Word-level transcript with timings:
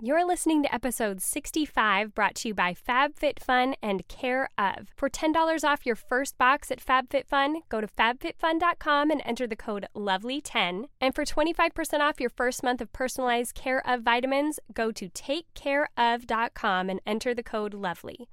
You're 0.00 0.24
listening 0.24 0.62
to 0.62 0.72
episode 0.72 1.20
65 1.20 2.14
brought 2.14 2.36
to 2.36 2.48
you 2.48 2.54
by 2.54 2.72
FabFitFun 2.72 3.74
and 3.82 4.06
Care 4.06 4.48
of. 4.56 4.90
For 4.96 5.10
$10 5.10 5.64
off 5.68 5.84
your 5.84 5.96
first 5.96 6.38
box 6.38 6.70
at 6.70 6.78
FabFitFun, 6.78 7.62
go 7.68 7.80
to 7.80 7.88
fabfitfun.com 7.88 9.10
and 9.10 9.20
enter 9.24 9.48
the 9.48 9.56
code 9.56 9.88
LOVELY10. 9.96 10.84
And 11.00 11.14
for 11.16 11.24
25% 11.24 11.98
off 11.98 12.20
your 12.20 12.30
first 12.30 12.62
month 12.62 12.80
of 12.80 12.92
personalized 12.92 13.56
Care 13.56 13.84
of 13.84 14.02
vitamins, 14.02 14.60
go 14.72 14.92
to 14.92 15.08
takecareof.com 15.08 16.90
and 16.90 17.00
enter 17.04 17.34
the 17.34 17.42
code 17.42 17.74
LOVELY. 17.74 18.28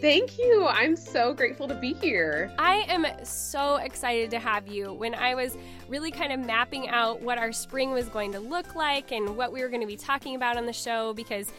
Thank 0.00 0.38
you. 0.38 0.66
I'm 0.66 0.96
so 0.96 1.34
grateful 1.34 1.68
to 1.68 1.74
be 1.74 1.92
here. 1.92 2.50
I 2.58 2.86
am 2.88 3.06
so 3.22 3.76
excited 3.76 4.30
to 4.30 4.38
have 4.38 4.66
you. 4.66 4.94
When 4.94 5.14
I 5.14 5.34
was 5.34 5.58
really 5.88 6.10
kind 6.10 6.32
of 6.32 6.40
mapping 6.40 6.88
out 6.88 7.20
what 7.20 7.36
our 7.36 7.52
spring 7.52 7.90
was 7.90 8.08
going 8.08 8.32
to 8.32 8.40
look 8.40 8.74
like 8.74 9.12
and 9.12 9.36
what 9.36 9.52
we 9.52 9.60
were 9.60 9.68
going 9.68 9.82
to 9.82 9.86
be 9.86 9.98
talking 9.98 10.36
about 10.36 10.56
on 10.56 10.64
the 10.64 10.72
show, 10.72 11.12
because 11.12 11.52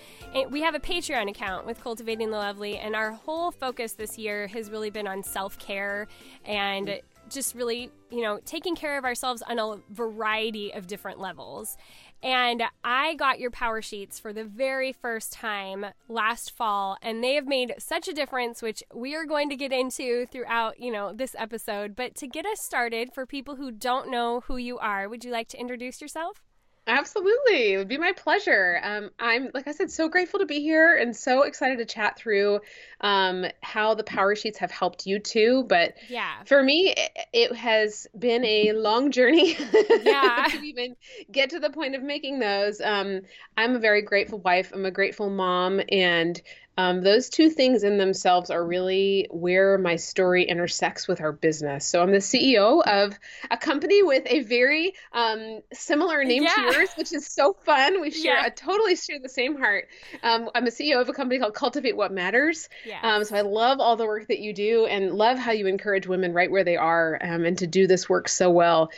we 0.49 0.61
have 0.61 0.73
a 0.73 0.79
Patreon 0.79 1.29
account 1.29 1.67
with 1.67 1.83
Cultivating 1.83 2.31
the 2.31 2.37
Lovely, 2.37 2.79
and 2.79 2.95
our 2.95 3.11
whole 3.11 3.51
focus 3.51 3.93
this 3.93 4.17
year 4.17 4.47
has 4.47 4.71
really 4.71 4.89
been 4.89 5.07
on 5.07 5.21
self 5.21 5.59
care 5.59 6.07
and 6.43 6.99
just 7.29 7.53
really, 7.53 7.91
you 8.09 8.21
know, 8.21 8.39
taking 8.45 8.75
care 8.75 8.97
of 8.97 9.05
ourselves 9.05 9.43
on 9.43 9.59
a 9.59 9.77
variety 9.91 10.73
of 10.73 10.87
different 10.87 11.19
levels. 11.19 11.77
And 12.23 12.63
I 12.83 13.15
got 13.15 13.39
your 13.39 13.49
power 13.49 13.81
sheets 13.81 14.19
for 14.19 14.31
the 14.31 14.43
very 14.43 14.93
first 14.93 15.33
time 15.33 15.87
last 16.07 16.51
fall, 16.51 16.97
and 17.01 17.23
they 17.23 17.33
have 17.33 17.47
made 17.47 17.73
such 17.79 18.07
a 18.07 18.13
difference, 18.13 18.61
which 18.61 18.83
we 18.93 19.15
are 19.15 19.25
going 19.25 19.49
to 19.49 19.55
get 19.55 19.71
into 19.71 20.27
throughout, 20.27 20.79
you 20.79 20.91
know, 20.91 21.13
this 21.13 21.35
episode. 21.37 21.95
But 21.95 22.13
to 22.15 22.27
get 22.27 22.45
us 22.45 22.61
started, 22.61 23.11
for 23.13 23.25
people 23.25 23.55
who 23.55 23.71
don't 23.71 24.11
know 24.11 24.41
who 24.41 24.57
you 24.57 24.77
are, 24.77 25.09
would 25.09 25.25
you 25.25 25.31
like 25.31 25.47
to 25.49 25.59
introduce 25.59 25.99
yourself? 25.99 26.50
Absolutely. 26.87 27.73
It 27.73 27.77
would 27.77 27.87
be 27.87 27.99
my 27.99 28.11
pleasure. 28.11 28.79
Um, 28.83 29.11
I'm, 29.19 29.49
like 29.53 29.67
I 29.67 29.71
said, 29.71 29.91
so 29.91 30.09
grateful 30.09 30.39
to 30.39 30.47
be 30.47 30.61
here 30.61 30.97
and 30.97 31.15
so 31.15 31.43
excited 31.43 31.77
to 31.77 31.85
chat 31.85 32.17
through 32.17 32.59
um, 33.01 33.45
how 33.61 33.93
the 33.93 34.03
Power 34.03 34.35
Sheets 34.35 34.57
have 34.57 34.71
helped 34.71 35.05
you 35.05 35.19
too. 35.19 35.63
But 35.69 35.93
yeah, 36.09 36.43
for 36.45 36.63
me, 36.63 36.93
it, 36.97 37.11
it 37.33 37.55
has 37.55 38.07
been 38.17 38.43
a 38.45 38.71
long 38.73 39.11
journey 39.11 39.57
yeah. 40.01 40.47
to 40.49 40.57
even 40.61 40.95
get 41.31 41.51
to 41.51 41.59
the 41.59 41.69
point 41.69 41.93
of 41.93 42.01
making 42.01 42.39
those. 42.39 42.81
Um, 42.81 43.21
I'm 43.55 43.75
a 43.75 43.79
very 43.79 44.01
grateful 44.01 44.39
wife, 44.39 44.71
I'm 44.73 44.85
a 44.85 44.91
grateful 44.91 45.29
mom, 45.29 45.81
and 45.89 46.41
um, 46.77 47.01
those 47.01 47.29
two 47.29 47.49
things 47.49 47.83
in 47.83 47.97
themselves 47.97 48.49
are 48.49 48.65
really 48.65 49.27
where 49.29 49.77
my 49.77 49.97
story 49.97 50.45
intersects 50.45 51.07
with 51.07 51.19
our 51.19 51.31
business. 51.31 51.85
So 51.85 52.01
I'm 52.01 52.11
the 52.11 52.17
CEO 52.19 52.81
of 52.81 53.19
a 53.49 53.57
company 53.57 54.01
with 54.03 54.23
a 54.25 54.41
very 54.41 54.93
um, 55.11 55.59
similar 55.73 56.23
name 56.23 56.43
yeah. 56.43 56.53
to 56.55 56.61
yours, 56.61 56.89
which 56.95 57.13
is 57.13 57.27
so 57.27 57.53
fun. 57.65 57.99
We 57.99 58.11
share 58.11 58.37
Yeah. 58.37 58.45
a 58.45 58.51
totally 58.51 58.95
share 58.95 59.19
the 59.19 59.29
same 59.29 59.57
heart. 59.57 59.89
Um, 60.23 60.49
I'm 60.55 60.65
a 60.65 60.71
CEO 60.71 61.01
of 61.01 61.09
a 61.09 61.13
company 61.13 61.39
called 61.39 61.53
Cultivate 61.55 61.95
What 61.95 62.13
Matters. 62.13 62.69
Yes. 62.85 62.99
Um, 63.03 63.23
so 63.25 63.35
I 63.35 63.41
love 63.41 63.79
all 63.79 63.97
the 63.97 64.05
work 64.05 64.27
that 64.29 64.39
you 64.39 64.53
do 64.53 64.85
and 64.85 65.13
love 65.13 65.37
how 65.37 65.51
you 65.51 65.67
encourage 65.67 66.07
women 66.07 66.33
right 66.33 66.49
where 66.49 66.63
they 66.63 66.77
are 66.77 67.19
um, 67.21 67.43
and 67.43 67.57
to 67.57 67.67
do 67.67 67.85
this 67.85 68.07
work 68.07 68.29
so 68.29 68.49
well. 68.49 68.91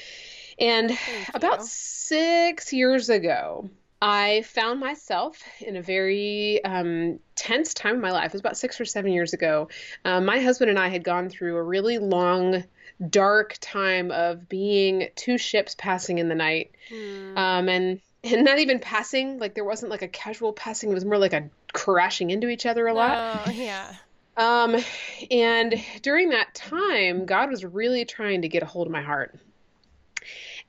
And 0.60 0.96
about 1.34 1.66
six 1.66 2.72
years 2.72 3.10
ago, 3.10 3.70
I 4.06 4.41
found 4.41 4.81
myself 4.81 5.41
in 5.62 5.78
a 5.78 5.81
very 5.81 6.62
um, 6.66 7.19
tense 7.36 7.74
time 7.74 7.96
in 7.96 8.02
my 8.02 8.12
life. 8.12 8.25
It 8.25 8.34
was 8.34 8.41
about 8.41 8.58
six 8.58 8.81
or 8.81 8.84
seven 8.84 9.14
years 9.14 9.31
ago. 9.31 9.69
Um, 10.03 10.25
my 10.25 10.41
husband 10.41 10.69
and 10.69 10.78
I 10.78 10.90
had 10.90 11.06
gone 11.06 11.30
through 11.30 11.56
a 11.56 11.64
really 11.64 12.00
long, 12.00 12.66
dark 13.09 13.56
time 13.62 14.12
of 14.12 14.50
being 14.50 15.08
two 15.16 15.38
ships 15.38 15.74
passing 15.78 16.18
in 16.18 16.28
the 16.28 16.36
night, 16.36 16.72
Hmm. 16.90 17.38
um, 17.38 17.69
and 17.69 18.02
and 18.25 18.44
not 18.44 18.59
even 18.59 18.80
passing. 18.80 19.40
Like 19.40 19.53
there 19.56 19.63
wasn't 19.63 19.90
like 19.90 20.02
a 20.02 20.09
casual 20.09 20.52
passing. 20.52 20.92
It 20.92 20.96
was 20.96 21.06
more 21.06 21.18
like 21.18 21.34
a 21.34 21.50
crashing 21.72 22.30
into 22.30 22.50
each 22.50 22.66
other 22.66 22.88
a 22.88 22.94
lot. 22.94 23.47
Oh, 23.47 23.52
yeah. 23.52 23.94
Um, 24.36 24.75
and 25.31 25.81
during 26.02 26.30
that 26.30 26.53
time, 26.53 27.25
God 27.25 27.50
was 27.50 27.63
really 27.63 28.03
trying 28.03 28.42
to 28.42 28.50
get 28.50 28.63
a 28.63 28.66
hold 28.66 28.88
of 28.88 28.92
my 28.92 29.02
heart. 29.02 29.40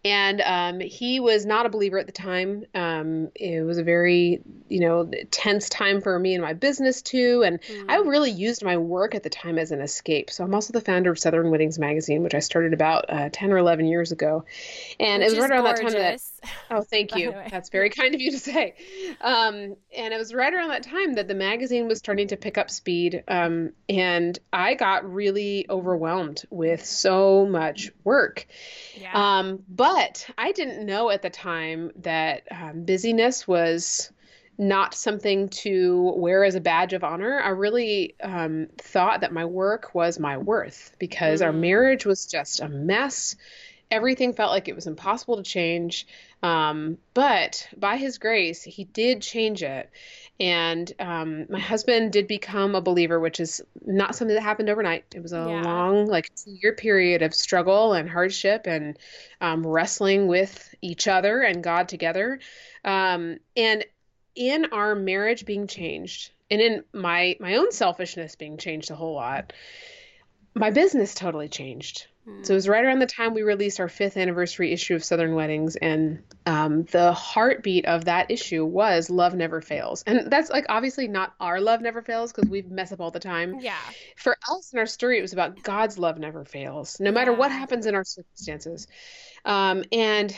And 0.04 0.42
um, 0.42 0.80
he 0.80 1.18
was 1.18 1.46
not 1.46 1.64
a 1.64 1.70
believer 1.70 1.98
at 1.98 2.06
the 2.06 2.12
time. 2.12 2.64
Um, 2.74 3.30
it 3.34 3.62
was 3.62 3.78
a 3.78 3.82
very, 3.82 4.42
you 4.68 4.80
know, 4.80 5.10
tense 5.30 5.70
time 5.70 6.02
for 6.02 6.18
me 6.18 6.34
and 6.34 6.42
my 6.42 6.52
business 6.52 7.00
too. 7.00 7.42
And 7.44 7.60
I 7.88 7.96
really 7.96 8.30
used 8.30 8.62
my 8.62 8.76
work 8.76 9.14
at 9.14 9.22
the 9.22 9.30
time 9.30 9.58
as 9.58 9.70
an 9.70 9.80
escape. 9.80 10.30
So 10.30 10.44
I'm 10.44 10.54
also 10.54 10.74
the 10.74 10.82
founder 10.82 11.10
of 11.10 11.18
Southern 11.18 11.50
Weddings 11.50 11.78
Magazine, 11.78 12.22
which 12.22 12.34
I 12.34 12.40
started 12.40 12.74
about 12.74 13.06
uh, 13.08 13.30
10 13.32 13.52
or 13.52 13.58
11 13.58 13.86
years 13.86 14.12
ago. 14.12 14.44
And 15.00 15.22
Which 15.22 15.32
it 15.32 15.36
was 15.36 15.40
right 15.40 15.50
around 15.50 15.64
that 15.64 15.80
time 15.80 15.92
that. 15.92 16.20
Oh, 16.70 16.82
thank 16.82 17.16
you. 17.16 17.32
That's 17.50 17.70
very 17.70 17.88
kind 17.88 18.14
of 18.14 18.20
you 18.20 18.30
to 18.32 18.38
say. 18.38 18.74
Um, 19.22 19.76
and 19.96 20.12
it 20.12 20.18
was 20.18 20.34
right 20.34 20.52
around 20.52 20.68
that 20.68 20.82
time 20.82 21.14
that 21.14 21.28
the 21.28 21.34
magazine 21.34 21.88
was 21.88 21.98
starting 21.98 22.28
to 22.28 22.36
pick 22.36 22.58
up 22.58 22.68
speed. 22.70 23.24
Um, 23.26 23.72
and 23.88 24.38
I 24.52 24.74
got 24.74 25.10
really 25.10 25.66
overwhelmed 25.70 26.44
with 26.50 26.84
so 26.84 27.46
much 27.46 27.90
work. 28.04 28.46
Yeah. 28.96 29.12
Um, 29.14 29.62
but 29.94 30.26
I 30.36 30.52
didn't 30.52 30.84
know 30.84 31.10
at 31.10 31.22
the 31.22 31.30
time 31.30 31.92
that 31.96 32.42
um, 32.50 32.84
busyness 32.84 33.46
was 33.46 34.10
not 34.58 34.94
something 34.94 35.48
to 35.48 36.12
wear 36.16 36.44
as 36.44 36.54
a 36.54 36.60
badge 36.60 36.92
of 36.92 37.04
honor. 37.04 37.40
I 37.40 37.50
really 37.50 38.14
um, 38.22 38.68
thought 38.78 39.20
that 39.20 39.32
my 39.32 39.44
work 39.44 39.94
was 39.94 40.18
my 40.18 40.38
worth 40.38 40.94
because 40.98 41.42
our 41.42 41.52
Mm. 41.52 41.60
marriage 41.60 42.06
was 42.06 42.26
just 42.26 42.60
a 42.60 42.68
mess. 42.68 43.36
Everything 43.90 44.32
felt 44.32 44.50
like 44.50 44.68
it 44.68 44.74
was 44.74 44.86
impossible 44.86 45.36
to 45.36 45.42
change. 45.42 46.06
Um, 46.42 46.98
but 47.14 47.68
by 47.76 47.96
his 47.96 48.18
grace, 48.18 48.62
he 48.62 48.84
did 48.84 49.22
change 49.22 49.62
it. 49.62 49.90
And 50.40 50.92
um, 50.98 51.46
my 51.48 51.60
husband 51.60 52.12
did 52.12 52.26
become 52.26 52.74
a 52.74 52.80
believer, 52.80 53.20
which 53.20 53.38
is 53.38 53.62
not 53.84 54.16
something 54.16 54.34
that 54.34 54.42
happened 54.42 54.68
overnight. 54.68 55.04
It 55.14 55.22
was 55.22 55.32
a 55.32 55.48
Yeah. 55.48 55.62
long, 55.62 56.06
like, 56.06 56.30
two 56.34 56.50
year 56.60 56.74
period 56.74 57.22
of 57.22 57.34
struggle 57.34 57.92
and 57.92 58.08
hardship 58.10 58.66
and 58.66 58.98
um, 59.40 59.64
wrestling 59.66 60.26
with 60.26 60.74
each 60.82 61.06
other 61.06 61.42
and 61.42 61.62
God 61.62 61.88
together. 61.88 62.40
Um, 62.84 63.38
and 63.56 63.84
in 64.34 64.66
our 64.72 64.96
marriage 64.96 65.46
being 65.46 65.68
changed, 65.68 66.32
and 66.50 66.60
in 66.60 66.84
my 66.92 67.36
my 67.40 67.54
own 67.56 67.70
selfishness 67.72 68.34
being 68.34 68.56
changed 68.58 68.90
a 68.90 68.96
whole 68.96 69.14
lot, 69.14 69.52
my 70.54 70.70
business 70.70 71.14
totally 71.14 71.48
changed. 71.48 72.08
So 72.42 72.52
it 72.52 72.56
was 72.56 72.68
right 72.68 72.84
around 72.84 73.00
the 73.00 73.06
time 73.06 73.34
we 73.34 73.42
released 73.42 73.80
our 73.80 73.88
fifth 73.88 74.16
anniversary 74.16 74.72
issue 74.72 74.94
of 74.94 75.04
Southern 75.04 75.34
Weddings, 75.34 75.76
and 75.76 76.22
um, 76.46 76.84
the 76.84 77.12
heartbeat 77.12 77.84
of 77.84 78.06
that 78.06 78.30
issue 78.30 78.64
was 78.64 79.10
love 79.10 79.34
never 79.34 79.60
fails. 79.60 80.02
And 80.06 80.30
that's 80.30 80.50
like 80.50 80.66
obviously 80.68 81.06
not 81.06 81.34
our 81.38 81.60
love 81.60 81.82
never 81.82 82.00
fails 82.00 82.32
because 82.32 82.48
we 82.48 82.62
mess 82.62 82.92
up 82.92 83.00
all 83.00 83.10
the 83.10 83.20
time. 83.20 83.60
yeah. 83.60 83.76
For 84.16 84.36
us 84.50 84.72
in 84.72 84.78
our 84.78 84.86
story, 84.86 85.18
it 85.18 85.22
was 85.22 85.34
about 85.34 85.62
God's 85.62 85.98
love 85.98 86.18
never 86.18 86.44
fails, 86.44 86.98
no 86.98 87.12
matter 87.12 87.32
what 87.32 87.50
happens 87.50 87.86
in 87.86 87.94
our 87.94 88.04
circumstances. 88.04 88.86
Um, 89.44 89.84
and 89.92 90.34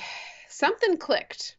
something 0.48 0.96
clicked. 0.96 1.56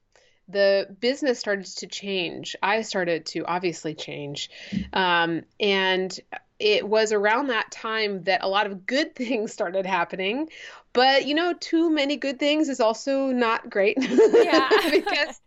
The 0.50 0.96
business 1.00 1.40
started 1.40 1.66
to 1.78 1.88
change. 1.88 2.56
I 2.64 2.82
started 2.82 3.26
to 3.28 3.46
obviously 3.46 3.96
change. 3.96 4.50
Um, 4.94 5.44
and 5.60 6.18
it 6.60 6.88
was 6.88 7.12
around 7.12 7.48
that 7.48 7.72
time 7.72 8.24
that 8.24 8.44
a 8.44 8.48
lot 8.48 8.66
of 8.66 8.86
good 8.86 9.16
things 9.16 9.52
started 9.52 9.86
happening. 9.86 10.50
But, 10.94 11.28
you 11.28 11.36
know, 11.36 11.54
too 11.54 11.90
many 11.90 12.18
good 12.18 12.40
things 12.40 12.70
is 12.70 12.80
also 12.80 13.28
not 13.28 13.70
great. 13.70 13.98
Yeah. 14.00 14.70
because 14.92 15.40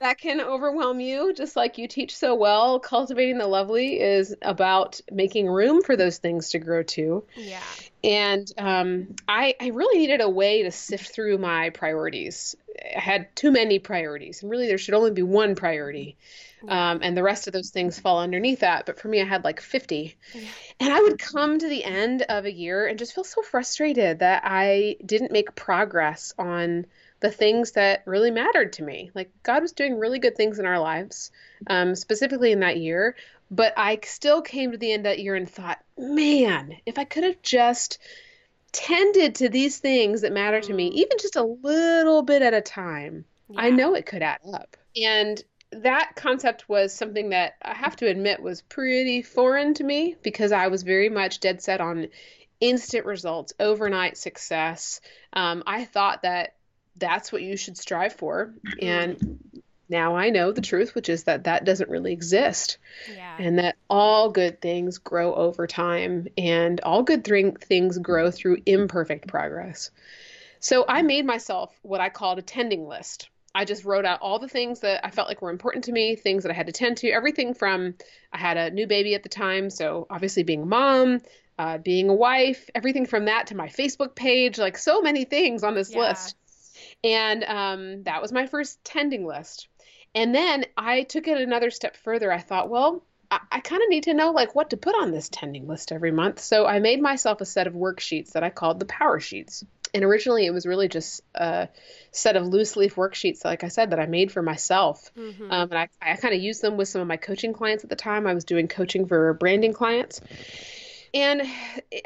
that 0.00 0.18
can 0.18 0.40
overwhelm 0.40 1.00
you, 1.00 1.32
just 1.32 1.56
like 1.56 1.78
you 1.78 1.88
teach 1.88 2.16
so 2.16 2.34
well. 2.34 2.78
Cultivating 2.78 3.38
the 3.38 3.46
lovely 3.46 4.00
is 4.00 4.34
about 4.42 5.00
making 5.10 5.48
room 5.48 5.82
for 5.82 5.96
those 5.96 6.18
things 6.18 6.50
to 6.50 6.58
grow 6.58 6.82
too. 6.82 7.24
Yeah. 7.36 7.62
And 8.04 8.50
um, 8.58 9.14
I, 9.28 9.54
I 9.60 9.68
really 9.68 9.98
needed 9.98 10.20
a 10.20 10.28
way 10.28 10.64
to 10.64 10.70
sift 10.70 11.14
through 11.14 11.38
my 11.38 11.70
priorities. 11.70 12.56
I 12.96 13.00
had 13.00 13.34
too 13.36 13.50
many 13.50 13.78
priorities, 13.78 14.42
and 14.42 14.50
really 14.50 14.66
there 14.66 14.78
should 14.78 14.94
only 14.94 15.10
be 15.10 15.22
one 15.22 15.54
priority. 15.54 16.16
Um, 16.68 17.00
and 17.02 17.16
the 17.16 17.22
rest 17.22 17.46
of 17.46 17.52
those 17.52 17.70
things 17.70 17.98
fall 17.98 18.20
underneath 18.20 18.60
that. 18.60 18.86
But 18.86 18.98
for 18.98 19.08
me, 19.08 19.20
I 19.20 19.24
had 19.24 19.44
like 19.44 19.60
50. 19.60 20.16
And 20.78 20.92
I 20.92 21.00
would 21.00 21.18
come 21.18 21.58
to 21.58 21.68
the 21.68 21.84
end 21.84 22.22
of 22.22 22.44
a 22.44 22.52
year 22.52 22.86
and 22.86 22.98
just 22.98 23.14
feel 23.14 23.24
so 23.24 23.42
frustrated 23.42 24.20
that 24.20 24.42
I 24.44 24.96
didn't 25.04 25.32
make 25.32 25.54
progress 25.54 26.32
on 26.38 26.86
the 27.20 27.30
things 27.30 27.72
that 27.72 28.02
really 28.04 28.30
mattered 28.30 28.74
to 28.74 28.82
me. 28.82 29.10
Like 29.14 29.30
God 29.42 29.62
was 29.62 29.72
doing 29.72 29.98
really 29.98 30.18
good 30.18 30.36
things 30.36 30.58
in 30.58 30.66
our 30.66 30.78
lives, 30.78 31.30
um, 31.68 31.94
specifically 31.94 32.52
in 32.52 32.60
that 32.60 32.78
year. 32.78 33.16
But 33.50 33.74
I 33.76 33.98
still 34.04 34.42
came 34.42 34.72
to 34.72 34.78
the 34.78 34.92
end 34.92 35.06
of 35.06 35.10
that 35.10 35.20
year 35.20 35.34
and 35.34 35.48
thought, 35.48 35.78
man, 35.96 36.76
if 36.86 36.98
I 36.98 37.04
could 37.04 37.24
have 37.24 37.42
just 37.42 37.98
tended 38.72 39.34
to 39.36 39.48
these 39.48 39.78
things 39.78 40.22
that 40.22 40.32
matter 40.32 40.60
to 40.60 40.72
me, 40.72 40.90
Mm. 40.90 40.94
even 40.94 41.18
just 41.18 41.36
a 41.36 41.42
little 41.42 42.22
bit 42.22 42.42
at 42.42 42.54
a 42.54 42.60
time, 42.60 43.24
I 43.56 43.70
know 43.70 43.94
it 43.94 44.06
could 44.06 44.22
add 44.22 44.40
up. 44.52 44.76
And 44.96 45.42
that 45.72 46.12
concept 46.16 46.68
was 46.68 46.92
something 46.92 47.30
that 47.30 47.54
I 47.62 47.74
have 47.74 47.96
to 47.96 48.06
admit 48.06 48.42
was 48.42 48.62
pretty 48.62 49.22
foreign 49.22 49.74
to 49.74 49.84
me 49.84 50.16
because 50.22 50.52
I 50.52 50.68
was 50.68 50.82
very 50.82 51.08
much 51.08 51.40
dead 51.40 51.62
set 51.62 51.80
on 51.80 52.08
instant 52.60 53.06
results, 53.06 53.52
overnight 53.58 54.16
success. 54.16 55.00
Um, 55.32 55.62
I 55.66 55.84
thought 55.84 56.22
that 56.22 56.54
that's 56.96 57.32
what 57.32 57.42
you 57.42 57.56
should 57.56 57.78
strive 57.78 58.12
for. 58.12 58.54
And 58.80 59.38
now 59.92 60.16
I 60.16 60.30
know 60.30 60.50
the 60.50 60.60
truth, 60.60 60.96
which 60.96 61.08
is 61.08 61.24
that 61.24 61.44
that 61.44 61.64
doesn't 61.64 61.88
really 61.90 62.12
exist 62.12 62.78
Yeah. 63.14 63.36
and 63.38 63.58
that 63.60 63.76
all 63.88 64.30
good 64.30 64.60
things 64.60 64.98
grow 64.98 65.34
over 65.34 65.66
time 65.68 66.26
and 66.36 66.80
all 66.80 67.04
good 67.04 67.24
th- 67.24 67.58
things 67.58 67.98
grow 67.98 68.30
through 68.32 68.62
imperfect 68.66 69.28
progress. 69.28 69.90
So 70.58 70.84
I 70.88 71.02
made 71.02 71.26
myself 71.26 71.72
what 71.82 72.00
I 72.00 72.08
called 72.08 72.38
a 72.38 72.42
tending 72.42 72.88
list. 72.88 73.28
I 73.54 73.64
just 73.66 73.84
wrote 73.84 74.06
out 74.06 74.20
all 74.22 74.38
the 74.38 74.48
things 74.48 74.80
that 74.80 75.04
I 75.06 75.10
felt 75.10 75.28
like 75.28 75.42
were 75.42 75.50
important 75.50 75.84
to 75.84 75.92
me, 75.92 76.16
things 76.16 76.42
that 76.42 76.50
I 76.50 76.54
had 76.54 76.66
to 76.66 76.72
tend 76.72 76.96
to, 76.98 77.10
everything 77.10 77.52
from 77.52 77.94
I 78.32 78.38
had 78.38 78.56
a 78.56 78.70
new 78.70 78.86
baby 78.86 79.14
at 79.14 79.22
the 79.22 79.28
time, 79.28 79.68
so 79.70 80.06
obviously 80.08 80.42
being 80.42 80.62
a 80.62 80.66
mom, 80.66 81.20
uh, 81.58 81.76
being 81.78 82.08
a 82.08 82.14
wife, 82.14 82.70
everything 82.74 83.04
from 83.04 83.26
that 83.26 83.48
to 83.48 83.54
my 83.54 83.68
Facebook 83.68 84.14
page, 84.14 84.58
like 84.58 84.78
so 84.78 85.02
many 85.02 85.24
things 85.26 85.62
on 85.64 85.74
this 85.74 85.90
Yeah. 85.92 86.08
list. 86.08 86.36
And 87.04 87.44
um, 87.44 88.02
that 88.04 88.22
was 88.22 88.32
my 88.32 88.46
first 88.46 88.82
tending 88.84 89.26
list. 89.26 89.68
And 90.14 90.34
then 90.34 90.66
I 90.76 91.04
took 91.04 91.26
it 91.28 91.40
another 91.40 91.70
step 91.70 91.96
further. 91.96 92.30
I 92.32 92.40
thought, 92.40 92.68
well, 92.68 93.02
I, 93.30 93.40
I 93.50 93.60
kind 93.60 93.82
of 93.82 93.88
need 93.88 94.04
to 94.04 94.14
know 94.14 94.30
like 94.30 94.54
what 94.54 94.70
to 94.70 94.76
put 94.76 94.94
on 94.94 95.10
this 95.10 95.28
tending 95.30 95.66
list 95.66 95.90
every 95.90 96.12
month. 96.12 96.40
So 96.40 96.66
I 96.66 96.80
made 96.80 97.00
myself 97.00 97.40
a 97.40 97.46
set 97.46 97.66
of 97.66 97.72
worksheets 97.72 98.32
that 98.32 98.44
I 98.44 98.50
called 98.50 98.78
the 98.78 98.86
power 98.86 99.20
sheets. 99.20 99.64
And 99.94 100.04
originally 100.04 100.46
it 100.46 100.52
was 100.52 100.66
really 100.66 100.88
just 100.88 101.22
a 101.34 101.68
set 102.12 102.36
of 102.36 102.46
loose 102.46 102.76
leaf 102.76 102.94
worksheets, 102.94 103.44
like 103.44 103.64
I 103.64 103.68
said, 103.68 103.90
that 103.90 104.00
I 104.00 104.06
made 104.06 104.32
for 104.32 104.42
myself. 104.42 105.10
Mhm. 105.16 105.50
Um, 105.50 105.70
and 105.70 105.78
I, 105.78 105.88
I 106.00 106.16
kind 106.16 106.34
of 106.34 106.40
used 106.40 106.62
them 106.62 106.76
with 106.76 106.88
some 106.88 107.00
of 107.02 107.08
my 107.08 107.18
coaching 107.18 107.52
clients 107.52 107.84
at 107.84 107.90
the 107.90 107.96
time. 107.96 108.26
I 108.26 108.34
was 108.34 108.44
doing 108.44 108.68
coaching 108.68 109.06
for 109.06 109.34
branding 109.34 109.72
clients. 109.72 110.20
And 111.14 111.42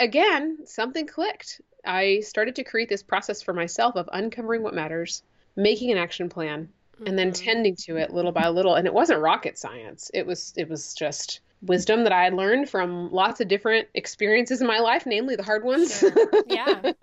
again, 0.00 0.66
something 0.66 1.06
clicked. 1.06 1.60
I 1.84 2.20
started 2.20 2.56
to 2.56 2.64
create 2.64 2.88
this 2.88 3.04
process 3.04 3.42
for 3.42 3.52
myself 3.52 3.94
of 3.94 4.08
uncovering 4.12 4.64
what 4.64 4.74
matters, 4.74 5.22
making 5.54 5.92
an 5.92 5.98
action 5.98 6.28
plan, 6.28 6.70
and 7.04 7.18
then 7.18 7.30
Mhm. 7.30 7.44
tending 7.44 7.76
to 7.76 7.96
it 7.96 8.12
little 8.12 8.32
by 8.32 8.48
little. 8.48 8.74
And 8.74 8.86
it 8.86 8.94
wasn't 8.94 9.20
rocket 9.20 9.58
science. 9.58 10.10
It 10.14 10.26
was 10.26 10.52
it 10.56 10.68
was 10.68 10.94
just 10.94 11.40
wisdom 11.62 12.04
that 12.04 12.12
I 12.12 12.24
had 12.24 12.34
learned 12.34 12.68
from 12.68 13.10
lots 13.10 13.40
of 13.40 13.48
different 13.48 13.88
experiences 13.94 14.60
in 14.60 14.66
my 14.66 14.78
life, 14.78 15.04
namely 15.06 15.36
the 15.36 15.42
hard 15.42 15.64
ones. 15.64 15.98
Sure. 15.98 16.12
Yeah. 16.46 16.92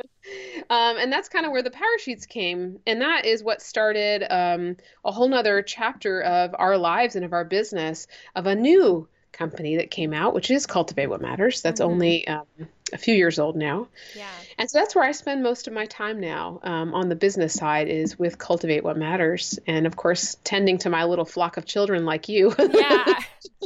Um, 0.69 0.95
and 0.98 1.12
that's 1.12 1.28
kind 1.28 1.45
of 1.45 1.51
where 1.51 1.62
the 1.62 1.69
power 1.69 1.98
sheets 2.00 2.25
came. 2.25 2.80
And 2.88 3.01
that 3.01 3.25
is 3.25 3.44
what 3.44 3.62
started 3.62 4.24
um, 4.34 4.78
a 5.04 5.12
whole 5.12 5.28
nother 5.28 5.62
chapter 5.62 6.22
of 6.22 6.56
our 6.57 6.78
lives 6.78 7.18
and 7.18 7.25
of 7.25 7.34
our 7.34 7.44
business 7.44 8.07
of 8.34 8.48
a 8.48 8.56
new 8.56 9.06
company 9.34 9.75
that 9.75 9.92
came 9.92 10.13
out, 10.13 10.34
which 10.34 10.50
is 10.50 10.66
Cultivate 10.66 11.07
What 11.07 11.22
Matters. 11.22 11.62
That's 11.62 11.81
Mhm. 11.81 11.86
only 11.86 12.28
um, 12.30 12.46
a 12.92 12.98
few 12.98 13.16
years 13.16 13.40
old 13.40 13.56
now. 13.56 13.88
Yeah. 14.16 14.30
And 14.58 14.70
so 14.70 14.78
that's 14.80 14.94
where 14.94 15.04
I 15.04 15.14
spend 15.14 15.42
most 15.42 15.68
of 15.68 15.74
my 15.74 15.86
time 15.86 16.20
now 16.20 16.60
um, 16.64 16.94
on 16.94 17.10
the 17.10 17.16
business 17.16 17.54
side 17.54 17.88
is 17.88 18.20
with 18.20 18.38
Cultivate 18.38 18.84
What 18.84 18.98
Matters. 18.98 19.58
And 19.66 19.88
of 19.88 19.96
course, 19.96 20.36
tending 20.44 20.78
to 20.80 20.90
my 20.90 21.06
little 21.06 21.26
flock 21.26 21.58
of 21.58 21.66
children 21.66 22.06
like 22.06 22.30
you. 22.30 22.54
Yeah. 22.60 23.14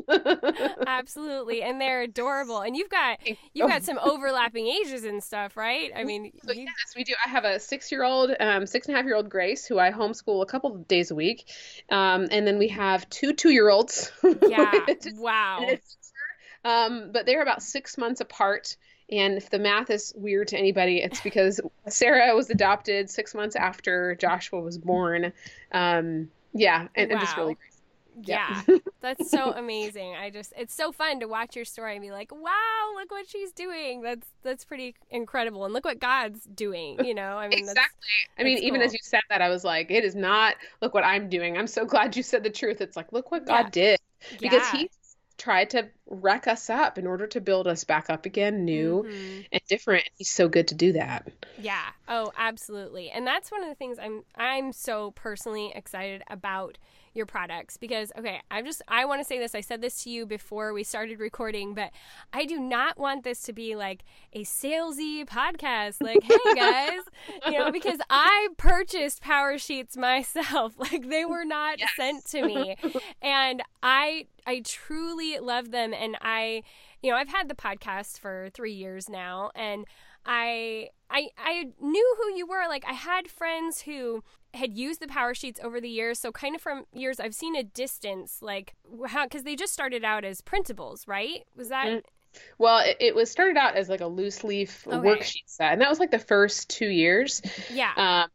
Absolutely. 0.88 1.62
And 1.64 1.80
they're 1.82 2.04
adorable. 2.04 2.62
And 2.62 2.76
you've 2.76 2.90
got 2.90 3.20
you've 3.54 3.70
got 3.70 3.84
some 3.84 3.98
overlapping 4.02 4.68
ages 4.68 5.04
and 5.04 5.24
stuff, 5.24 5.58
right? 5.58 5.92
I 5.96 6.04
mean, 6.04 6.32
So 6.46 6.54
you- 6.54 6.62
yes, 6.62 6.94
we 6.96 7.04
do. 7.04 7.14
I 7.26 7.30
have 7.30 7.44
a 7.46 7.60
six-year-old, 7.60 8.32
um, 8.40 8.66
six 8.68 8.88
and 8.88 8.96
a 8.96 8.98
half-year-old 9.00 9.30
Grace, 9.30 9.66
who 9.66 9.80
I 9.80 9.92
homeschool 9.92 10.42
a 10.42 10.46
couple 10.46 10.74
of 10.76 10.88
days 10.88 11.12
a 11.12 11.16
week, 11.16 11.50
um, 11.90 12.28
and 12.32 12.46
then 12.48 12.58
we 12.60 12.70
have 12.70 13.10
two 13.10 13.34
two-year-olds. 13.34 14.12
yeah. 14.48 14.72
Wow. 15.16 15.66
um, 16.64 17.12
but 17.12 17.26
they're 17.26 17.42
about 17.42 17.62
six 17.62 17.98
months 17.98 18.22
apart. 18.22 18.78
And 19.10 19.38
if 19.38 19.50
the 19.50 19.60
math 19.60 19.90
is 19.90 20.14
weird 20.18 20.50
to 20.50 20.58
anybody, 20.58 20.98
it's 21.02 21.22
because 21.22 21.62
Sarah 21.88 22.36
was 22.36 22.50
adopted 22.50 23.10
six 23.10 23.34
months 23.34 23.56
after 23.56 24.16
Joshua 24.16 24.60
was 24.60 24.78
born. 24.78 25.32
Um, 25.72 26.30
yeah, 26.54 26.88
and, 26.96 27.12
and 27.12 27.20
just 27.22 27.38
Wow. 27.38 27.44
really 27.44 27.54
great. 27.56 27.64
Yeah. 28.24 28.64
Yeah. 28.68 28.78
That's 29.02 29.30
so 29.30 29.52
amazing. 29.54 30.16
I 30.16 30.32
just 30.32 30.52
it's 30.58 30.74
so 30.74 30.92
fun 30.92 31.20
to 31.20 31.28
watch 31.28 31.56
your 31.56 31.66
story 31.66 31.94
and 31.94 32.02
be 32.02 32.10
like, 32.10 32.32
"Wow, 32.34 32.94
look 32.96 33.12
what 33.12 33.30
she's 33.30 33.52
doing." 33.52 34.02
That's 34.02 34.28
that's 34.42 34.66
pretty 34.66 34.96
incredible. 35.12 35.66
And 35.66 35.74
look 35.74 35.86
what 35.86 36.00
God's 36.00 36.42
doing, 36.46 37.06
you 37.06 37.14
know? 37.14 37.38
I 37.38 37.48
mean, 37.48 37.66
that's 37.68 37.78
Exactly. 37.78 38.08
I 38.40 38.44
mean, 38.44 38.58
even 38.58 38.80
cool. 38.80 38.88
as 38.88 38.94
you 38.94 39.00
said 39.04 39.22
that, 39.30 39.44
I 39.44 39.50
was 39.50 39.64
like, 39.64 39.92
it 39.92 40.04
is 40.04 40.16
not, 40.16 40.56
look 40.82 40.96
what 40.96 41.04
I'm 41.04 41.30
doing. 41.30 41.58
I'm 41.60 41.68
so 41.68 41.86
glad 41.86 42.18
you 42.18 42.24
said 42.24 42.44
the 42.44 42.50
truth. 42.50 42.82
It's 42.82 42.98
like, 42.98 43.14
look 43.14 43.30
what 43.32 43.46
God 43.46 43.66
Yeah. 43.66 43.70
did. 43.70 44.00
Because 44.42 44.64
yeah. 44.74 44.80
he 44.80 44.90
tried 45.38 45.70
to 45.72 45.88
wreck 46.08 46.48
us 46.48 46.70
up 46.70 46.98
in 46.98 47.06
order 47.08 47.28
to 47.28 47.42
build 47.42 47.68
us 47.68 47.84
back 47.84 48.10
up 48.10 48.26
again, 48.26 48.66
new 48.66 49.04
Mhm. 49.04 49.48
and 49.52 49.62
different. 49.68 50.10
He's 50.16 50.30
so 50.30 50.48
good 50.50 50.68
to 50.70 50.76
do 50.76 50.94
that. 50.94 51.28
Yeah. 51.58 51.90
Oh, 52.08 52.32
absolutely. 52.38 53.10
And 53.10 53.26
that's 53.26 53.52
one 53.52 53.64
of 53.64 53.70
the 53.70 53.76
things 53.76 53.98
I'm 54.00 54.24
I'm 54.36 54.72
so 54.72 55.12
personally 55.12 55.72
excited 55.76 56.24
about 56.30 56.78
your 57.18 57.26
products 57.26 57.76
because 57.78 58.12
okay, 58.18 58.40
I'm 58.52 58.64
just 58.66 58.82
I 58.88 59.06
want 59.06 59.20
to 59.20 59.26
say 59.26 59.40
this. 59.40 59.54
I 59.56 59.62
said 59.62 59.82
this 59.82 60.04
to 60.04 60.10
you 60.10 60.26
before 60.26 60.72
we 60.74 60.84
started 60.84 61.20
recording, 61.20 61.74
but 61.74 61.92
I 62.32 62.46
do 62.46 62.60
not 62.60 62.98
want 62.98 63.24
this 63.24 63.42
to 63.44 63.54
be 63.54 63.76
like 63.76 64.04
a 64.34 64.44
salesy 64.44 65.26
podcast 65.26 66.02
like, 66.02 66.24
"Hey 66.24 66.36
guys," 66.56 67.00
you 67.48 67.58
know, 67.60 67.72
because 67.72 68.00
I 68.10 68.50
purchased 68.58 69.22
Power 69.22 69.58
Sheets 69.58 69.98
myself. 69.98 70.74
Like 70.78 71.10
they 71.10 71.26
were 71.26 71.44
not 71.46 71.80
Yes. 71.80 71.90
sent 71.98 72.26
to 72.28 72.44
me. 72.46 72.78
and 73.22 73.62
I 73.84 74.28
I 74.46 74.62
truly 74.64 75.40
love 75.40 75.72
them 75.72 75.94
and 75.94 76.16
I 76.22 76.64
you 77.02 77.12
know, 77.12 77.18
I've 77.18 77.30
had 77.30 77.50
the 77.50 77.56
podcast 77.56 78.20
for 78.20 78.50
3 78.54 78.72
years 78.74 79.10
now 79.10 79.52
and 79.56 79.86
I 80.26 80.90
I 81.10 81.30
I 81.38 81.66
knew 81.80 82.16
who 82.18 82.36
you 82.38 82.48
were. 82.48 82.68
Like 82.68 82.86
I 82.88 82.94
had 82.94 83.28
friends 83.30 83.82
who 83.82 84.24
had 84.54 84.78
used 84.78 85.00
the 85.00 85.08
power 85.08 85.34
sheets 85.34 85.60
over 85.64 85.80
the 85.82 85.90
years, 85.90 86.20
so 86.20 86.32
kind 86.32 86.56
of 86.56 86.62
from 86.62 86.86
years 86.94 87.20
I've 87.20 87.36
seen 87.36 87.56
a 87.56 87.64
distance, 87.64 88.42
like 88.42 88.74
how 89.08 89.26
because 89.26 89.44
they 89.44 89.56
just 89.56 89.74
started 89.74 90.04
out 90.04 90.24
as 90.26 90.42
printables, 90.42 91.08
right? 91.08 91.44
Was 91.56 91.70
that 91.70 91.94
Mhm. 92.00 92.04
Well, 92.60 92.80
it, 92.80 92.98
it 93.00 93.16
was 93.16 93.32
started 93.32 93.58
out 93.58 93.76
as 93.76 93.90
like 93.90 94.02
a 94.02 94.08
loose 94.08 94.44
leaf 94.44 94.86
Okay. 94.92 95.02
worksheet 95.04 95.44
set, 95.48 95.74
and 95.74 95.82
that 95.82 95.90
was 95.90 96.00
like 96.00 96.12
the 96.12 96.20
first 96.20 96.70
two 96.70 96.88
years. 96.90 97.42
yeah, 97.68 97.96
Um, 97.96 98.30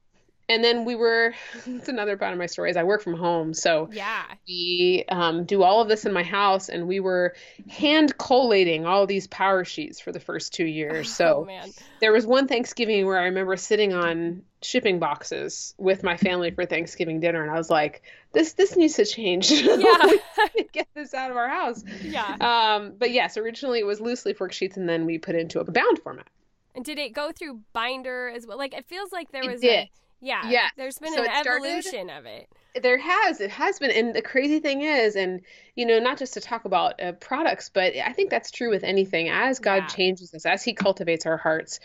and 0.49 0.63
then 0.63 0.85
we 0.85 0.95
were, 0.95 1.35
it's 1.67 1.89
another 1.89 2.17
part 2.17 2.33
of 2.33 2.39
my 2.39 2.47
story 2.47 2.71
is 2.71 2.77
I 2.77 2.83
work 2.83 3.03
from 3.03 3.15
home. 3.15 3.55
So 3.55 3.89
yeah, 3.93 4.25
we 4.47 5.05
um, 5.09 5.45
do 5.45 5.63
all 5.63 5.81
of 5.81 5.89
this 5.89 6.05
in 6.05 6.13
my 6.13 6.23
house, 6.23 6.69
and 6.69 6.87
we 6.87 7.01
were 7.01 7.35
hand 7.69 8.17
collating 8.19 8.87
all 8.87 9.07
these 9.07 9.27
power 9.29 9.65
sheets 9.65 10.01
for 10.01 10.13
the 10.13 10.21
first 10.21 10.53
two 10.53 10.67
years. 10.67 11.09
oh 11.11 11.13
So 11.13 11.45
man, 11.47 11.71
there 12.01 12.13
was 12.13 12.27
one 12.27 12.49
Thanksgiving 12.49 13.07
where 13.07 13.19
I 13.19 13.25
remember 13.25 13.57
sitting 13.57 13.93
on 13.93 14.43
shipping 14.63 14.99
boxes 15.01 15.75
with 15.79 16.03
my 16.05 16.17
family 16.17 16.51
for 16.51 16.65
Thanksgiving 16.67 17.21
dinner, 17.21 17.43
and 17.43 17.51
I 17.51 17.57
was 17.57 17.71
like, 17.71 18.03
"This 18.33 18.53
this 18.55 18.77
needs 18.77 18.95
to 18.95 19.05
change. 19.05 19.51
yeah, 19.63 19.67
We 19.75 19.81
need 19.83 20.19
to 20.57 20.65
get 20.73 20.89
this 20.95 21.15
out 21.15 21.31
of 21.31 21.37
our 21.37 21.49
house." 21.49 21.83
yeah. 22.03 22.37
Um, 22.41 22.95
but 22.99 23.11
yes, 23.11 23.37
originally 23.37 23.81
it 23.81 23.87
was 23.87 24.01
loose 24.01 24.25
leaf 24.27 24.39
worksheets, 24.39 24.77
and 24.77 24.89
then 24.89 25.07
we 25.07 25.19
put 25.19 25.35
it 25.35 25.41
into 25.41 25.61
a 25.61 25.65
bound 25.65 25.99
format. 26.01 26.27
And 26.75 26.85
did 26.85 26.99
it 26.99 27.13
go 27.13 27.33
through 27.33 27.61
binder 27.75 28.31
as 28.35 28.47
well? 28.47 28.57
Like 28.57 28.73
it 28.73 28.87
feels 28.87 29.13
like 29.13 29.31
there 29.31 29.43
It 29.43 29.51
was 29.51 29.61
did. 29.61 29.89
a 29.89 29.91
yeah, 30.23 30.49
Yeah. 30.49 30.69
There's 30.79 30.99
been 30.99 31.13
So 31.13 31.23
an 31.23 31.31
it 31.31 31.37
started- 31.43 31.67
evolution 31.67 32.09
of 32.09 32.25
it. 32.25 32.49
There 32.83 32.97
has, 32.97 33.43
it 33.43 33.51
has 33.51 33.79
been, 33.79 33.91
and 33.91 34.15
the 34.15 34.23
crazy 34.23 34.59
thing 34.59 34.81
is, 34.81 35.15
and 35.15 35.43
you 35.77 35.85
know, 35.85 35.99
not 35.99 36.17
just 36.17 36.33
to 36.35 36.41
talk 36.41 36.65
about 36.65 37.03
uh, 37.03 37.13
products, 37.13 37.69
but 37.69 37.95
I 37.97 38.15
think 38.15 38.31
that's 38.31 38.51
true 38.51 38.71
with 38.71 38.83
anything. 38.83 39.29
As 39.29 39.59
God 39.59 39.75
Yeah. 39.83 39.87
changes 39.89 40.33
us, 40.33 40.47
as 40.47 40.63
He 40.65 40.73
cultivates 40.73 41.27
our 41.27 41.37
hearts, 41.37 41.81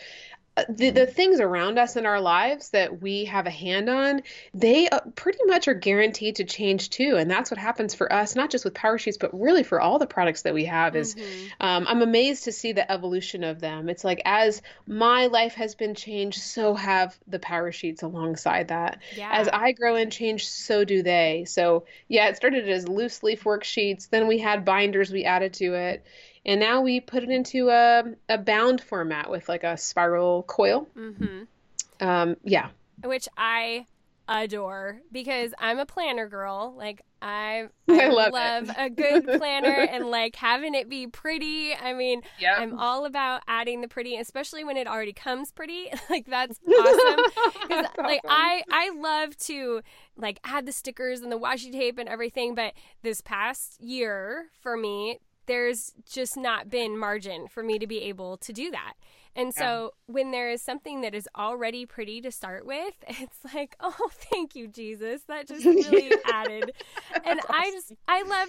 the 0.68 0.90
the 0.90 1.06
things 1.06 1.40
around 1.40 1.78
us 1.78 1.96
in 1.96 2.06
our 2.06 2.20
lives 2.20 2.70
that 2.70 3.00
we 3.00 3.26
have 3.26 3.46
a 3.46 3.50
hand 3.50 3.88
on, 3.88 4.22
they 4.54 4.88
uh, 4.88 5.00
pretty 5.16 5.38
much 5.46 5.68
are 5.68 5.74
guaranteed 5.74 6.36
to 6.36 6.44
change 6.44 6.90
too. 6.90 7.16
And 7.16 7.30
that's 7.30 7.50
what 7.50 7.58
happens 7.58 7.94
for 7.94 8.12
us, 8.12 8.34
not 8.34 8.50
just 8.50 8.64
with 8.64 8.74
Power 8.74 8.98
Sheets, 8.98 9.18
but 9.18 9.30
really 9.38 9.62
for 9.62 9.80
all 9.80 9.98
the 9.98 10.06
products 10.06 10.42
that 10.42 10.54
we 10.54 10.64
have. 10.66 10.96
Is 10.96 11.14
Mhm. 11.14 11.50
um, 11.60 11.86
I'm 11.88 12.02
amazed 12.02 12.44
to 12.44 12.52
see 12.52 12.72
the 12.72 12.90
evolution 12.90 13.44
of 13.44 13.60
them. 13.60 13.88
It's 13.88 14.04
like 14.04 14.22
as 14.24 14.62
my 14.86 15.26
life 15.26 15.54
has 15.54 15.74
been 15.74 15.94
changed, 15.94 16.40
so 16.40 16.74
have 16.74 17.18
the 17.26 17.38
Power 17.38 17.72
Sheets 17.72 18.02
alongside 18.02 18.68
that 18.68 19.00
Yeah. 19.16 19.28
as 19.32 19.48
I 19.48 19.72
grow 19.72 19.96
and 19.96 20.10
change, 20.12 20.48
so 20.48 20.84
do 20.84 21.02
they. 21.02 21.44
So, 21.46 21.84
yeah, 22.08 22.28
it 22.28 22.36
started 22.36 22.68
as 22.68 22.88
loose 22.88 23.22
leaf 23.22 23.44
worksheets. 23.44 24.08
Then 24.10 24.26
we 24.26 24.38
had 24.38 24.64
binders 24.64 25.10
we 25.10 25.24
added 25.24 25.54
to 25.54 25.74
it. 25.74 26.04
And 26.48 26.58
now 26.60 26.80
we 26.80 26.98
put 27.00 27.22
it 27.22 27.28
into 27.28 27.68
a, 27.68 28.04
a 28.28 28.38
bound 28.38 28.80
format 28.80 29.30
with 29.30 29.48
like 29.48 29.62
a 29.64 29.76
spiral 29.76 30.42
coil. 30.44 30.88
Mm-hmm. 30.96 31.42
Um, 32.04 32.36
yeah. 32.42 32.70
which 33.04 33.28
I 33.36 33.86
adore 34.30 35.00
because 35.10 35.52
I'm 35.58 35.78
a 35.78 35.86
planner 35.86 36.28
girl. 36.28 36.74
Like 36.76 37.02
I, 37.20 37.68
I 37.88 38.08
love 38.08 38.68
it. 38.70 38.74
a 38.78 38.88
good 38.90 39.26
planner 39.38 39.68
and 39.90 40.06
like 40.10 40.36
having 40.36 40.74
it 40.74 40.88
be 40.88 41.06
pretty. 41.06 41.74
I 41.74 41.92
mean, 41.92 42.22
Yeah. 42.38 42.56
I'm 42.58 42.78
all 42.78 43.04
about 43.04 43.42
adding 43.48 43.80
the 43.82 43.88
pretty, 43.88 44.16
especially 44.16 44.64
when 44.64 44.76
it 44.76 44.86
already 44.86 45.12
comes 45.12 45.50
pretty. 45.52 45.90
like 46.10 46.26
that's 46.26 46.58
awesome. 46.66 47.24
'Cause, 47.68 47.86
like 47.98 48.20
I, 48.28 48.62
I 48.70 48.90
love 48.98 49.36
to 49.38 49.82
like 50.16 50.40
add 50.44 50.64
the 50.66 50.72
stickers 50.72 51.20
and 51.20 51.30
the 51.32 51.38
washi 51.38 51.72
tape 51.72 51.98
and 51.98 52.08
everything, 52.08 52.54
but 52.54 52.72
this 53.02 53.20
past 53.20 53.80
year 53.80 54.46
for 54.62 54.76
me, 54.76 55.18
there's 55.48 55.92
just 56.08 56.36
not 56.36 56.70
been 56.70 56.96
margin 56.96 57.48
for 57.48 57.64
me 57.64 57.78
to 57.80 57.86
be 57.86 58.02
able 58.02 58.36
to 58.38 58.52
do 58.52 58.70
that. 58.70 58.94
And 59.38 59.54
so 59.54 59.92
when 60.06 60.32
there 60.32 60.50
is 60.50 60.60
something 60.62 61.00
that 61.02 61.14
is 61.14 61.28
already 61.36 61.86
pretty 61.86 62.20
to 62.22 62.32
start 62.32 62.66
with, 62.66 62.94
it's 63.08 63.38
like, 63.54 63.76
oh, 63.80 64.10
thank 64.32 64.56
you, 64.56 64.66
Jesus. 64.66 65.22
That 65.28 65.46
just 65.46 65.64
really 65.90 66.12
added. 66.32 66.72
And 67.24 67.40
I 67.48 67.70
just, 67.70 67.92
I 68.08 68.22
love 68.22 68.48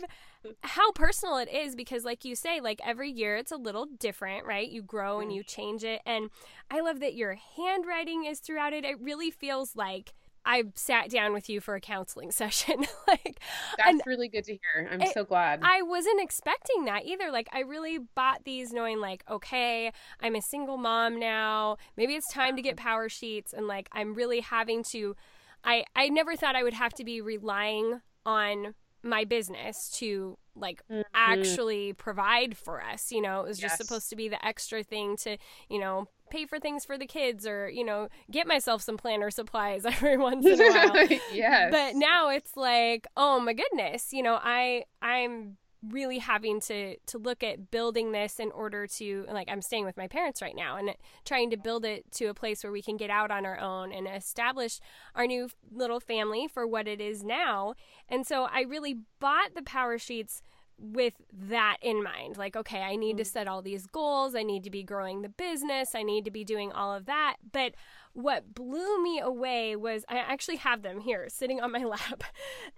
how 0.61 0.91
personal 0.93 1.37
it 1.37 1.49
is 1.49 1.75
because, 1.75 2.05
like 2.05 2.25
you 2.25 2.35
say, 2.35 2.59
like 2.59 2.81
every 2.83 3.11
year 3.11 3.35
it's 3.35 3.51
a 3.51 3.57
little 3.57 3.85
different, 3.85 4.45
right? 4.45 4.67
You 4.67 4.81
grow 4.81 5.19
and 5.19 5.31
mm. 5.31 5.35
you 5.35 5.43
change 5.43 5.83
it. 5.83 6.01
And 6.07 6.31
I 6.71 6.79
love 6.79 6.99
that 7.01 7.13
your 7.13 7.37
handwriting 7.55 8.25
is 8.25 8.39
throughout 8.39 8.73
it. 8.73 8.83
It 8.83 8.99
really 8.99 9.29
feels 9.29 9.75
like 9.75 10.13
I 10.45 10.63
sat 10.75 11.09
down 11.09 11.33
with 11.33 11.49
you 11.49 11.61
for 11.61 11.75
a 11.75 11.81
counseling 11.81 12.31
session. 12.41 12.85
like, 13.07 13.39
That's 13.77 14.05
really 14.05 14.27
good 14.27 14.43
to 14.45 14.51
hear. 14.51 14.89
I'm 14.91 15.01
it- 15.01 15.13
so 15.13 15.23
glad. 15.23 15.61
I 15.63 15.81
wasn't 15.81 16.21
expecting 16.21 16.85
that 16.85 17.05
either. 17.05 17.31
Like, 17.31 17.49
I 17.51 17.61
really 17.61 17.99
bought 18.15 18.43
these 18.45 18.71
knowing, 18.71 18.99
like, 18.99 19.23
okay, 19.29 19.91
I'm 20.21 20.35
a 20.35 20.41
single 20.41 20.77
mom 20.77 21.19
now. 21.19 21.77
Maybe 21.97 22.15
it's 22.15 22.31
time 22.31 22.55
to 22.55 22.61
get 22.61 22.77
power 22.77 23.09
sheets. 23.09 23.53
And, 23.53 23.67
like, 23.67 23.89
I'm 23.91 24.13
really 24.13 24.41
having 24.41 24.83
to. 24.91 25.15
I, 25.63 25.83
I 25.95 26.07
never 26.07 26.37
thought 26.37 26.55
I 26.55 26.63
would 26.63 26.73
have 26.73 26.93
to 26.93 27.03
be 27.03 27.19
relying 27.19 28.01
on 28.25 28.75
my 29.03 29.23
business 29.23 29.89
to 29.89 30.37
like 30.55 30.83
mm-hmm. 30.91 31.01
actually 31.13 31.93
provide 31.93 32.57
for 32.57 32.81
us 32.81 33.11
you 33.11 33.21
know 33.21 33.41
it 33.41 33.47
was 33.47 33.57
just 33.57 33.77
supposed 33.77 34.09
to 34.09 34.15
be 34.15 34.27
the 34.27 34.45
extra 34.45 34.83
thing 34.83 35.15
to 35.15 35.37
you 35.69 35.79
know 35.79 36.07
pay 36.29 36.45
for 36.45 36.59
things 36.59 36.85
for 36.85 36.97
the 36.97 37.05
kids 37.05 37.45
or 37.45 37.69
you 37.69 37.83
know 37.83 38.07
get 38.31 38.47
myself 38.47 38.81
some 38.81 38.97
planner 38.97 39.29
supplies 39.29 39.85
every 39.85 40.17
once 40.17 40.45
in 40.45 40.59
a 40.59 40.71
while 40.71 41.07
yes. 41.33 41.71
but 41.71 41.95
now 41.95 42.29
it's 42.29 42.55
like 42.55 43.07
oh 43.17 43.39
my 43.39 43.53
goodness 43.53 44.11
you 44.11 44.23
know 44.23 44.39
i 44.41 44.83
i'm 45.01 45.57
really 45.87 46.17
having 46.17 46.59
to 46.59 46.97
to 47.05 47.17
look 47.17 47.41
at 47.41 47.71
building 47.71 48.11
this 48.11 48.37
in 48.37 48.51
order 48.51 48.85
to 48.85 49.25
like 49.31 49.47
i'm 49.49 49.61
staying 49.61 49.85
with 49.85 49.95
my 49.95 50.07
parents 50.07 50.41
right 50.41 50.55
now 50.55 50.75
and 50.75 50.93
trying 51.23 51.49
to 51.49 51.55
build 51.55 51.85
it 51.85 52.03
to 52.11 52.25
a 52.25 52.33
place 52.33 52.63
where 52.63 52.71
we 52.71 52.81
can 52.81 52.97
get 52.97 53.09
out 53.09 53.31
on 53.31 53.45
our 53.45 53.57
own 53.59 53.93
and 53.93 54.05
establish 54.05 54.81
our 55.15 55.25
new 55.25 55.47
little 55.71 56.01
family 56.01 56.49
for 56.49 56.67
what 56.67 56.85
it 56.85 56.99
is 56.99 57.23
now 57.23 57.73
and 58.09 58.27
so 58.27 58.43
i 58.51 58.61
really 58.61 58.97
bought 59.21 59.55
the 59.55 59.61
power 59.61 59.97
sheets 59.97 60.41
with 60.79 61.13
that 61.31 61.77
in 61.81 62.01
mind 62.03 62.37
like 62.37 62.55
okay 62.55 62.81
i 62.81 62.95
need 62.95 63.17
to 63.17 63.23
mm. 63.23 63.27
set 63.27 63.47
all 63.47 63.61
these 63.61 63.85
goals 63.85 64.33
i 64.33 64.43
need 64.43 64.63
to 64.63 64.69
be 64.69 64.83
growing 64.83 65.21
the 65.21 65.29
business 65.29 65.93
i 65.93 66.03
need 66.03 66.23
to 66.23 66.31
be 66.31 66.43
doing 66.43 66.71
all 66.71 66.93
of 66.93 67.05
that 67.05 67.35
but 67.51 67.73
what 68.13 68.53
blew 68.53 69.01
me 69.01 69.19
away 69.19 69.75
was 69.75 70.03
I 70.09 70.17
actually 70.17 70.57
have 70.57 70.81
them 70.81 70.99
here 70.99 71.27
sitting 71.29 71.61
on 71.61 71.71
my 71.71 71.83
lap. 71.83 72.23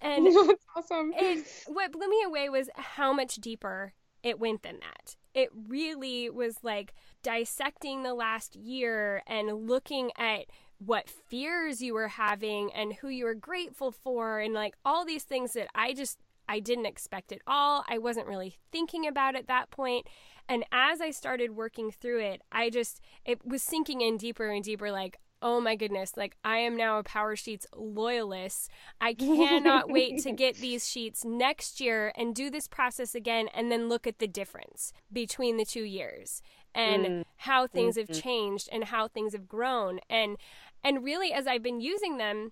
And 0.01 0.25
That's 0.47 0.65
awesome. 0.75 1.13
it 1.15 1.45
what 1.67 1.91
blew 1.91 2.09
me 2.09 2.23
away 2.25 2.49
was 2.49 2.69
how 2.75 3.13
much 3.13 3.35
deeper 3.35 3.93
it 4.23 4.39
went 4.39 4.63
than 4.63 4.79
that. 4.79 5.15
It 5.33 5.49
really 5.67 6.29
was 6.29 6.57
like 6.61 6.93
dissecting 7.23 8.03
the 8.03 8.13
last 8.13 8.55
year 8.55 9.23
and 9.25 9.67
looking 9.67 10.11
at 10.17 10.45
what 10.77 11.09
fears 11.09 11.81
you 11.81 11.93
were 11.93 12.07
having 12.07 12.71
and 12.73 12.93
who 12.93 13.07
you 13.07 13.25
were 13.25 13.35
grateful 13.35 13.91
for 13.91 14.39
and 14.39 14.53
like 14.53 14.75
all 14.83 15.05
these 15.05 15.23
things 15.23 15.53
that 15.53 15.67
I 15.73 15.93
just 15.93 16.19
I 16.51 16.59
didn't 16.59 16.85
expect 16.85 17.31
at 17.31 17.39
all. 17.47 17.85
I 17.87 17.97
wasn't 17.97 18.27
really 18.27 18.57
thinking 18.73 19.07
about 19.07 19.37
at 19.37 19.47
that 19.47 19.71
point. 19.71 20.05
And 20.49 20.65
as 20.73 20.99
I 20.99 21.11
started 21.11 21.55
working 21.55 21.91
through 21.91 22.19
it, 22.19 22.41
I 22.51 22.69
just 22.69 22.99
it 23.23 23.45
was 23.45 23.63
sinking 23.63 24.01
in 24.01 24.17
deeper 24.17 24.49
and 24.49 24.61
deeper 24.61 24.91
like 24.91 25.17
Oh 25.43 25.59
my 25.59 25.75
goodness, 25.75 26.17
like 26.17 26.35
I 26.43 26.57
am 26.57 26.75
now 26.75 26.99
a 26.99 27.03
Power 27.03 27.35
Sheets 27.35 27.65
loyalist. 27.75 28.69
I 28.99 29.13
cannot 29.15 29.89
wait 29.89 30.21
to 30.23 30.31
get 30.33 30.55
these 30.57 30.87
sheets 30.87 31.25
next 31.25 31.81
year 31.81 32.11
and 32.15 32.35
do 32.35 32.51
this 32.51 32.67
process 32.67 33.15
again 33.15 33.47
and 33.53 33.71
then 33.71 33.89
look 33.89 34.05
at 34.05 34.19
the 34.19 34.27
difference 34.27 34.93
between 35.11 35.57
the 35.57 35.65
two 35.65 35.83
years 35.83 36.43
and 36.75 37.05
mm. 37.05 37.23
how 37.37 37.65
things 37.65 37.95
have 37.95 38.07
mm-hmm. 38.07 38.21
changed 38.21 38.69
and 38.71 38.83
how 38.83 39.07
things 39.07 39.31
have 39.33 39.47
grown. 39.47 39.99
And 40.09 40.37
and 40.83 41.03
really 41.03 41.31
as 41.31 41.47
I've 41.47 41.63
been 41.63 41.79
using 41.79 42.17
them, 42.17 42.51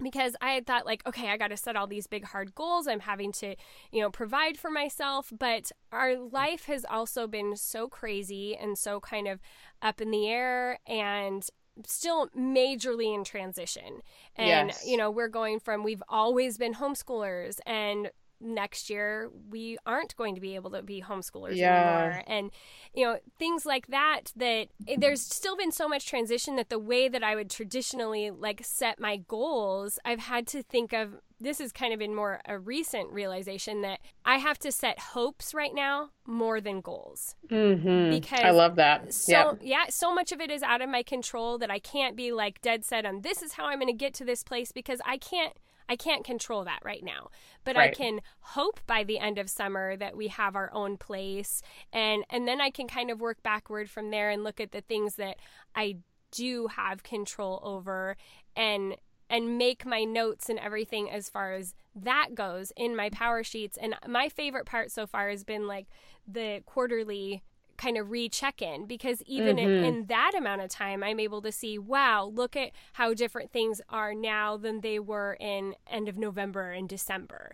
because 0.00 0.36
I 0.40 0.52
had 0.52 0.66
thought 0.66 0.86
like, 0.86 1.06
okay, 1.06 1.28
I 1.28 1.36
got 1.36 1.48
to 1.48 1.56
set 1.56 1.76
all 1.76 1.86
these 1.86 2.06
big 2.06 2.24
hard 2.24 2.54
goals. 2.54 2.86
I'm 2.86 3.00
having 3.00 3.32
to, 3.32 3.56
you 3.90 4.00
know, 4.00 4.10
provide 4.10 4.56
for 4.56 4.70
myself, 4.70 5.32
but 5.36 5.72
our 5.90 6.16
life 6.16 6.66
has 6.66 6.84
also 6.88 7.26
been 7.26 7.56
so 7.56 7.88
crazy 7.88 8.56
and 8.56 8.78
so 8.78 9.00
kind 9.00 9.28
of 9.28 9.40
up 9.80 10.00
in 10.00 10.10
the 10.10 10.28
air 10.28 10.78
and 10.86 11.46
still 11.86 12.28
majorly 12.36 13.14
in 13.14 13.24
transition. 13.24 14.02
And 14.36 14.68
Yes. 14.68 14.86
you 14.86 14.96
know, 14.96 15.10
we're 15.10 15.28
going 15.28 15.58
from 15.58 15.82
we've 15.82 16.02
always 16.08 16.58
been 16.58 16.74
homeschoolers 16.74 17.58
and 17.66 18.10
next 18.42 18.90
year 18.90 19.30
we 19.50 19.78
aren't 19.86 20.16
going 20.16 20.34
to 20.34 20.40
be 20.40 20.54
able 20.54 20.70
to 20.70 20.82
be 20.82 21.00
homeschoolers 21.02 21.56
Yeah. 21.56 21.74
anymore 22.08 22.22
and 22.26 22.50
you 22.92 23.04
know 23.04 23.18
things 23.38 23.64
like 23.64 23.86
that 23.88 24.32
that 24.36 24.68
there's 24.98 25.20
still 25.22 25.56
been 25.56 25.70
so 25.72 25.88
much 25.88 26.06
transition 26.06 26.56
that 26.56 26.68
the 26.68 26.78
way 26.78 27.08
that 27.08 27.22
i 27.22 27.34
would 27.34 27.48
traditionally 27.50 28.30
like 28.30 28.60
set 28.64 28.98
my 28.98 29.16
goals 29.16 29.98
i've 30.04 30.18
had 30.20 30.46
to 30.48 30.62
think 30.62 30.92
of 30.92 31.20
this 31.40 31.58
has 31.58 31.72
kind 31.72 31.92
of 31.92 31.98
been 31.98 32.14
more 32.14 32.40
a 32.46 32.58
recent 32.58 33.10
realization 33.10 33.80
that 33.82 34.00
i 34.24 34.38
have 34.38 34.58
to 34.58 34.72
set 34.72 34.98
hopes 34.98 35.54
right 35.54 35.74
now 35.74 36.10
more 36.26 36.60
than 36.60 36.80
goals 36.80 37.34
hmm 37.48 38.10
because 38.10 38.40
I 38.44 38.50
love 38.50 38.76
that. 38.76 39.12
so 39.14 39.32
yeah. 39.32 39.52
yeah 39.60 39.84
so 39.88 40.12
much 40.14 40.32
of 40.32 40.40
it 40.40 40.50
is 40.50 40.62
out 40.62 40.80
of 40.82 40.88
my 40.88 41.02
control 41.02 41.58
that 41.58 41.70
i 41.70 41.78
can't 41.78 42.16
be 42.16 42.32
like 42.32 42.60
dead 42.60 42.84
set 42.84 43.06
on 43.06 43.20
this 43.22 43.40
is 43.42 43.52
how 43.54 43.66
i'm 43.66 43.78
going 43.78 43.86
to 43.86 43.92
get 43.92 44.14
to 44.14 44.24
this 44.24 44.42
place 44.42 44.72
because 44.72 45.00
i 45.06 45.16
can't 45.16 45.52
I 45.92 45.96
can't 45.96 46.24
control 46.24 46.64
that 46.64 46.78
right 46.82 47.04
now, 47.04 47.28
but 47.64 47.76
I 47.76 47.90
can 47.90 48.22
hope 48.40 48.80
by 48.86 49.04
the 49.04 49.18
end 49.18 49.36
of 49.36 49.50
summer 49.50 49.94
that 49.94 50.16
we 50.16 50.28
have 50.28 50.56
our 50.56 50.72
own 50.72 50.96
place, 50.96 51.60
and 51.92 52.24
and 52.30 52.48
then 52.48 52.62
I 52.62 52.70
can 52.70 52.88
kind 52.88 53.10
of 53.10 53.20
work 53.20 53.42
backward 53.42 53.90
from 53.90 54.10
there 54.10 54.30
and 54.30 54.42
look 54.42 54.58
at 54.58 54.72
the 54.72 54.80
things 54.80 55.16
that 55.16 55.36
I 55.76 55.98
do 56.30 56.68
have 56.68 57.02
control 57.02 57.60
over, 57.62 58.16
and 58.56 58.96
and 59.28 59.58
make 59.58 59.84
my 59.84 60.04
notes 60.04 60.48
and 60.48 60.58
everything 60.58 61.10
as 61.10 61.28
far 61.28 61.52
as 61.52 61.74
that 61.94 62.34
goes 62.34 62.72
in 62.74 62.96
my 62.96 63.10
power 63.10 63.44
sheets. 63.44 63.76
And 63.76 63.94
my 64.08 64.30
favorite 64.30 64.64
part 64.64 64.90
so 64.90 65.06
far 65.06 65.28
has 65.28 65.44
been 65.44 65.66
like 65.66 65.88
the 66.26 66.62
quarterly 66.64 67.42
kind 67.82 67.96
of 67.98 68.10
recheck 68.10 68.62
in 68.62 68.86
because 68.86 69.22
even 69.26 69.58
in, 69.58 69.68
Mm-hmm. 69.68 69.84
in 69.84 70.06
that 70.06 70.32
amount 70.36 70.60
of 70.62 70.70
time 70.70 71.02
i'm 71.02 71.18
able 71.20 71.42
to 71.42 71.50
see 71.52 71.78
wow 71.78 72.30
look 72.40 72.56
at 72.56 72.70
how 72.94 73.12
different 73.14 73.50
things 73.52 73.80
are 73.88 74.14
now 74.14 74.56
than 74.56 74.80
they 74.80 74.98
were 74.98 75.36
in 75.40 75.74
end 75.90 76.08
of 76.08 76.16
november 76.16 76.70
and 76.70 76.88
december 76.88 77.44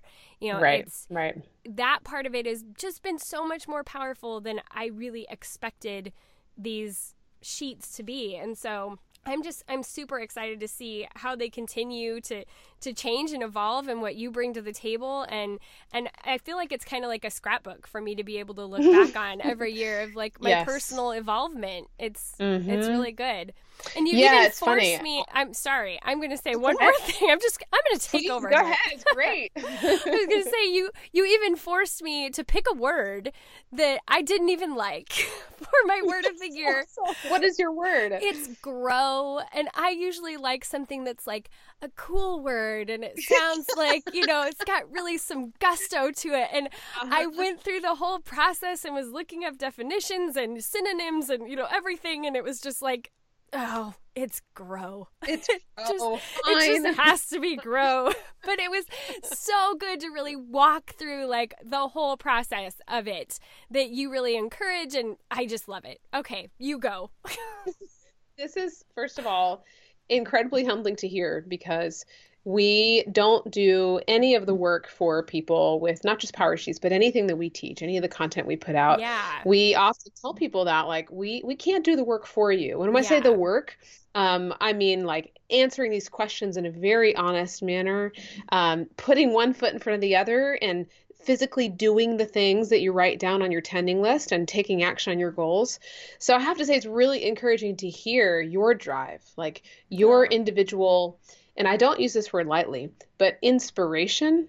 you 0.41 0.53
know 0.53 0.61
Right. 0.61 0.81
it's 0.85 1.07
Right. 1.11 1.37
that 1.65 2.01
part 2.05 2.27
of 2.27 2.35
it 2.35 2.47
has 2.47 2.65
just 2.77 3.03
been 3.03 3.19
so 3.19 3.47
much 3.47 3.67
more 3.69 3.85
powerful 3.85 4.41
than 4.41 4.61
I 4.71 4.87
really 4.87 5.27
expected 5.31 6.13
these 6.57 7.15
sheets 7.41 7.95
to 7.97 8.03
be. 8.03 8.35
And 8.37 8.57
so 8.59 8.99
I'm 9.29 9.43
just 9.43 9.63
I'm 9.69 9.83
super 9.83 10.19
excited 10.19 10.61
to 10.61 10.69
see 10.69 11.07
how 11.15 11.37
they 11.37 11.51
continue 11.51 12.21
to 12.23 12.45
to 12.81 12.93
change 12.93 13.33
and 13.33 13.43
evolve 13.43 13.89
and 13.89 14.01
what 14.01 14.17
you 14.17 14.31
bring 14.31 14.55
to 14.55 14.63
the 14.63 14.73
table 14.73 15.27
and 15.29 15.59
and 15.93 16.09
I 16.25 16.39
feel 16.39 16.57
like 16.57 16.73
it's 16.73 16.85
kind 16.85 17.05
of 17.05 17.09
like 17.09 17.25
a 17.25 17.31
scrapbook 17.31 17.87
for 17.87 18.01
me 18.01 18.15
to 18.15 18.25
be 18.25 18.39
able 18.39 18.55
to 18.55 18.65
look 18.65 18.81
back 18.81 19.17
on 19.21 19.41
every 19.43 19.73
year 19.73 20.01
of 20.01 20.15
like 20.15 20.41
my 20.41 20.51
yes. 20.51 20.65
personal 20.65 21.11
involvement. 21.11 21.89
It's 21.99 22.35
mm-hmm. 22.41 22.71
it's 22.71 22.89
really 22.89 23.13
good. 23.13 23.53
And 23.97 24.09
you 24.09 24.19
yeah, 24.19 24.41
even 24.41 24.51
forced 24.51 24.65
funny. 24.65 25.03
me. 25.03 25.25
I'm 25.33 25.55
sorry. 25.55 25.99
I'm 26.03 26.19
going 26.19 26.31
to 26.31 26.37
say 26.37 26.57
one 26.57 26.77
more 26.81 26.93
thing. 27.01 27.31
I'm 27.31 27.41
just. 27.41 27.63
I'm 27.73 27.81
going 27.89 27.99
to 27.99 28.09
take 28.09 28.23
Please, 28.23 28.31
over. 28.31 28.49
Go 28.49 28.57
ahead. 28.57 28.77
It's 28.93 29.05
great. 29.13 29.53
I 29.57 29.61
was 29.61 30.03
going 30.05 30.43
to 30.45 30.51
say 30.51 30.73
you. 30.73 30.91
You 31.13 31.25
even 31.25 31.57
forced 31.57 32.03
me 32.03 32.31
to 32.31 32.45
pick 32.45 32.67
a 32.71 32.75
word 32.75 33.33
that 33.73 34.01
I 34.09 34.23
didn't 34.23 34.49
even 34.49 34.75
like 34.75 35.13
for 35.57 35.69
my 35.87 36.01
word 36.05 36.27
of 36.27 36.39
the 36.39 36.51
year. 36.51 36.85
what 37.29 37.45
is 37.45 37.59
your 37.59 37.73
word? 37.73 38.13
It's 38.15 38.49
grow, 38.61 39.41
and 39.53 39.69
I 39.75 39.91
usually 39.91 40.37
like 40.37 40.65
something 40.65 41.05
that's 41.05 41.27
like 41.27 41.51
a 41.81 41.89
cool 41.91 42.43
word, 42.43 42.91
and 42.91 43.05
it 43.05 43.19
sounds 43.21 43.67
like 43.77 44.03
you 44.13 44.27
know 44.27 44.43
it's 44.43 44.65
got 44.65 44.91
really 44.91 45.19
some 45.19 45.53
gusto 45.61 46.11
to 46.11 46.29
it. 46.31 46.49
And 46.53 46.67
uh-huh. 46.67 47.09
I 47.11 47.27
went 47.27 47.61
through 47.63 47.81
the 47.81 47.97
whole 47.97 48.19
process 48.19 48.85
and 48.85 48.95
was 48.95 49.09
looking 49.11 49.45
up 49.45 49.59
definitions 49.59 50.37
and 50.37 50.63
synonyms 50.63 51.31
and 51.31 51.49
you 51.49 51.57
know 51.57 51.69
everything, 51.71 52.27
and 52.27 52.37
it 52.37 52.45
was 52.45 52.61
just 52.61 52.83
like 52.83 53.11
Oh, 53.53 53.95
it's 54.15 54.43
grow. 54.55 55.09
It's 55.27 55.47
just, 55.47 55.65
it 56.47 56.83
just 56.83 56.99
has 56.99 57.27
to 57.29 57.41
be 57.41 57.57
grow. 57.57 58.13
but 58.45 58.59
it 58.59 58.71
was 58.71 58.85
so 59.23 59.75
good 59.77 60.01
to 60.01 60.09
really 60.09 60.37
walk 60.37 60.95
through 60.95 61.27
like 61.27 61.55
the 61.65 61.89
whole 61.89 62.17
process 62.17 62.75
of 62.89 63.07
it 63.07 63.39
that 63.71 63.91
you 63.91 64.11
really 64.11 64.37
encourage 64.37 64.95
and 64.95 65.17
I 65.31 65.47
just 65.47 65.69
love 65.69 65.85
it. 65.85 66.01
Okay, 66.15 66.49
you 66.59 66.79
go. 66.79 67.11
this 68.37 68.57
is 68.57 68.85
first 68.95 69.19
of 69.19 69.27
all 69.27 69.65
incredibly 70.09 70.65
humbling 70.65 70.97
to 70.97 71.09
hear 71.09 71.45
because 71.47 72.05
we 72.49 73.05
don't 73.13 73.51
do 73.51 74.01
any 74.09 74.35
of 74.35 74.47
the 74.47 74.55
work 74.55 74.89
for 74.89 75.23
people 75.23 75.81
with 75.81 76.03
not 76.03 76.19
just 76.19 76.33
power 76.33 76.57
sheets 76.57 76.79
but 76.79 76.93
anything 76.93 77.27
that 77.27 77.37
we 77.37 77.51
teach 77.51 77.83
any 77.83 77.99
of 77.99 78.03
the 78.03 78.09
content 78.09 78.47
we 78.47 78.57
put 78.57 78.75
out 78.75 79.01
yeah. 79.01 79.43
we 79.45 79.75
often 79.75 80.11
tell 80.19 80.33
people 80.33 80.65
that 80.65 80.89
like 80.89 81.11
we 81.13 81.43
we 81.45 81.55
can't 81.55 81.85
do 81.85 81.95
the 81.95 82.03
work 82.03 82.25
for 82.27 82.51
you 82.51 82.79
when 82.79 82.89
i 82.97 83.01
yeah. 83.01 83.07
say 83.07 83.21
the 83.21 83.33
work 83.33 83.77
um, 84.15 84.53
I 84.61 84.73
mean, 84.73 85.05
like 85.05 85.39
answering 85.49 85.93
these 85.93 86.09
questions 86.09 86.57
in 86.57 86.67
a 86.67 86.71
very 86.71 87.15
honest 87.15 87.63
manner, 87.63 88.13
um, 88.49 88.87
putting 88.97 89.33
one 89.33 89.53
foot 89.53 89.73
in 89.73 89.79
front 89.79 89.95
of 89.95 90.01
the 90.01 90.17
other, 90.17 90.59
and 90.61 90.87
physically 91.23 91.69
doing 91.69 92.17
the 92.17 92.25
things 92.25 92.71
that 92.71 92.81
you 92.81 92.91
write 92.91 93.21
down 93.21 93.43
on 93.43 93.53
your 93.53 93.61
tending 93.61 94.01
list 94.01 94.33
and 94.33 94.49
taking 94.49 94.83
action 94.83 95.13
on 95.13 95.21
your 95.21 95.31
goals. 95.31 95.79
So 96.19 96.35
I 96.35 96.41
have 96.41 96.59
to 96.59 96.67
say, 96.67 96.75
it's 96.75 96.87
really 96.87 97.27
encouraging 97.27 97.77
to 97.77 97.89
hear 97.89 98.41
your 98.41 98.75
drive, 98.75 99.23
like 99.37 99.63
your 99.89 100.25
individual 100.27 101.21
and 101.59 101.69
I 101.69 101.77
don't 101.77 102.01
use 102.01 102.15
this 102.15 102.33
word 102.33 102.47
lightly, 102.47 102.91
but 103.19 103.37
inspiration 103.43 104.49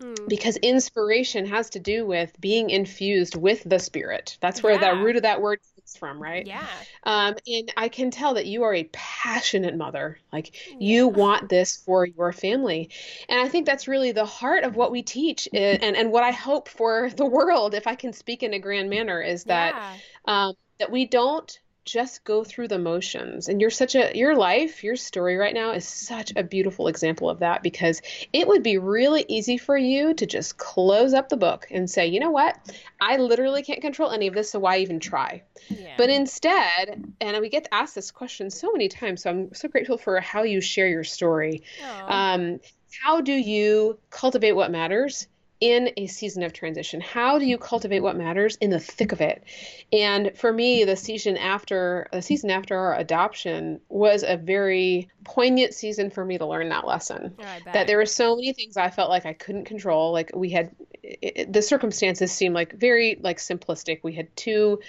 mm. 0.00 0.28
because 0.28 0.56
inspiration 0.56 1.46
has 1.46 1.70
to 1.70 1.78
do 1.78 2.04
with 2.04 2.38
being 2.40 2.70
infused 2.70 3.36
with 3.36 3.62
the 3.64 3.78
spirit. 3.78 4.36
That's 4.40 4.62
where 4.62 4.74
yeah. 4.74 4.94
the 4.94 5.02
root 5.02 5.16
of 5.16 5.22
that 5.22 5.40
word 5.40 5.60
comes 5.76 5.96
from, 5.96 6.20
right? 6.20 6.44
Yeah. 6.44 6.66
Um, 7.04 7.36
and 7.46 7.72
I 7.76 7.88
can 7.88 8.10
tell 8.10 8.34
that 8.34 8.46
you 8.46 8.64
are 8.64 8.74
a 8.74 8.90
passionate 8.92 9.76
mother. 9.76 10.18
Like 10.32 10.68
yeah. 10.68 10.76
you 10.80 11.08
want 11.08 11.48
this 11.48 11.76
for 11.76 12.04
your 12.04 12.32
family. 12.32 12.90
And 13.28 13.40
I 13.40 13.48
think 13.48 13.64
that's 13.64 13.86
really 13.86 14.10
the 14.10 14.26
heart 14.26 14.64
of 14.64 14.74
what 14.74 14.90
we 14.90 15.02
teach 15.02 15.48
eh, 15.54 15.78
and, 15.80 15.96
and 15.96 16.10
what 16.10 16.24
I 16.24 16.32
hope 16.32 16.68
for 16.68 17.10
the 17.10 17.26
world, 17.26 17.74
if 17.74 17.86
I 17.86 17.94
can 17.94 18.12
speak 18.12 18.42
in 18.42 18.54
a 18.54 18.58
grand 18.58 18.90
manner, 18.90 19.22
is 19.22 19.44
that 19.44 19.74
yeah. 19.74 20.46
um, 20.48 20.54
that 20.80 20.90
we 20.90 21.06
don't 21.06 21.58
just 21.90 22.24
go 22.24 22.44
through 22.44 22.68
the 22.68 22.78
motions. 22.78 23.48
And 23.48 23.60
you're 23.60 23.70
such 23.70 23.94
a 23.94 24.16
your 24.16 24.36
life 24.36 24.84
your 24.84 24.96
story 24.96 25.36
right 25.36 25.54
now 25.54 25.72
is 25.72 25.86
such 25.86 26.32
a 26.36 26.42
beautiful 26.42 26.88
example 26.88 27.28
of 27.28 27.40
that 27.40 27.62
because 27.62 28.00
it 28.32 28.46
would 28.46 28.62
be 28.62 28.78
really 28.78 29.24
easy 29.28 29.58
for 29.58 29.76
you 29.76 30.14
to 30.14 30.26
just 30.26 30.56
close 30.56 31.14
up 31.14 31.28
the 31.28 31.36
book 31.36 31.66
and 31.70 31.90
say 31.90 32.06
you 32.06 32.20
know 32.20 32.30
what? 32.30 32.56
I 33.00 33.16
literally 33.16 33.62
can't 33.62 33.80
control 33.80 34.10
any 34.10 34.26
of 34.26 34.34
this 34.34 34.50
so 34.50 34.60
why 34.60 34.78
even 34.78 35.00
try? 35.00 35.42
Yeah. 35.68 35.94
but 35.96 36.10
instead 36.10 37.12
and 37.20 37.40
we 37.40 37.48
get 37.48 37.68
asked 37.72 37.94
this 37.94 38.10
question 38.10 38.50
so 38.50 38.72
many 38.72 38.88
times 38.88 39.22
so 39.22 39.30
i'm 39.30 39.54
so 39.54 39.68
grateful 39.68 39.98
for 39.98 40.20
how 40.20 40.42
you 40.42 40.60
share 40.60 40.88
your 40.88 41.04
story. 41.04 41.62
Um, 42.06 42.60
how 43.02 43.20
do 43.20 43.32
you 43.32 43.98
cultivate 44.10 44.52
what 44.52 44.70
matters 44.70 45.28
in 45.60 45.90
a 45.96 46.06
season 46.06 46.42
of 46.42 46.52
transition? 46.52 47.00
How 47.00 47.38
do 47.38 47.44
you 47.44 47.58
cultivate 47.58 48.00
what 48.00 48.16
matters 48.16 48.56
in 48.56 48.70
the 48.70 48.80
thick 48.80 49.12
of 49.12 49.20
it? 49.20 49.44
And 49.92 50.36
for 50.36 50.52
me, 50.52 50.84
the 50.84 50.96
season 50.96 51.36
after 51.36 52.08
the 52.12 52.22
season 52.22 52.50
after 52.50 52.76
our 52.76 52.96
adoption 52.96 53.80
was 53.88 54.22
a 54.22 54.36
very 54.36 55.08
poignant 55.24 55.74
season 55.74 56.10
for 56.10 56.24
me 56.24 56.38
to 56.38 56.46
learn 56.46 56.70
that 56.70 56.86
lesson. 56.86 57.34
Oh, 57.38 57.44
that 57.72 57.86
there 57.86 57.98
were 57.98 58.06
so 58.06 58.36
many 58.36 58.52
things 58.52 58.76
I 58.76 58.90
felt 58.90 59.10
like 59.10 59.26
I 59.26 59.34
couldn't 59.34 59.66
control. 59.66 60.12
Like 60.12 60.30
we 60.34 60.50
had 60.50 60.70
it, 61.02 61.52
the 61.52 61.62
circumstances 61.62 62.32
seemed 62.32 62.54
like 62.54 62.72
very 62.72 63.18
like 63.20 63.38
simplistic. 63.38 64.00
We 64.02 64.14
had 64.14 64.34
two 64.36 64.80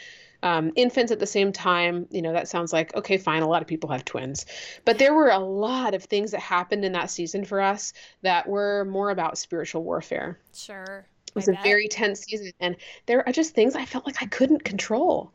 um, 0.44 0.72
infants 0.76 1.12
at 1.12 1.20
the 1.20 1.28
same 1.28 1.52
time, 1.52 2.08
you 2.10 2.22
know, 2.22 2.34
that 2.34 2.48
sounds 2.48 2.74
like, 2.74 2.96
okay, 2.96 3.18
fine, 3.18 3.44
a 3.44 3.48
lot 3.48 3.62
of 3.62 3.68
people 3.68 3.90
have 3.90 4.06
twins. 4.06 4.46
But 4.86 4.98
there 4.98 5.14
were 5.14 5.30
a 5.30 5.40
lot 5.40 5.94
of 5.94 6.04
things 6.04 6.32
that 6.32 6.40
happened 6.40 6.84
in 6.84 6.94
that 6.94 7.12
season 7.12 7.46
for 7.46 7.62
us 7.62 7.94
that 8.22 8.48
were 8.48 8.86
more 8.86 9.12
about 9.12 9.38
spiritual 9.38 9.84
warfare. 9.84 10.40
Sure. 10.54 11.06
It 11.28 11.36
was 11.36 11.48
I 11.48 11.54
a 11.54 11.56
bet. 11.56 11.64
very 11.64 11.88
tense 11.88 12.22
season. 12.22 12.52
And 12.60 12.76
there 13.06 13.26
are 13.28 13.32
just 13.32 13.54
things 13.54 13.76
I 13.76 13.86
felt 13.86 14.06
like 14.06 14.22
I 14.22 14.26
couldn't 14.26 14.64
control. 14.64 15.32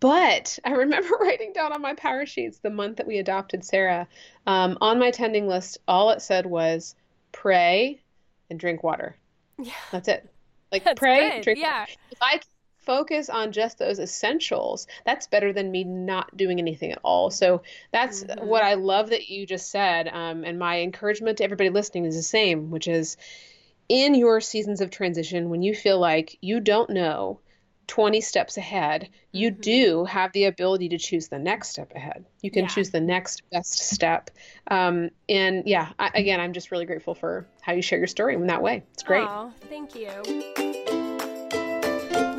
But 0.00 0.58
I 0.64 0.70
remember 0.72 1.08
writing 1.20 1.52
down 1.52 1.72
on 1.72 1.82
my 1.82 1.94
power 1.94 2.26
sheets 2.26 2.58
the 2.58 2.70
month 2.70 2.96
that 2.96 3.06
we 3.06 3.18
adopted 3.18 3.64
Sarah. 3.64 4.08
Um, 4.46 4.78
on 4.80 4.98
my 4.98 5.10
tending 5.10 5.46
list, 5.46 5.78
all 5.88 6.10
it 6.10 6.22
said 6.22 6.46
was 6.46 6.94
pray 7.32 8.00
and 8.50 8.58
drink 8.58 8.82
water. 8.82 9.16
Yeah. 9.58 9.72
That's 9.90 10.08
it. 10.08 10.28
Like 10.72 10.84
That's 10.84 10.98
pray, 10.98 11.30
good. 11.30 11.42
drink 11.42 11.58
yeah. 11.60 11.80
water. 11.80 11.92
If 12.10 12.18
I 12.22 12.40
focus 12.82 13.28
on 13.28 13.52
just 13.52 13.78
those 13.78 13.98
essentials, 13.98 14.86
that's 15.04 15.26
better 15.26 15.52
than 15.52 15.70
me 15.70 15.84
not 15.84 16.36
doing 16.36 16.58
anything 16.58 16.92
at 16.92 17.00
all. 17.02 17.30
So 17.30 17.62
that's 17.92 18.24
mm-hmm. 18.24 18.46
what 18.46 18.62
I 18.62 18.74
love 18.74 19.10
that 19.10 19.28
you 19.28 19.46
just 19.46 19.70
said. 19.70 20.08
Um, 20.08 20.44
and 20.44 20.58
my 20.58 20.80
encouragement 20.80 21.38
to 21.38 21.44
everybody 21.44 21.70
listening 21.70 22.04
is 22.04 22.16
the 22.16 22.22
same, 22.22 22.70
which 22.70 22.88
is 22.88 23.16
in 23.88 24.14
your 24.14 24.40
seasons 24.40 24.80
of 24.80 24.90
transition, 24.90 25.50
when 25.50 25.62
you 25.62 25.74
feel 25.74 25.98
like 25.98 26.38
you 26.40 26.60
don't 26.60 26.90
know 26.90 27.40
20 27.90 28.20
steps 28.20 28.56
ahead, 28.56 29.08
you 29.32 29.50
mm-hmm. 29.50 29.60
do 29.60 30.04
have 30.04 30.30
the 30.32 30.44
ability 30.44 30.90
to 30.90 30.96
choose 30.96 31.26
the 31.26 31.40
next 31.40 31.70
step 31.70 31.92
ahead. 31.96 32.24
You 32.40 32.50
can 32.52 32.62
yeah. 32.62 32.68
choose 32.68 32.90
the 32.90 33.00
next 33.00 33.42
best 33.50 33.78
step. 33.78 34.30
Um, 34.68 35.10
and 35.28 35.64
yeah, 35.66 35.88
I, 35.98 36.12
again, 36.14 36.40
I'm 36.40 36.52
just 36.52 36.70
really 36.70 36.86
grateful 36.86 37.16
for 37.16 37.48
how 37.60 37.72
you 37.72 37.82
share 37.82 37.98
your 37.98 38.06
story 38.06 38.36
in 38.36 38.46
that 38.46 38.62
way. 38.62 38.84
It's 38.92 39.02
great. 39.02 39.26
Oh, 39.28 39.52
thank 39.68 39.96
you. 39.96 40.69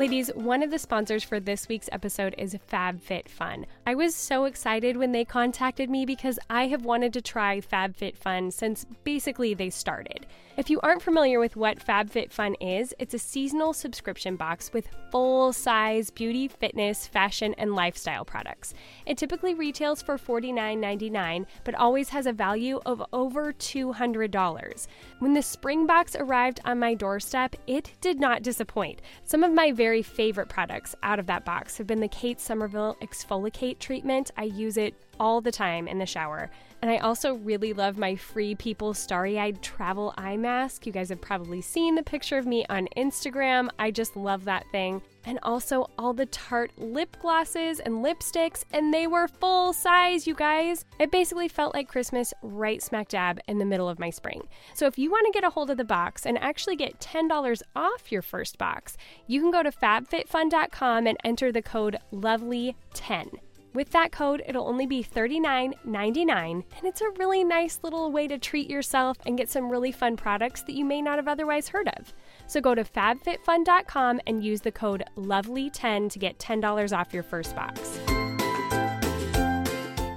Ladies, 0.02 0.34
one 0.34 0.64
of 0.64 0.72
the 0.72 0.80
sponsors 0.80 1.22
for 1.22 1.38
this 1.38 1.68
week's 1.68 1.88
episode 1.92 2.34
is 2.36 2.56
FabFitFun. 2.72 3.66
I 3.86 3.94
was 3.94 4.16
so 4.16 4.46
excited 4.46 4.96
when 4.96 5.12
they 5.12 5.24
contacted 5.24 5.88
me 5.88 6.04
because 6.04 6.40
I 6.50 6.66
have 6.66 6.84
wanted 6.84 7.12
to 7.12 7.22
try 7.22 7.60
FabFitFun 7.60 8.52
since 8.52 8.84
basically 9.04 9.54
they 9.54 9.70
started. 9.70 10.26
If 10.56 10.68
you 10.68 10.80
aren't 10.80 11.02
familiar 11.02 11.38
with 11.38 11.56
what 11.56 11.78
FabFitFun 11.78 12.56
is, 12.60 12.92
it's 12.98 13.14
a 13.14 13.18
seasonal 13.18 13.72
subscription 13.72 14.34
box 14.34 14.72
with 14.72 14.88
full 15.12 15.52
size 15.52 16.10
beauty, 16.10 16.48
fitness, 16.48 17.06
fashion, 17.06 17.54
and 17.56 17.74
lifestyle 17.74 18.24
products. 18.24 18.74
It 19.06 19.16
typically 19.16 19.54
retails 19.54 20.02
for 20.02 20.18
$49.99, 20.18 21.46
but 21.64 21.74
always 21.76 22.08
has 22.08 22.26
a 22.26 22.32
value 22.32 22.80
of 22.84 23.02
over 23.12 23.52
$200. 23.52 24.86
When 25.20 25.32
the 25.32 25.42
spring 25.42 25.86
box 25.86 26.16
arrived 26.16 26.60
on 26.64 26.80
my 26.80 26.94
doorstep, 26.94 27.54
it 27.66 27.92
did 28.00 28.18
not 28.18 28.42
disappoint. 28.42 29.00
Some 29.24 29.44
of 29.44 29.52
my 29.52 29.70
very 29.72 29.91
favorite 30.00 30.48
products 30.48 30.94
out 31.02 31.18
of 31.18 31.26
that 31.26 31.44
box 31.44 31.76
have 31.76 31.86
been 31.86 32.00
the 32.00 32.08
Kate 32.08 32.40
Somerville 32.40 32.96
ExfoliKate 33.02 33.78
Treatment. 33.78 34.30
I 34.38 34.44
use 34.44 34.78
it 34.78 34.94
all 35.20 35.42
the 35.42 35.52
time 35.52 35.86
in 35.86 35.98
the 35.98 36.06
shower. 36.06 36.50
And 36.82 36.90
I 36.90 36.96
also 36.96 37.34
really 37.34 37.72
love 37.72 37.96
my 37.96 38.16
Free 38.16 38.56
People 38.56 38.92
Starry 38.92 39.38
Eyed 39.38 39.62
Travel 39.62 40.12
Eye 40.18 40.36
Mask. 40.36 40.84
You 40.84 40.90
guys 40.90 41.10
have 41.10 41.20
probably 41.20 41.60
seen 41.60 41.94
the 41.94 42.02
picture 42.02 42.38
of 42.38 42.44
me 42.44 42.66
on 42.68 42.88
Instagram. 42.96 43.68
I 43.78 43.92
just 43.92 44.16
love 44.16 44.44
that 44.46 44.66
thing. 44.72 45.00
And 45.24 45.38
also 45.44 45.86
all 45.96 46.12
the 46.12 46.26
Tarte 46.26 46.72
lip 46.76 47.16
glosses 47.20 47.78
and 47.78 48.04
lipsticks, 48.04 48.64
and 48.72 48.92
they 48.92 49.06
were 49.06 49.28
full 49.28 49.72
size, 49.72 50.26
you 50.26 50.34
guys. 50.34 50.84
It 50.98 51.12
basically 51.12 51.46
felt 51.46 51.72
like 51.72 51.86
Christmas 51.86 52.34
right 52.42 52.82
smack 52.82 53.06
dab 53.06 53.38
in 53.46 53.58
the 53.58 53.64
middle 53.64 53.88
of 53.88 54.00
my 54.00 54.10
spring. 54.10 54.42
So 54.74 54.86
if 54.86 54.98
you 54.98 55.08
want 55.08 55.26
to 55.26 55.32
get 55.32 55.46
a 55.46 55.50
hold 55.50 55.70
of 55.70 55.76
the 55.76 55.84
box 55.84 56.26
and 56.26 56.36
actually 56.38 56.74
get 56.74 56.98
$10 56.98 57.62
off 57.76 58.10
your 58.10 58.22
first 58.22 58.58
box, 58.58 58.96
you 59.28 59.40
can 59.40 59.52
go 59.52 59.62
to 59.62 59.70
fabfitfun.com 59.70 61.06
and 61.06 61.16
enter 61.22 61.52
the 61.52 61.62
code 61.62 61.98
LOVELY10. 62.12 63.38
With 63.74 63.90
that 63.92 64.12
code, 64.12 64.42
it'll 64.46 64.68
only 64.68 64.84
be 64.84 65.02
$39.99, 65.02 66.36
and 66.50 66.64
it's 66.84 67.00
a 67.00 67.08
really 67.16 67.42
nice 67.42 67.80
little 67.82 68.12
way 68.12 68.28
to 68.28 68.36
treat 68.36 68.68
yourself 68.68 69.16
and 69.24 69.38
get 69.38 69.48
some 69.48 69.70
really 69.70 69.90
fun 69.90 70.14
products 70.14 70.60
that 70.64 70.74
you 70.74 70.84
may 70.84 71.00
not 71.00 71.16
have 71.16 71.26
otherwise 71.26 71.68
heard 71.68 71.88
of. 71.96 72.12
So 72.46 72.60
go 72.60 72.74
to 72.74 72.84
fabfitfun.com 72.84 74.20
and 74.26 74.44
use 74.44 74.60
the 74.60 74.72
code 74.72 75.04
LOVELY10 75.16 76.10
to 76.10 76.18
get 76.18 76.38
$10 76.38 76.98
off 76.98 77.14
your 77.14 77.22
first 77.22 77.56
box. 77.56 77.98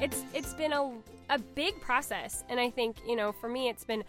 It's 0.02 0.24
it's 0.34 0.54
been 0.54 0.74
a, 0.74 0.91
a 1.30 1.39
big 1.39 1.80
process. 1.80 2.44
And 2.50 2.60
I 2.60 2.70
think, 2.70 2.98
you 3.08 3.15
know, 3.15 3.32
for 3.32 3.48
me, 3.48 3.70
it's 3.70 3.86
been 3.86 4.04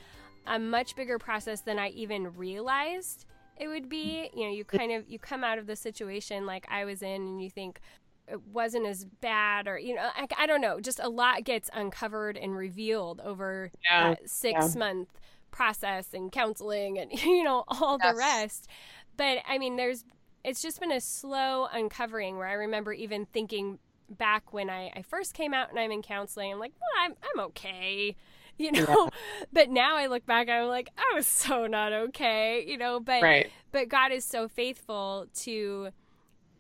a 0.49 0.59
much 0.59 0.97
bigger 0.97 1.21
process 1.21 1.61
than 1.61 1.79
I 1.79 1.91
even 1.91 2.35
realized 2.37 3.27
it 3.59 3.69
would 3.69 3.89
be. 3.89 4.29
You 4.35 4.47
know, 4.47 4.53
you 4.53 4.65
kind 4.65 4.91
of, 4.91 5.09
you 5.09 5.21
come 5.21 5.45
out 5.45 5.59
of 5.59 5.69
the 5.69 5.77
situation 5.77 6.47
like 6.47 6.67
I 6.69 6.85
was 6.85 7.01
in 7.03 7.23
and 7.23 7.41
you 7.41 7.49
think, 7.49 7.81
it 8.29 8.41
wasn't 8.49 8.87
as 8.87 9.05
bad 9.05 9.69
or 9.69 9.79
you 9.79 9.95
know 9.95 10.09
I, 10.17 10.27
I, 10.37 10.47
don't 10.47 10.61
know 10.61 10.81
just 10.81 11.01
a 11.01 11.09
lot 11.09 11.45
gets 11.45 11.71
uncovered 11.73 12.37
and 12.37 12.57
revealed 12.57 13.21
over 13.25 13.71
yeah. 13.85 14.11
that 14.11 14.29
six 14.29 14.75
yeah. 14.75 14.79
month 14.79 15.09
process 15.51 16.13
and 16.13 16.31
counseling 16.31 16.99
and 16.99 17.13
you 17.23 17.45
know 17.45 17.65
all 17.69 17.99
yes. 18.03 18.13
the 18.13 18.19
rest 18.19 18.69
but 19.17 19.39
i 19.49 19.59
mean 19.59 19.77
there's 19.77 20.05
it's 20.45 20.63
just 20.63 20.81
been 20.81 20.93
a 20.93 21.01
slow 21.01 21.67
uncovering 21.73 22.37
where 22.37 22.49
i 22.49 22.53
remember 22.53 22.93
even 22.93 23.27
thinking 23.27 23.79
back 24.09 24.53
when 24.53 24.71
i, 24.71 24.91
I 24.95 25.03
first 25.03 25.35
came 25.35 25.55
out 25.55 25.71
and 25.71 25.79
i'm 25.79 25.91
in 25.91 26.03
counseling 26.03 26.53
i'm 26.53 26.59
like 26.59 26.73
well 26.81 27.05
i'm, 27.05 27.15
I'm 27.23 27.45
okay 27.47 28.17
you 28.59 28.73
know 28.73 28.85
yeah. 28.89 29.09
but 29.53 29.69
now 29.69 29.97
i 29.97 30.07
look 30.07 30.25
back 30.25 30.49
i'm 30.49 30.69
like 30.69 30.89
i 30.97 31.15
was 31.15 31.27
so 31.27 31.67
not 31.67 31.93
okay 31.93 32.65
you 32.67 32.79
know 32.79 33.01
but 33.01 33.23
right. 33.23 33.51
but 33.71 33.89
god 33.89 34.13
is 34.13 34.25
so 34.25 34.49
faithful 34.49 35.27
to 35.35 35.91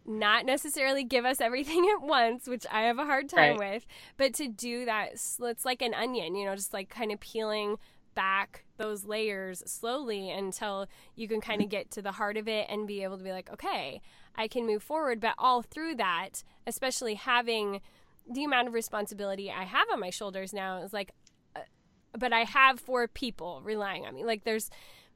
not 0.06 0.46
necessarily 0.46 1.04
give 1.04 1.24
us 1.24 1.40
everything 1.40 1.88
at 1.94 2.02
once, 2.02 2.46
which 2.46 2.66
I 2.70 2.82
have 2.82 2.98
a 2.98 3.04
hard 3.04 3.28
time 3.28 3.58
right. 3.58 3.74
with, 3.74 3.86
but 4.16 4.34
to 4.34 4.48
do 4.48 4.84
that, 4.84 5.12
it's 5.12 5.64
like 5.64 5.82
an 5.82 5.94
onion, 5.94 6.34
you 6.34 6.46
know, 6.46 6.54
just 6.54 6.72
like 6.72 6.88
kind 6.88 7.12
of 7.12 7.20
peeling 7.20 7.76
back 8.16 8.64
those 8.78 9.04
layers 9.04 9.62
slowly 9.66 10.30
until 10.30 10.86
you 11.14 11.28
can 11.28 11.40
kind 11.40 11.62
of 11.62 11.68
get 11.68 11.90
to 11.92 12.02
the 12.02 12.12
heart 12.12 12.36
of 12.36 12.48
it 12.48 12.66
and 12.68 12.86
be 12.88 13.04
able 13.04 13.18
to 13.18 13.24
be 13.24 13.30
like, 13.30 13.50
okay, 13.52 14.00
I 14.34 14.48
can 14.48 14.66
move 14.66 14.82
forward. 14.82 15.20
But 15.20 15.34
all 15.38 15.62
through 15.62 15.96
that, 15.96 16.42
especially 16.66 17.14
having 17.14 17.80
the 18.28 18.42
amount 18.42 18.68
of 18.68 18.74
responsibility 18.74 19.50
I 19.50 19.64
have 19.64 19.86
on 19.92 20.00
my 20.00 20.10
shoulders 20.10 20.52
now, 20.52 20.82
is 20.82 20.92
like, 20.92 21.12
uh, 21.54 21.60
but 22.18 22.32
I 22.32 22.40
have 22.40 22.80
four 22.80 23.06
people 23.06 23.60
relying 23.62 24.04
on 24.04 24.14
me. 24.14 24.24
Like, 24.24 24.44
there's, 24.44 24.70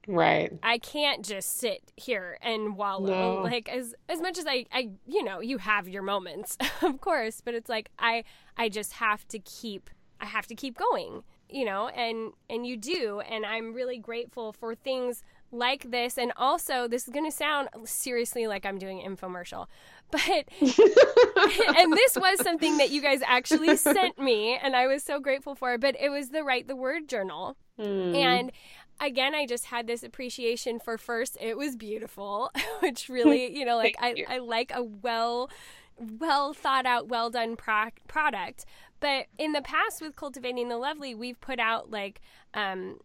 Right. 0.07 0.53
I 0.63 0.79
can't 0.79 1.25
just 1.25 1.59
sit 1.59 1.93
here 1.97 2.39
and 2.43 2.77
wallow. 2.77 3.37
No. 3.37 3.43
Like 3.43 3.69
as 3.69 3.95
as 4.09 4.21
much 4.21 4.39
as 4.39 4.47
I 4.47 4.67
I 4.73 4.91
you 5.07 5.23
know, 5.23 5.41
you 5.41 5.59
have 5.59 5.89
your 5.89 6.03
moments, 6.03 6.57
of 6.83 7.01
course, 7.01 7.41
but 7.45 7.55
it's 7.55 7.69
like 7.69 7.91
I 7.99 8.25
I 8.57 8.69
just 8.69 8.95
have 8.95 9.27
to 9.29 9.39
keep 9.39 9.91
I 10.21 10.27
have 10.27 10.47
to 10.49 10.55
keep 10.55 10.77
going, 10.77 11.23
you 11.49 11.65
know, 11.65 11.89
and 11.89 12.33
and 12.49 12.67
you 12.67 12.77
do 12.77 13.21
and 13.21 13.45
I'm 13.45 13.75
really 13.75 13.99
grateful 13.99 14.53
for 14.53 14.75
things 14.75 15.23
like 15.53 15.91
this 15.91 16.17
and 16.17 16.33
also 16.37 16.87
this 16.87 17.09
is 17.09 17.13
going 17.13 17.25
to 17.25 17.37
sound 17.37 17.69
seriously 17.85 18.47
like 18.47 18.65
I'm 18.65 18.79
doing 18.79 19.01
infomercial. 19.01 19.67
But 20.13 20.23
and 20.61 21.93
this 21.93 22.17
was 22.17 22.43
something 22.43 22.79
that 22.79 22.91
you 22.91 23.01
guys 23.01 23.21
actually 23.25 23.77
sent 23.77 24.19
me 24.19 24.59
and 24.61 24.75
I 24.75 24.89
was 24.89 25.05
so 25.05 25.21
grateful 25.21 25.55
for, 25.55 25.79
but 25.79 25.95
it 26.01 26.09
was 26.09 26.31
the 26.31 26.43
write 26.43 26.67
the 26.67 26.75
word 26.75 27.09
journal. 27.09 27.57
Mm. 27.79 28.17
And 28.17 28.53
again, 29.01 29.35
I 29.35 29.47
just 29.47 29.67
had 29.67 29.87
this 29.87 30.03
appreciation 30.03 30.79
for 30.79 30.99
first, 30.99 31.37
it 31.41 31.57
was 31.57 31.77
beautiful, 31.77 32.51
which 32.81 33.09
really, 33.09 33.57
you 33.57 33.65
know, 33.65 33.77
like 33.77 33.97
I, 33.99 34.25
I 34.29 34.39
like 34.39 34.73
a 34.75 34.83
well, 34.83 35.51
well 35.99 36.53
thought 36.53 36.87
out, 36.87 37.09
well 37.09 37.31
done 37.31 37.57
pro- 37.57 37.91
product. 38.09 38.65
But 39.01 39.27
in 39.39 39.53
the 39.53 39.63
past 39.63 40.03
with 40.03 40.17
Cultivating 40.17 40.69
the 40.69 40.77
Lovely, 40.77 41.15
we've 41.15 41.41
put 41.41 41.59
out 41.59 41.91
like 41.91 42.21
um, 42.53 42.99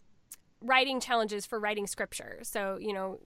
writing 0.61 0.99
challenges 0.99 1.45
for 1.45 1.59
writing 1.59 1.87
scripture. 1.87 2.39
So, 2.43 2.77
you 2.79 2.91
know, 2.91 3.19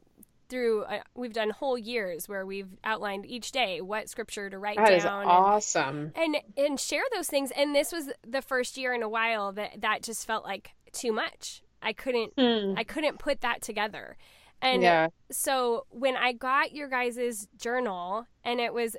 through 0.50 0.84
uh, 0.84 1.00
we've 1.16 1.34
done 1.34 1.52
whole 1.52 1.78
years 1.78 2.28
where 2.28 2.46
we've 2.46 2.70
outlined 2.84 3.26
each 3.26 3.52
day 3.52 3.82
what 3.82 4.10
scripture 4.10 4.50
to 4.50 4.58
write 4.58 4.78
that 4.78 5.04
down. 5.04 5.22
Is 5.24 5.28
awesome. 5.28 6.12
And, 6.16 6.36
and 6.36 6.44
and 6.58 6.80
share 6.80 7.04
those 7.14 7.28
things. 7.28 7.52
And 7.56 7.76
this 7.76 7.92
was 7.92 8.10
the 8.28 8.42
first 8.42 8.78
year 8.78 8.94
in 8.94 9.04
a 9.04 9.10
while 9.10 9.52
that 9.54 9.82
that 9.82 10.02
just 10.04 10.26
felt 10.26 10.44
like 10.44 10.72
too 10.92 11.12
much. 11.12 11.62
I 11.82 11.94
couldn't 11.94 12.34
hmm. 12.38 12.74
I 12.78 12.84
couldn't 12.84 13.20
put 13.20 13.42
that 13.42 13.62
together. 13.62 14.18
And 14.62 14.82
yeah. 14.82 15.08
so 15.32 15.86
when 15.90 16.16
I 16.18 16.34
got 16.34 16.74
your 16.74 16.90
guys's 16.90 17.48
journal 17.58 18.26
and 18.44 18.60
it 18.60 18.74
was 18.74 18.98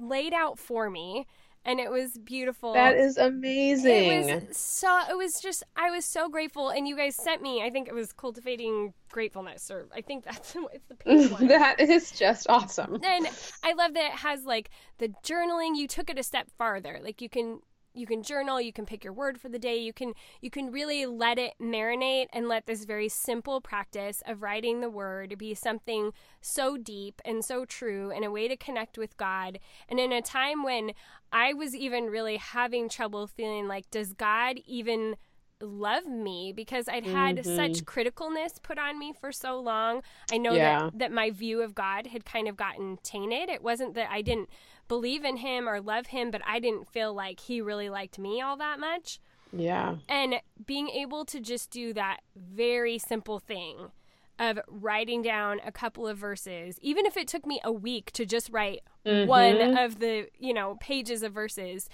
laid 0.00 0.32
out 0.32 0.58
for 0.58 0.90
me 0.90 1.26
and 1.64 1.80
it 1.80 1.90
was 1.90 2.16
beautiful. 2.18 2.72
That 2.74 2.96
is 2.96 3.16
amazing. 3.18 4.28
It 4.28 4.48
was 4.48 4.56
so 4.56 5.00
it 5.10 5.16
was 5.16 5.40
just 5.40 5.64
I 5.76 5.90
was 5.90 6.04
so 6.04 6.28
grateful 6.28 6.70
and 6.70 6.86
you 6.86 6.96
guys 6.96 7.16
sent 7.16 7.42
me 7.42 7.62
I 7.62 7.70
think 7.70 7.88
it 7.88 7.94
was 7.94 8.12
cultivating 8.12 8.94
gratefulness 9.10 9.70
or 9.70 9.88
I 9.94 10.00
think 10.00 10.24
that's 10.24 10.56
it's 10.72 10.86
the 10.86 10.94
pink 10.94 11.32
one. 11.38 11.48
that 11.48 11.80
is 11.80 12.12
just 12.12 12.48
awesome. 12.48 12.94
And 13.02 13.28
I 13.64 13.72
love 13.74 13.94
that 13.94 14.06
it 14.06 14.18
has 14.18 14.44
like 14.44 14.70
the 14.98 15.08
journaling 15.22 15.76
you 15.76 15.88
took 15.88 16.08
it 16.08 16.18
a 16.18 16.22
step 16.22 16.48
farther. 16.56 17.00
Like 17.02 17.20
you 17.20 17.28
can 17.28 17.60
you 17.96 18.06
can 18.06 18.22
journal 18.22 18.60
you 18.60 18.72
can 18.72 18.86
pick 18.86 19.04
your 19.04 19.12
word 19.12 19.40
for 19.40 19.48
the 19.48 19.58
day 19.58 19.76
you 19.76 19.92
can 19.92 20.12
you 20.40 20.50
can 20.50 20.70
really 20.70 21.06
let 21.06 21.38
it 21.38 21.54
marinate 21.60 22.26
and 22.32 22.48
let 22.48 22.66
this 22.66 22.84
very 22.84 23.08
simple 23.08 23.60
practice 23.60 24.22
of 24.26 24.42
writing 24.42 24.80
the 24.80 24.90
word 24.90 25.36
be 25.38 25.54
something 25.54 26.12
so 26.40 26.76
deep 26.76 27.20
and 27.24 27.44
so 27.44 27.64
true 27.64 28.10
and 28.10 28.24
a 28.24 28.30
way 28.30 28.48
to 28.48 28.56
connect 28.56 28.98
with 28.98 29.16
god 29.16 29.58
and 29.88 29.98
in 29.98 30.12
a 30.12 30.22
time 30.22 30.62
when 30.62 30.92
i 31.32 31.52
was 31.52 31.74
even 31.74 32.06
really 32.06 32.36
having 32.36 32.88
trouble 32.88 33.26
feeling 33.26 33.66
like 33.66 33.90
does 33.90 34.12
god 34.12 34.58
even 34.66 35.16
love 35.60 36.06
me 36.06 36.52
because 36.54 36.88
I'd 36.88 37.06
had 37.06 37.38
mm-hmm. 37.38 37.56
such 37.56 37.84
criticalness 37.84 38.62
put 38.62 38.78
on 38.78 38.98
me 38.98 39.12
for 39.18 39.32
so 39.32 39.58
long. 39.58 40.02
I 40.30 40.38
know 40.38 40.52
yeah. 40.52 40.84
that 40.84 40.98
that 40.98 41.12
my 41.12 41.30
view 41.30 41.62
of 41.62 41.74
God 41.74 42.08
had 42.08 42.24
kind 42.24 42.48
of 42.48 42.56
gotten 42.56 42.98
tainted. 43.02 43.48
It 43.48 43.62
wasn't 43.62 43.94
that 43.94 44.10
I 44.10 44.22
didn't 44.22 44.48
believe 44.88 45.24
in 45.24 45.38
him 45.38 45.68
or 45.68 45.80
love 45.80 46.08
him, 46.08 46.30
but 46.30 46.42
I 46.46 46.58
didn't 46.58 46.88
feel 46.88 47.12
like 47.14 47.40
he 47.40 47.60
really 47.60 47.88
liked 47.88 48.18
me 48.18 48.40
all 48.40 48.56
that 48.56 48.78
much. 48.78 49.20
Yeah. 49.52 49.96
And 50.08 50.36
being 50.64 50.88
able 50.88 51.24
to 51.26 51.40
just 51.40 51.70
do 51.70 51.92
that 51.94 52.18
very 52.36 52.98
simple 52.98 53.38
thing 53.38 53.90
of 54.38 54.58
writing 54.68 55.22
down 55.22 55.60
a 55.64 55.72
couple 55.72 56.06
of 56.06 56.18
verses, 56.18 56.78
even 56.82 57.06
if 57.06 57.16
it 57.16 57.26
took 57.26 57.46
me 57.46 57.60
a 57.64 57.72
week 57.72 58.10
to 58.12 58.26
just 58.26 58.50
write 58.50 58.80
mm-hmm. 59.04 59.28
one 59.28 59.78
of 59.78 59.98
the, 59.98 60.28
you 60.38 60.52
know, 60.52 60.76
pages 60.80 61.22
of 61.22 61.32
verses, 61.32 61.88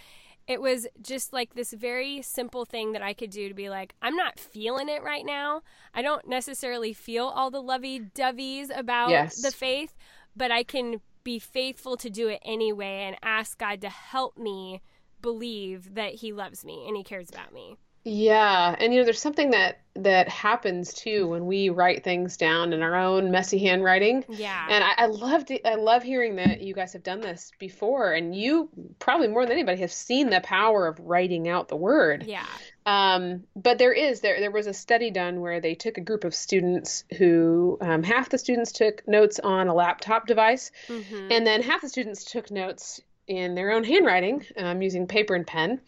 it 0.49 0.61
was 0.61 0.89
just 1.01 1.33
like 1.33 1.55
this 1.55 1.73
very 1.73 2.21
simple 2.21 2.65
thing 2.65 2.93
that 2.93 3.03
I 3.03 3.15
could 3.15 3.31
do 3.31 3.49
to 3.49 3.55
be 3.55 3.71
like, 3.71 3.95
I'm 4.03 4.17
not 4.17 4.41
feeling 4.41 4.89
it 4.89 5.03
right 5.03 5.25
now. 5.25 5.63
I 5.95 6.03
don't 6.03 6.27
necessarily 6.27 6.93
feel 6.93 7.27
all 7.27 7.51
the 7.51 7.63
lovey 7.63 8.01
doveys 8.01 8.77
about 8.77 9.11
yes. 9.11 9.41
the 9.41 9.53
faith, 9.53 9.95
but 10.35 10.51
I 10.51 10.65
can 10.65 11.01
be 11.25 11.39
faithful 11.39 11.97
to 11.97 12.11
do 12.11 12.29
it 12.29 12.41
anyway 12.45 13.05
and 13.07 13.17
ask 13.23 13.59
God 13.59 13.81
to 13.83 13.89
help 13.89 14.37
me 14.37 14.81
believe 15.21 15.95
that 15.95 16.15
He 16.15 16.33
loves 16.33 16.65
me 16.65 16.85
and 16.87 16.97
He 16.97 17.05
cares 17.05 17.29
about 17.29 17.53
me. 17.53 17.77
Yeah, 18.05 18.75
and 18.79 18.93
you 18.93 18.99
know, 19.01 19.05
there's 19.05 19.21
something 19.21 19.51
that 19.53 19.81
that 19.95 20.29
happens 20.29 20.93
too 20.93 21.29
when 21.29 21.47
we 21.47 21.69
write 21.69 22.03
things 22.03 22.37
down 22.37 22.73
in 22.73 22.83
our 22.83 22.97
own 22.97 23.31
messy 23.31 23.59
handwriting. 23.59 24.25
Yeah, 24.29 24.67
and 24.69 24.83
I, 24.83 25.05
I 25.05 25.07
love 25.07 25.45
I 25.65 25.77
love 25.77 26.03
hearing 26.03 26.37
that 26.37 26.63
you 26.63 26.75
guys 26.75 26.93
have 26.95 27.05
done 27.05 27.21
this 27.21 27.53
before, 27.61 28.13
and 28.13 28.35
you 28.35 28.69
probably 28.99 29.29
more 29.29 29.45
than 29.45 29.53
anybody 29.53 29.81
have 29.83 29.93
seen 29.93 30.31
the 30.31 30.41
power 30.41 30.89
of 30.89 30.99
writing 30.99 31.49
out 31.49 31.69
the 31.69 31.77
word. 31.77 32.25
Yeah. 32.27 32.47
Um, 32.85 33.45
but 33.55 33.79
there 33.79 33.93
is 33.93 34.21
there 34.21 34.41
there 34.41 34.51
was 34.51 34.67
a 34.67 34.75
study 34.75 35.11
done 35.11 35.41
where 35.41 35.61
they 35.61 35.75
took 35.75 35.99
a 35.99 36.01
group 36.01 36.25
of 36.25 36.35
students 36.35 37.05
who 37.17 37.79
um, 37.81 38.03
half 38.03 38.29
the 38.29 38.39
students 38.39 38.73
took 38.73 39.07
notes 39.07 39.39
on 39.39 39.69
a 39.69 39.75
laptop 39.75 40.27
device, 40.27 40.73
mm-hmm. 40.89 41.29
and 41.31 41.47
then 41.47 41.63
half 41.63 41.81
the 41.81 41.89
students 41.89 42.25
took 42.25 42.51
notes 42.51 43.01
in 43.29 43.55
their 43.55 43.73
own 43.73 43.85
handwriting 43.85 44.45
um, 44.57 44.83
using 44.83 45.07
paper 45.07 45.35
and 45.35 45.47
pen. 45.47 45.81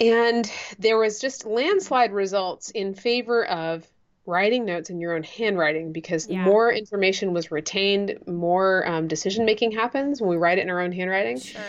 And 0.00 0.50
there 0.78 0.98
was 0.98 1.20
just 1.20 1.46
landslide 1.46 2.12
results 2.12 2.70
in 2.70 2.94
favor 2.94 3.44
of 3.44 3.86
writing 4.26 4.64
notes 4.64 4.90
in 4.90 5.00
your 5.00 5.14
own 5.16 5.22
handwriting 5.22 5.92
because 5.92 6.28
yeah. 6.28 6.44
more 6.44 6.72
information 6.72 7.32
was 7.32 7.50
retained, 7.50 8.18
more 8.26 8.86
um, 8.86 9.08
decision 9.08 9.44
making 9.44 9.72
happens 9.72 10.20
when 10.20 10.30
we 10.30 10.36
write 10.36 10.58
it 10.58 10.62
in 10.62 10.70
our 10.70 10.80
own 10.80 10.92
handwriting. 10.92 11.40
Sure. 11.40 11.60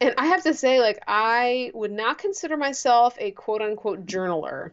And 0.00 0.14
I 0.16 0.26
have 0.26 0.42
to 0.44 0.54
say, 0.54 0.80
like, 0.80 1.02
I 1.06 1.70
would 1.74 1.92
not 1.92 2.18
consider 2.18 2.56
myself 2.56 3.16
a 3.18 3.32
quote 3.32 3.60
unquote 3.60 4.06
journaler. 4.06 4.70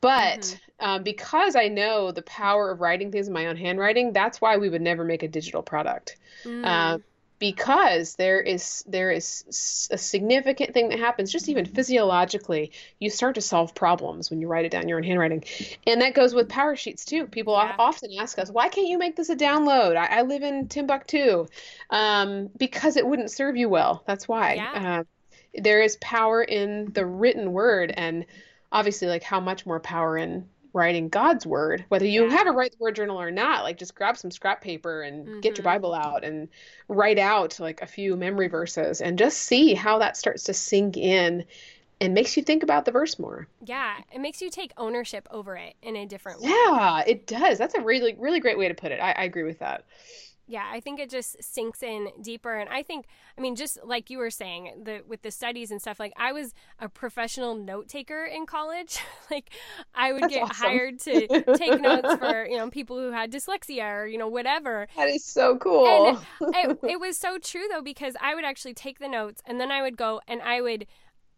But 0.00 0.40
mm-hmm. 0.40 0.84
um, 0.84 1.02
because 1.04 1.54
I 1.54 1.68
know 1.68 2.10
the 2.10 2.22
power 2.22 2.70
of 2.70 2.80
writing 2.80 3.12
things 3.12 3.28
in 3.28 3.32
my 3.32 3.46
own 3.46 3.56
handwriting, 3.56 4.12
that's 4.12 4.40
why 4.40 4.56
we 4.56 4.68
would 4.68 4.82
never 4.82 5.04
make 5.04 5.22
a 5.22 5.28
digital 5.28 5.62
product. 5.62 6.16
Mm. 6.44 6.66
Uh, 6.66 6.98
because 7.42 8.14
there 8.14 8.40
is 8.40 8.84
there 8.86 9.10
is 9.10 9.88
a 9.90 9.98
significant 9.98 10.72
thing 10.72 10.90
that 10.90 11.00
happens 11.00 11.32
just 11.32 11.48
even 11.48 11.66
physiologically 11.66 12.70
you 13.00 13.10
start 13.10 13.34
to 13.34 13.40
solve 13.40 13.74
problems 13.74 14.30
when 14.30 14.40
you 14.40 14.46
write 14.46 14.64
it 14.64 14.70
down 14.70 14.82
in 14.82 14.88
your 14.88 14.98
own 14.98 15.02
handwriting. 15.02 15.42
And 15.84 16.02
that 16.02 16.14
goes 16.14 16.34
with 16.34 16.48
power 16.48 16.76
sheets 16.76 17.04
too. 17.04 17.26
People 17.26 17.54
yeah. 17.54 17.74
often 17.80 18.10
ask 18.16 18.38
us 18.38 18.48
why 18.48 18.68
can't 18.68 18.86
you 18.86 18.96
make 18.96 19.16
this 19.16 19.28
a 19.28 19.34
download? 19.34 19.96
I, 19.96 20.20
I 20.20 20.22
live 20.22 20.44
in 20.44 20.68
timbuktu. 20.68 21.48
Um, 21.90 22.48
because 22.56 22.96
it 22.96 23.04
wouldn't 23.04 23.32
serve 23.32 23.56
you 23.56 23.68
well. 23.68 24.04
That's 24.06 24.28
why. 24.28 24.54
Yeah. 24.54 25.00
uh, 25.00 25.60
there 25.60 25.82
is 25.82 25.96
power 25.96 26.44
in 26.44 26.92
the 26.92 27.04
written 27.04 27.52
word 27.52 27.92
and 27.96 28.24
obviously 28.70 29.08
like 29.08 29.24
how 29.24 29.40
much 29.40 29.66
more 29.66 29.80
power 29.80 30.16
in 30.16 30.48
writing 30.72 31.08
God's 31.08 31.46
word, 31.46 31.84
whether 31.88 32.06
you 32.06 32.24
yeah. 32.24 32.30
have 32.30 32.46
a 32.46 32.52
write 32.52 32.72
the 32.72 32.78
word 32.78 32.96
journal 32.96 33.20
or 33.20 33.30
not, 33.30 33.62
like 33.62 33.78
just 33.78 33.94
grab 33.94 34.16
some 34.16 34.30
scrap 34.30 34.62
paper 34.62 35.02
and 35.02 35.26
mm-hmm. 35.26 35.40
get 35.40 35.58
your 35.58 35.64
mm-hmm. 35.64 35.74
Bible 35.74 35.94
out 35.94 36.24
and 36.24 36.48
write 36.88 37.18
out 37.18 37.60
like 37.60 37.82
a 37.82 37.86
few 37.86 38.16
memory 38.16 38.48
verses 38.48 39.00
and 39.00 39.18
just 39.18 39.38
see 39.38 39.74
how 39.74 39.98
that 39.98 40.16
starts 40.16 40.44
to 40.44 40.54
sink 40.54 40.96
in 40.96 41.44
and 42.00 42.14
makes 42.14 42.36
you 42.36 42.42
think 42.42 42.62
about 42.62 42.84
the 42.84 42.90
verse 42.90 43.18
more. 43.18 43.46
Yeah, 43.64 43.94
it 44.12 44.20
makes 44.20 44.42
you 44.42 44.50
take 44.50 44.72
ownership 44.76 45.28
over 45.30 45.56
it 45.56 45.74
in 45.82 45.94
a 45.94 46.06
different 46.06 46.40
way. 46.40 46.48
Yeah, 46.48 47.04
it 47.06 47.26
does. 47.26 47.58
That's 47.58 47.74
a 47.74 47.80
really, 47.80 48.16
really 48.18 48.40
great 48.40 48.58
way 48.58 48.68
to 48.68 48.74
put 48.74 48.92
it. 48.92 48.98
I, 49.00 49.12
I 49.12 49.24
agree 49.24 49.44
with 49.44 49.60
that 49.60 49.84
yeah 50.52 50.68
i 50.70 50.78
think 50.78 51.00
it 51.00 51.08
just 51.08 51.42
sinks 51.42 51.82
in 51.82 52.08
deeper 52.20 52.54
and 52.54 52.68
i 52.68 52.82
think 52.82 53.06
i 53.38 53.40
mean 53.40 53.56
just 53.56 53.78
like 53.84 54.10
you 54.10 54.18
were 54.18 54.30
saying 54.30 54.70
the 54.84 55.00
with 55.08 55.22
the 55.22 55.30
studies 55.30 55.70
and 55.70 55.80
stuff 55.80 55.98
like 55.98 56.12
i 56.18 56.30
was 56.30 56.52
a 56.78 56.88
professional 56.88 57.54
note 57.54 57.88
taker 57.88 58.24
in 58.24 58.44
college 58.44 58.98
like 59.30 59.50
i 59.94 60.12
would 60.12 60.22
That's 60.24 60.34
get 60.34 60.42
awesome. 60.42 60.56
hired 60.56 60.98
to 61.00 61.26
take 61.56 61.80
notes 61.80 62.14
for 62.16 62.46
you 62.46 62.58
know 62.58 62.68
people 62.68 62.98
who 62.98 63.10
had 63.10 63.32
dyslexia 63.32 64.02
or 64.02 64.06
you 64.06 64.18
know 64.18 64.28
whatever 64.28 64.86
that 64.96 65.08
is 65.08 65.24
so 65.24 65.56
cool 65.56 66.18
and 66.40 66.54
it, 66.54 66.78
it 66.82 67.00
was 67.00 67.16
so 67.16 67.38
true 67.38 67.66
though 67.70 67.82
because 67.82 68.14
i 68.20 68.34
would 68.34 68.44
actually 68.44 68.74
take 68.74 68.98
the 68.98 69.08
notes 69.08 69.40
and 69.46 69.58
then 69.58 69.70
i 69.72 69.80
would 69.80 69.96
go 69.96 70.20
and 70.28 70.42
i 70.42 70.60
would 70.60 70.86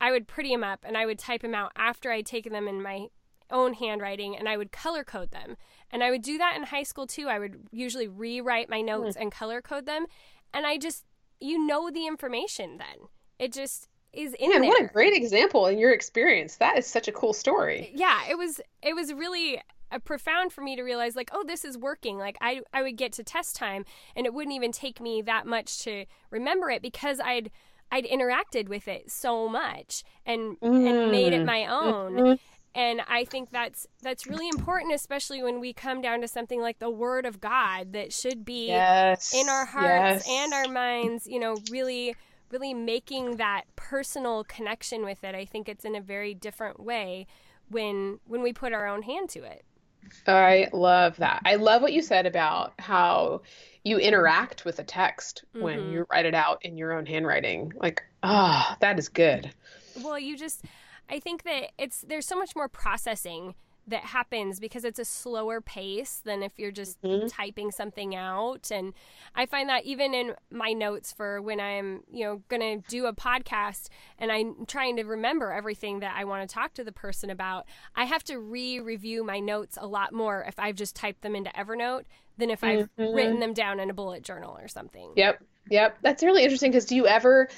i 0.01 0.11
would 0.11 0.27
pretty 0.27 0.51
them 0.51 0.65
up 0.65 0.85
and 0.85 0.97
i 0.97 1.07
would 1.07 1.21
type 1.21 1.43
them 1.43 1.55
out 1.55 1.71
after 1.77 2.11
i'd 2.11 2.27
taken 2.27 2.53
them 2.53 2.67
in 2.67 2.83
my 2.83 3.07
own 3.51 3.75
handwriting 3.75 4.37
and 4.37 4.49
I 4.49 4.57
would 4.57 4.73
color 4.73 5.05
code 5.05 5.31
them. 5.31 5.57
And 5.95 6.03
I 6.03 6.11
would 6.11 6.23
do 6.23 6.37
that 6.39 6.57
in 6.57 6.65
high 6.65 6.83
school 6.83 7.07
too. 7.07 7.29
I 7.29 7.39
would 7.39 7.69
usually 7.71 8.09
rewrite 8.09 8.69
my 8.69 8.81
notes 8.81 9.17
mm. 9.17 9.23
and 9.23 9.33
color 9.33 9.63
code 9.63 9.87
them. 9.87 10.07
And 10.53 10.67
I 10.67 10.77
just, 10.77 11.05
you 11.41 11.65
know, 11.65 11.89
the 11.89 12.09
information 12.09 12.79
then. 12.79 13.09
It 13.39 13.53
just 13.53 13.89
is 14.13 14.35
in 14.35 14.51
Man, 14.51 14.63
there. 14.63 14.71
what 14.71 14.83
a 14.83 14.89
great 14.89 15.15
example 15.15 15.69
in 15.69 15.79
your 15.79 15.93
experience. 15.93 16.57
That 16.57 16.77
is 16.77 16.87
such 16.87 17.07
a 17.07 17.13
cool 17.13 17.33
story. 17.33 17.93
Yeah, 17.95 18.23
it 18.29 18.37
was, 18.37 18.61
it 18.83 18.95
was 18.95 19.13
really 19.13 19.63
a 19.93 20.01
profound 20.01 20.53
for 20.53 20.63
me 20.63 20.75
to 20.75 20.83
realize 20.83 21.15
like 21.15 21.31
oh 21.33 21.45
this 21.47 21.65
is 21.65 21.79
working 21.79 22.19
like 22.19 22.37
I 22.41 22.63
I 22.73 22.83
would 22.83 22.97
get 22.97 23.13
to 23.13 23.23
test 23.23 23.55
time 23.55 23.85
and 24.17 24.27
it 24.27 24.35
wouldn't 24.35 24.57
even 24.57 24.73
take 24.73 25.01
me 25.01 25.23
that 25.23 25.47
much 25.47 25.79
to 25.85 26.07
remember 26.31 26.69
it 26.71 26.83
because 26.83 27.21
I'd 27.21 27.51
I'd 27.93 28.05
interacted 28.07 28.69
with 28.69 28.89
it 28.89 29.13
so 29.13 29.49
much 29.49 30.03
and 30.27 30.59
mm. 30.59 30.89
and 30.89 31.13
made 31.13 31.33
it 31.33 31.43
mm. 31.43 31.45
my 31.45 31.67
own 31.67 32.13
mm-hmm 32.15 32.54
and 32.75 33.01
i 33.09 33.25
think 33.25 33.51
that's 33.51 33.87
that's 34.03 34.27
really 34.27 34.49
important 34.49 34.93
especially 34.93 35.43
when 35.43 35.61
we 35.61 35.73
come 35.73 36.01
down 36.01 36.21
to 36.21 36.29
something 36.29 36.61
like 36.61 36.79
the 36.79 36.91
word 36.91 37.27
of 37.27 37.41
god 37.41 37.93
that 37.93 38.13
should 38.13 38.45
be 38.45 38.67
yes, 38.69 39.35
in 39.35 39.49
our 39.49 39.65
hearts 39.65 40.27
yes. 40.27 40.29
and 40.29 40.53
our 40.53 40.69
minds 40.69 41.27
you 41.27 41.39
know 41.39 41.57
really 41.71 42.15
really 42.55 42.73
making 42.73 43.37
that 43.37 43.65
personal 43.75 44.45
connection 44.45 45.05
with 45.05 45.25
it. 45.25 45.35
I 45.35 45.45
think 45.45 45.69
it's 45.69 45.85
in 45.85 45.97
a 45.97 46.01
very 46.01 46.35
different 46.35 46.81
way 46.81 47.27
when 47.69 48.21
when 48.27 48.43
we 48.43 48.53
put 48.53 48.73
our 48.73 48.87
own 48.87 49.03
hand 49.03 49.29
to 49.31 49.43
it. 49.43 49.65
I 50.27 50.69
love 50.73 51.17
that. 51.17 51.43
I 51.45 51.57
love 51.57 51.83
what 51.83 51.93
you 51.93 52.03
said 52.03 52.27
about 52.27 52.75
how 52.79 53.43
you 53.85 53.99
interact 53.99 54.65
with 54.65 54.79
a 54.79 54.85
text 54.85 55.45
mm-hmm. 55.49 55.65
when 55.65 55.91
you 55.91 56.07
write 56.11 56.27
it 56.27 56.35
out 56.35 56.65
in 56.65 56.79
your 56.79 56.93
own 56.93 57.07
handwriting. 57.07 57.73
Like 57.77 58.05
ah 58.23 58.73
oh, 58.73 58.77
that 58.81 58.99
is 58.99 59.09
good. 59.09 59.51
Well 60.01 60.19
you 60.19 60.37
just 60.37 60.65
I 61.09 61.21
think 61.21 61.43
that 61.45 61.73
it's 61.79 62.01
there's 62.01 62.27
so 62.27 62.37
much 62.37 62.57
more 62.57 62.69
processing 62.69 63.55
that 63.87 64.05
happens 64.05 64.61
because 64.61 64.85
it's 64.85 64.99
a 64.99 65.05
slower 65.05 65.61
pace 65.61 66.21
than 66.25 66.43
if 66.43 66.59
you're 66.59 66.71
just 66.71 67.01
mm-hmm. 67.03 67.27
typing 67.27 67.71
something 67.71 68.15
out 68.15 68.71
and 68.71 68.95
i 69.35 69.45
find 69.45 69.69
that 69.69 69.85
even 69.85 70.15
in 70.15 70.35
my 70.51 70.73
notes 70.73 71.13
for 71.13 71.41
when 71.43 71.61
i'm 71.61 72.03
you 72.11 72.25
know 72.25 72.43
going 72.49 72.61
to 72.61 72.89
do 72.89 73.07
a 73.07 73.13
podcast 73.13 73.89
and 74.19 74.33
i'm 74.33 74.65
trying 74.67 74.97
to 74.97 75.05
remember 75.05 75.53
everything 75.53 76.01
that 76.01 76.15
i 76.17 76.25
want 76.25 76.49
to 76.49 76.53
talk 76.53 76.73
to 76.73 76.85
the 76.85 76.93
person 76.93 77.31
about 77.31 77.67
i 77.95 78.05
have 78.05 78.25
to 78.25 78.39
re-review 78.39 79.23
my 79.23 79.39
notes 79.39 79.77
a 79.81 79.87
lot 79.87 80.13
more 80.13 80.45
if 80.49 80.59
i've 80.59 80.77
just 80.77 80.97
typed 80.97 81.21
them 81.23 81.37
into 81.37 81.51
evernote 81.51 82.05
than 82.39 82.51
if 82.51 82.65
i've 82.65 82.89
mm-hmm. 82.97 83.15
written 83.15 83.41
them 83.41 83.53
down 83.53 83.81
in 83.81 83.91
a 83.91 83.95
bullet 83.95 84.23
journal 84.23 84.57
or 84.59 84.69
something 84.69 85.13
yep 85.17 85.43
yep 85.71 85.99
that's 86.03 86.23
really 86.23 86.43
interesting 86.43 86.71
because 86.71 86.87
do 86.87 86.97
you 86.97 87.07
ever 87.07 87.49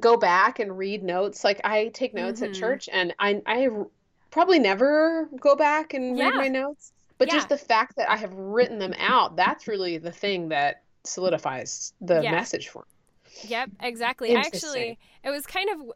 go 0.00 0.16
back 0.16 0.58
and 0.58 0.76
read 0.76 1.02
notes. 1.02 1.44
Like 1.44 1.60
I 1.64 1.88
take 1.88 2.14
notes 2.14 2.40
mm-hmm. 2.40 2.52
at 2.52 2.58
church, 2.58 2.88
and 2.92 3.14
I 3.18 3.42
I 3.46 3.68
probably 4.30 4.58
never 4.58 5.28
go 5.40 5.56
back 5.56 5.94
and 5.94 6.16
yeah. 6.16 6.28
read 6.28 6.34
my 6.36 6.48
notes. 6.48 6.92
But 7.18 7.28
yeah. 7.28 7.34
just 7.34 7.48
the 7.48 7.58
fact 7.58 7.96
that 7.96 8.10
I 8.10 8.16
have 8.16 8.32
written 8.32 8.78
them 8.78 8.94
out, 8.98 9.36
that's 9.36 9.66
really 9.66 9.98
the 9.98 10.12
thing 10.12 10.50
that 10.50 10.82
solidifies 11.04 11.92
the 12.00 12.22
yeah. 12.22 12.30
message 12.30 12.68
for 12.68 12.80
me. 12.80 13.48
Yep, 13.48 13.70
exactly. 13.80 14.34
Actually, 14.34 14.98
it 15.24 15.30
was 15.30 15.46
kind 15.46 15.68
of 15.70 15.92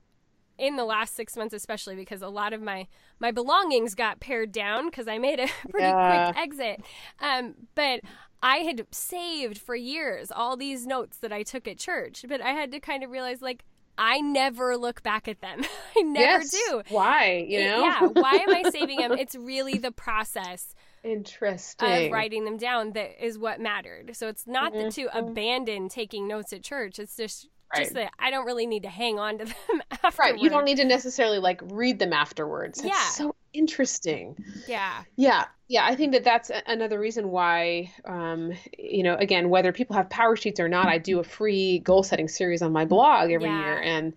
in 0.58 0.76
the 0.76 0.84
last 0.84 1.14
six 1.14 1.36
months, 1.36 1.54
especially 1.54 1.96
because 1.96 2.22
a 2.22 2.28
lot 2.28 2.52
of 2.52 2.60
my 2.60 2.86
my 3.20 3.30
belongings 3.30 3.94
got 3.94 4.20
pared 4.20 4.52
down 4.52 4.86
because 4.86 5.08
I 5.08 5.18
made 5.18 5.40
a 5.40 5.48
pretty 5.70 5.86
yeah. 5.86 6.32
quick 6.32 6.42
exit. 6.42 6.82
Um, 7.20 7.54
but 7.74 8.00
I 8.42 8.58
had 8.58 8.86
saved 8.90 9.58
for 9.58 9.76
years 9.76 10.32
all 10.32 10.56
these 10.56 10.86
notes 10.86 11.18
that 11.18 11.32
I 11.32 11.42
took 11.42 11.68
at 11.68 11.78
church, 11.78 12.24
but 12.28 12.40
I 12.40 12.50
had 12.50 12.72
to 12.72 12.80
kind 12.80 13.04
of 13.04 13.10
realize 13.10 13.40
like 13.40 13.64
I 13.98 14.20
never 14.20 14.76
look 14.76 15.02
back 15.02 15.28
at 15.28 15.40
them. 15.40 15.62
I 15.96 16.02
never 16.02 16.42
yes. 16.42 16.50
do. 16.50 16.82
Why? 16.88 17.44
You 17.48 17.64
know? 17.64 17.82
Yeah. 17.82 18.06
Why 18.06 18.32
am 18.32 18.54
I 18.54 18.70
saving 18.70 18.98
them? 18.98 19.12
It's 19.12 19.34
really 19.34 19.78
the 19.78 19.92
process. 19.92 20.74
Interesting. 21.04 22.06
Of 22.06 22.12
writing 22.12 22.44
them 22.44 22.56
down 22.56 22.92
that 22.92 23.24
is 23.24 23.38
what 23.38 23.60
mattered. 23.60 24.16
So 24.16 24.28
it's 24.28 24.46
not 24.46 24.72
mm-hmm. 24.72 24.88
to 24.90 25.18
abandon 25.18 25.88
taking 25.88 26.28
notes 26.28 26.52
at 26.52 26.62
church. 26.62 26.98
It's 26.98 27.16
just 27.16 27.48
Right. 27.72 27.84
Just 27.84 27.94
that 27.94 28.12
I 28.18 28.30
don't 28.30 28.44
really 28.44 28.66
need 28.66 28.82
to 28.82 28.88
hang 28.88 29.18
on 29.18 29.38
to 29.38 29.44
them 29.68 29.82
afterwards. 29.90 30.18
Right. 30.18 30.38
You 30.38 30.50
don't 30.50 30.64
need 30.64 30.76
to 30.76 30.84
necessarily 30.84 31.38
like 31.38 31.60
read 31.64 31.98
them 31.98 32.12
afterwards. 32.12 32.82
That's 32.82 32.94
yeah. 32.94 33.08
so 33.10 33.34
interesting. 33.52 34.36
Yeah. 34.68 35.04
Yeah. 35.16 35.46
Yeah. 35.68 35.86
I 35.86 35.94
think 35.94 36.12
that 36.12 36.24
that's 36.24 36.50
another 36.66 36.98
reason 36.98 37.30
why, 37.30 37.92
um, 38.04 38.52
you 38.78 39.02
know, 39.02 39.16
again, 39.16 39.48
whether 39.48 39.72
people 39.72 39.96
have 39.96 40.10
power 40.10 40.36
sheets 40.36 40.60
or 40.60 40.68
not, 40.68 40.86
I 40.86 40.98
do 40.98 41.18
a 41.18 41.24
free 41.24 41.78
goal 41.78 42.02
setting 42.02 42.28
series 42.28 42.62
on 42.62 42.72
my 42.72 42.84
blog 42.84 43.30
every 43.30 43.48
yeah. 43.48 43.60
year. 43.60 43.80
And 43.80 44.12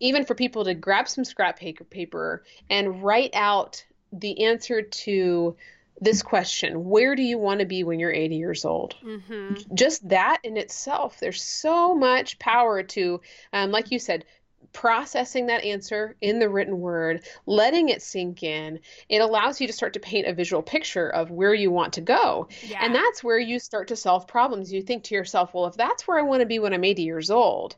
even 0.00 0.24
for 0.24 0.34
people 0.34 0.64
to 0.64 0.74
grab 0.74 1.08
some 1.08 1.24
scrap 1.24 1.58
paper 1.58 2.42
and 2.70 3.02
write 3.02 3.30
out 3.34 3.84
the 4.12 4.44
answer 4.44 4.82
to 4.82 5.56
this 6.00 6.22
question 6.22 6.84
where 6.84 7.14
do 7.14 7.22
you 7.22 7.38
want 7.38 7.60
to 7.60 7.66
be 7.66 7.84
when 7.84 8.00
you're 8.00 8.12
80 8.12 8.36
years 8.36 8.64
old 8.64 8.96
mm-hmm. 9.02 9.54
just 9.74 10.08
that 10.08 10.40
in 10.42 10.56
itself 10.56 11.18
there's 11.20 11.42
so 11.42 11.94
much 11.94 12.38
power 12.38 12.82
to 12.82 13.20
um, 13.52 13.70
like 13.70 13.90
you 13.90 13.98
said 13.98 14.24
processing 14.72 15.46
that 15.46 15.62
answer 15.62 16.16
in 16.20 16.40
the 16.40 16.48
written 16.48 16.80
word 16.80 17.24
letting 17.46 17.90
it 17.90 18.02
sink 18.02 18.42
in 18.42 18.80
it 19.08 19.18
allows 19.18 19.60
you 19.60 19.68
to 19.68 19.72
start 19.72 19.92
to 19.92 20.00
paint 20.00 20.26
a 20.26 20.34
visual 20.34 20.62
picture 20.62 21.08
of 21.08 21.30
where 21.30 21.54
you 21.54 21.70
want 21.70 21.92
to 21.92 22.00
go 22.00 22.48
yeah. 22.66 22.84
and 22.84 22.92
that's 22.94 23.22
where 23.22 23.38
you 23.38 23.60
start 23.60 23.88
to 23.88 23.96
solve 23.96 24.26
problems 24.26 24.72
you 24.72 24.82
think 24.82 25.04
to 25.04 25.14
yourself 25.14 25.54
well 25.54 25.66
if 25.66 25.76
that's 25.76 26.08
where 26.08 26.18
i 26.18 26.22
want 26.22 26.40
to 26.40 26.46
be 26.46 26.58
when 26.58 26.74
i'm 26.74 26.84
80 26.84 27.02
years 27.02 27.30
old 27.30 27.76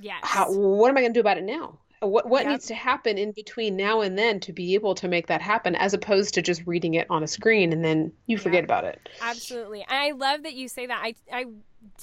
yes. 0.00 0.18
How, 0.22 0.52
what 0.52 0.88
am 0.88 0.96
i 0.96 1.00
going 1.00 1.12
to 1.12 1.16
do 1.16 1.20
about 1.20 1.38
it 1.38 1.44
now 1.44 1.78
what 2.08 2.28
what 2.28 2.42
yep. 2.42 2.52
needs 2.52 2.66
to 2.66 2.74
happen 2.74 3.18
in 3.18 3.32
between 3.32 3.76
now 3.76 4.00
and 4.00 4.18
then 4.18 4.40
to 4.40 4.52
be 4.52 4.74
able 4.74 4.94
to 4.96 5.08
make 5.08 5.28
that 5.28 5.40
happen 5.40 5.74
as 5.76 5.94
opposed 5.94 6.34
to 6.34 6.42
just 6.42 6.62
reading 6.66 6.94
it 6.94 7.06
on 7.10 7.22
a 7.22 7.26
screen 7.26 7.72
and 7.72 7.84
then 7.84 8.12
you 8.26 8.36
forget 8.36 8.56
yep. 8.56 8.64
about 8.64 8.84
it. 8.84 9.08
Absolutely. 9.20 9.84
I 9.88 10.10
love 10.12 10.42
that 10.42 10.54
you 10.54 10.68
say 10.68 10.86
that. 10.86 11.00
I 11.02 11.14
i 11.32 11.44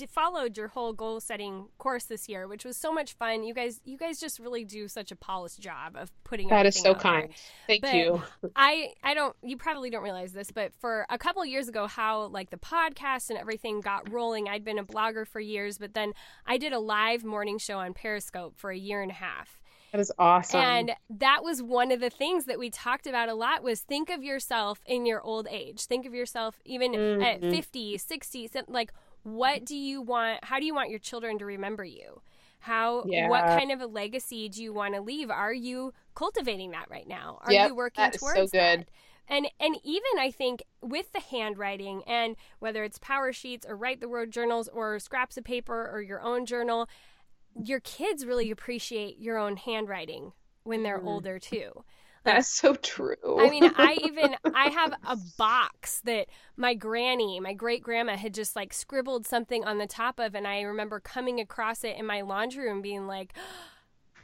followed 0.10 0.58
your 0.58 0.68
whole 0.68 0.92
goal 0.92 1.22
setting 1.22 1.66
course 1.78 2.04
this 2.04 2.28
year 2.28 2.50
which 2.50 2.66
was 2.66 2.76
so 2.76 2.92
much 2.92 3.14
fun. 3.14 3.44
You 3.44 3.54
guys 3.54 3.80
you 3.86 3.98
guys 3.98 4.20
just 4.20 4.40
really 4.40 4.64
do 4.64 4.88
such 4.88 5.12
a 5.12 5.16
polished 5.16 5.60
job 5.60 5.96
of 5.96 6.12
putting 6.24 6.50
that 6.50 6.66
is 6.66 6.76
so 6.76 6.94
kind 6.94 7.30
there. 7.30 7.36
thank 7.68 7.82
but 7.82 7.96
you. 7.96 8.22
I 8.56 8.90
i 9.04 9.14
don't 9.14 9.36
you 9.42 9.58
probably 9.58 9.90
don't 9.90 10.04
realize 10.04 10.32
this 10.34 10.52
but 10.52 10.74
for 10.80 11.06
a 11.10 11.18
couple 11.18 11.44
years 11.46 11.68
ago 11.68 11.88
how 11.88 12.28
like 12.28 12.50
the 12.50 12.58
podcast 12.58 13.30
and 13.30 13.40
everything 13.40 13.82
got 13.82 14.12
rolling 14.12 14.48
i'd 14.48 14.64
been 14.64 14.80
a 14.80 14.84
blogger 14.84 15.26
for 15.26 15.40
years 15.40 15.78
but 15.78 15.94
then 15.94 16.14
i 16.46 16.58
did 16.58 16.74
a 16.74 16.80
live 16.80 17.24
morning 17.24 17.58
show 17.58 17.80
on 17.80 17.94
periscope 17.94 18.58
for 18.58 18.70
a 18.70 18.78
year 18.78 19.02
and 19.02 19.12
a 19.12 19.16
half 19.16 19.59
that 19.92 20.00
is 20.00 20.12
awesome. 20.20 20.62
And 20.62 20.92
that 21.10 21.44
was 21.44 21.62
one 21.62 21.92
of 21.92 22.00
the 22.00 22.10
things 22.10 22.46
that 22.46 22.60
we 22.60 22.70
talked 22.70 23.08
about 23.08 23.30
a 23.30 23.34
lot 23.34 23.64
was 23.64 23.82
think 23.82 24.10
of 24.10 24.24
yourself 24.24 24.82
in 24.86 25.06
your 25.06 25.22
old 25.22 25.48
age. 25.50 25.86
Think 25.86 26.06
of 26.06 26.14
yourself 26.14 26.60
even 26.66 26.94
mm-hmm. 26.94 27.22
at 27.22 27.42
50, 27.42 27.98
60, 27.98 28.50
like 28.68 28.94
what 29.24 29.66
do 29.66 29.76
you 29.76 30.02
want 30.02 30.44
how 30.46 30.60
do 30.60 30.66
you 30.66 30.74
want 30.74 30.90
your 30.90 31.00
children 31.00 31.38
to 31.40 31.46
remember 31.46 31.84
you? 31.84 32.22
How 32.60 33.04
yeah. 33.08 33.30
what 33.30 33.46
kind 33.46 33.72
of 33.72 33.82
a 33.82 33.88
legacy 33.88 34.50
do 34.50 34.62
you 34.62 34.74
want 34.74 34.94
to 34.96 35.02
leave? 35.02 35.30
Are 35.30 35.54
you 35.54 35.94
cultivating 36.16 36.72
that 36.72 36.90
right 36.90 37.08
now? 37.08 37.40
Are 37.42 37.52
yep, 37.52 37.70
you 37.70 37.76
working 37.76 38.04
that 38.04 38.14
towards 38.14 38.36
so 38.36 38.46
good. 38.48 38.82
that? 38.82 38.90
and 39.30 39.48
and 39.60 39.78
even 39.84 40.10
i 40.18 40.32
think 40.32 40.64
with 40.82 41.12
the 41.14 41.20
handwriting 41.20 42.04
and 42.08 42.36
whether 42.60 42.84
it's 42.84 42.98
power 42.98 43.32
sheets 43.32 43.66
or 43.68 43.76
write 43.76 44.02
the 44.02 44.10
word 44.10 44.32
journals 44.32 44.68
or 44.74 45.00
scraps 45.00 45.38
of 45.38 45.44
paper 45.44 45.90
or 45.94 46.02
your 46.02 46.22
own 46.22 46.46
journal 46.46 46.90
your 47.56 47.80
kids 47.80 48.26
really 48.26 48.52
appreciate 48.52 49.20
your 49.20 49.38
own 49.38 49.58
handwriting 49.58 50.34
when 50.64 50.84
they're 50.84 51.00
mm. 51.00 51.08
older 51.08 51.40
too. 51.40 51.72
That's 52.24 52.50
so 52.50 52.76
true. 52.76 53.16
I 53.40 53.50
mean, 53.50 53.72
I 53.78 53.98
even 54.04 54.36
I 54.54 54.70
have 54.70 54.94
a 55.08 55.18
box 55.38 56.02
that 56.02 56.28
my 56.58 56.74
granny, 56.74 57.40
my 57.40 57.54
great 57.54 57.82
grandma 57.82 58.18
had 58.18 58.34
just 58.34 58.56
like 58.56 58.74
scribbled 58.74 59.26
something 59.26 59.64
on 59.64 59.78
the 59.78 59.88
top 59.88 60.20
of 60.20 60.36
and 60.36 60.46
I 60.46 60.62
remember 60.62 61.00
coming 61.00 61.40
across 61.40 61.84
it 61.84 61.96
in 61.98 62.06
my 62.06 62.22
laundry 62.22 62.66
room 62.66 62.82
being 62.82 63.08
like 63.08 63.34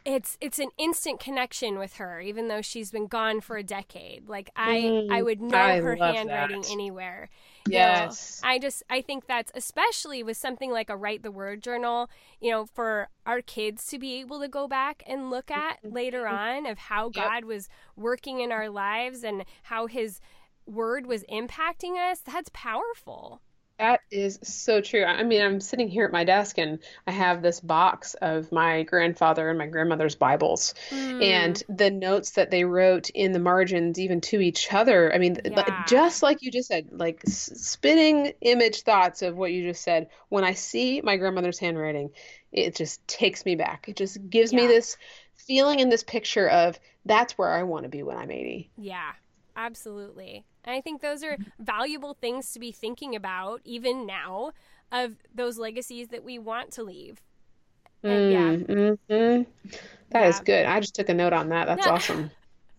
it's 0.05 0.37
it's 0.39 0.59
an 0.59 0.69
instant 0.77 1.19
connection 1.19 1.79
with 1.79 1.95
her 1.95 2.21
even 2.21 2.47
though 2.47 2.61
she's 2.61 2.91
been 2.91 3.07
gone 3.07 3.41
for 3.41 3.57
a 3.57 3.63
decade. 3.63 4.29
Like 4.29 4.49
I 4.55 4.93
mm, 4.93 5.09
I 5.09 5.23
would 5.23 5.41
know 5.41 5.75
I 5.75 5.77
her 5.77 5.95
handwriting 5.95 6.65
that. 6.65 6.67
anywhere 6.69 7.29
Yes. 7.65 7.71
You 7.71 7.81
know, 7.81 8.17
I 8.43 8.59
just 8.59 8.83
I 8.89 9.01
think 9.01 9.25
that's 9.27 9.51
especially 9.55 10.23
with 10.23 10.37
something 10.37 10.71
like 10.71 10.89
a 10.89 10.95
write 10.97 11.23
the 11.23 11.31
word 11.31 11.63
journal, 11.63 12.09
you 12.39 12.51
know, 12.51 12.65
for 12.65 13.09
our 13.25 13.41
kids 13.41 13.87
to 13.87 13.99
be 13.99 14.19
able 14.21 14.39
to 14.41 14.47
go 14.47 14.67
back 14.67 15.03
and 15.07 15.29
look 15.31 15.49
at 15.51 15.79
Mm-hmm. 15.85 15.91
later 15.91 16.27
on 16.27 16.65
of 16.67 16.77
how 16.77 17.09
Yep. 17.13 17.33
God 17.33 17.45
was 17.45 17.67
working 17.95 18.39
in 18.41 18.51
our 18.51 18.69
lives 18.69 19.23
and 19.23 19.45
how 19.63 19.87
his 19.87 20.19
word 20.67 21.07
was 21.07 21.23
impacting 21.31 21.97
us. 21.97 22.19
That's 22.21 22.49
powerful. 22.53 23.41
That 23.77 23.99
is 24.09 24.39
so 24.41 24.79
true. 24.79 25.03
I 25.03 25.23
mean, 25.23 25.41
I'm 25.41 25.59
sitting 25.59 25.89
here 25.89 26.05
at 26.05 26.11
my 26.13 26.23
desk 26.23 26.57
and 26.57 26.79
I 27.05 27.11
have 27.11 27.41
this 27.41 27.59
box 27.59 28.13
of 28.21 28.49
my 28.51 28.83
grandfather 28.83 29.49
and 29.49 29.59
my 29.59 29.67
grandmother's 29.67 30.15
Bibles 30.15 30.73
Mm. 30.91 31.21
and 31.21 31.63
the 31.67 31.91
notes 31.91 32.31
that 32.31 32.51
they 32.51 32.63
wrote 32.63 33.09
in 33.09 33.33
the 33.33 33.39
margins, 33.39 33.99
even 33.99 34.21
to 34.21 34.39
each 34.39 34.71
other. 34.73 35.13
I 35.13 35.17
mean, 35.17 35.37
Yeah. 35.43 35.83
just 35.87 36.23
like 36.23 36.41
you 36.41 36.51
just 36.51 36.69
said, 36.69 36.87
like 36.91 37.21
spinning 37.27 38.31
image 38.39 38.83
thoughts 38.83 39.21
of 39.21 39.35
what 39.35 39.51
you 39.51 39.67
just 39.67 39.83
said. 39.83 40.09
When 40.29 40.45
I 40.45 40.53
see 40.53 41.01
my 41.01 41.17
grandmother's 41.17 41.59
handwriting, 41.59 42.11
it 42.53 42.75
just 42.75 43.05
takes 43.09 43.45
me 43.45 43.55
back. 43.55 43.89
It 43.89 43.97
just 43.97 44.29
gives 44.29 44.53
me 44.53 44.67
this 44.67 44.95
feeling 45.33 45.81
and 45.81 45.91
this 45.91 46.03
picture 46.03 46.47
of 46.47 46.79
that's 47.03 47.37
where 47.37 47.51
I 47.51 47.63
want 47.63 47.83
to 47.83 47.89
be 47.89 48.03
when 48.03 48.15
I'm 48.17 48.31
80. 48.31 48.69
Yeah, 48.77 49.11
absolutely. 49.55 50.45
And 50.63 50.75
I 50.75 50.81
think 50.81 51.01
those 51.01 51.23
are 51.23 51.37
valuable 51.59 52.13
things 52.13 52.51
to 52.53 52.59
be 52.59 52.71
thinking 52.71 53.15
about 53.15 53.61
even 53.65 54.05
now 54.05 54.51
of 54.91 55.17
those 55.33 55.57
legacies 55.57 56.09
that 56.09 56.23
we 56.23 56.39
want 56.39 56.71
to 56.73 56.83
leave. 56.83 57.21
And 58.03 58.29
yeah. 58.31 58.55
Mm, 58.57 58.97
mhm. 59.09 59.45
That 60.11 60.27
is 60.27 60.39
Yeah. 60.39 60.43
good. 60.45 60.65
I 60.65 60.79
just 60.79 60.95
took 60.95 61.09
a 61.09 61.13
note 61.13 61.33
on 61.33 61.49
that. 61.49 61.65
That's 61.67 61.85
Yeah. 61.85 61.91
awesome. 61.93 62.31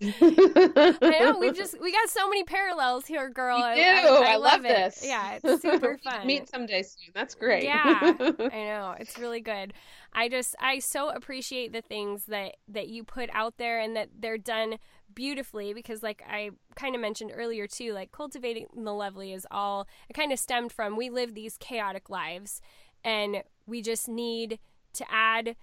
I 0.02 1.20
know 1.20 1.38
we've 1.38 1.56
just 1.56 1.80
we 1.80 1.92
got 1.92 2.08
so 2.10 2.28
many 2.28 2.44
parallels 2.44 3.06
here, 3.06 3.30
girl. 3.30 3.56
We 3.56 3.62
I, 3.62 3.74
do. 4.02 4.22
I, 4.22 4.32
I 4.32 4.36
love 4.36 4.64
it. 4.64 4.68
this. 4.68 5.02
Yeah, 5.02 5.38
it's 5.44 5.60
super 5.60 5.96
fun. 5.98 6.26
Meet 6.26 6.48
someday 6.48 6.82
soon. 6.82 7.12
That's 7.14 7.34
great. 7.34 7.64
Yeah, 7.64 8.14
I 8.50 8.56
know 8.64 8.94
it's 8.98 9.18
really 9.18 9.40
good. 9.40 9.72
I 10.12 10.28
just 10.28 10.54
I 10.60 10.78
so 10.80 11.10
appreciate 11.10 11.72
the 11.72 11.82
things 11.82 12.26
that 12.26 12.56
that 12.68 12.88
you 12.88 13.04
put 13.04 13.30
out 13.32 13.56
there 13.58 13.80
and 13.80 13.96
that 13.96 14.10
they're 14.18 14.38
done 14.38 14.76
beautifully 15.16 15.74
because 15.74 16.04
like 16.04 16.22
I 16.28 16.50
kind 16.76 16.94
of 16.94 17.00
mentioned 17.00 17.32
earlier 17.34 17.66
too, 17.66 17.92
like 17.92 18.12
cultivating 18.12 18.68
the 18.76 18.94
lovely 18.94 19.32
is 19.32 19.44
all 19.50 19.88
it 20.08 20.12
kind 20.12 20.30
of 20.30 20.38
stemmed 20.38 20.70
from 20.70 20.96
we 20.96 21.10
live 21.10 21.34
these 21.34 21.56
chaotic 21.58 22.08
lives 22.08 22.60
and 23.02 23.42
we 23.66 23.82
just 23.82 24.08
need 24.08 24.60
to 24.92 25.04
add 25.10 25.56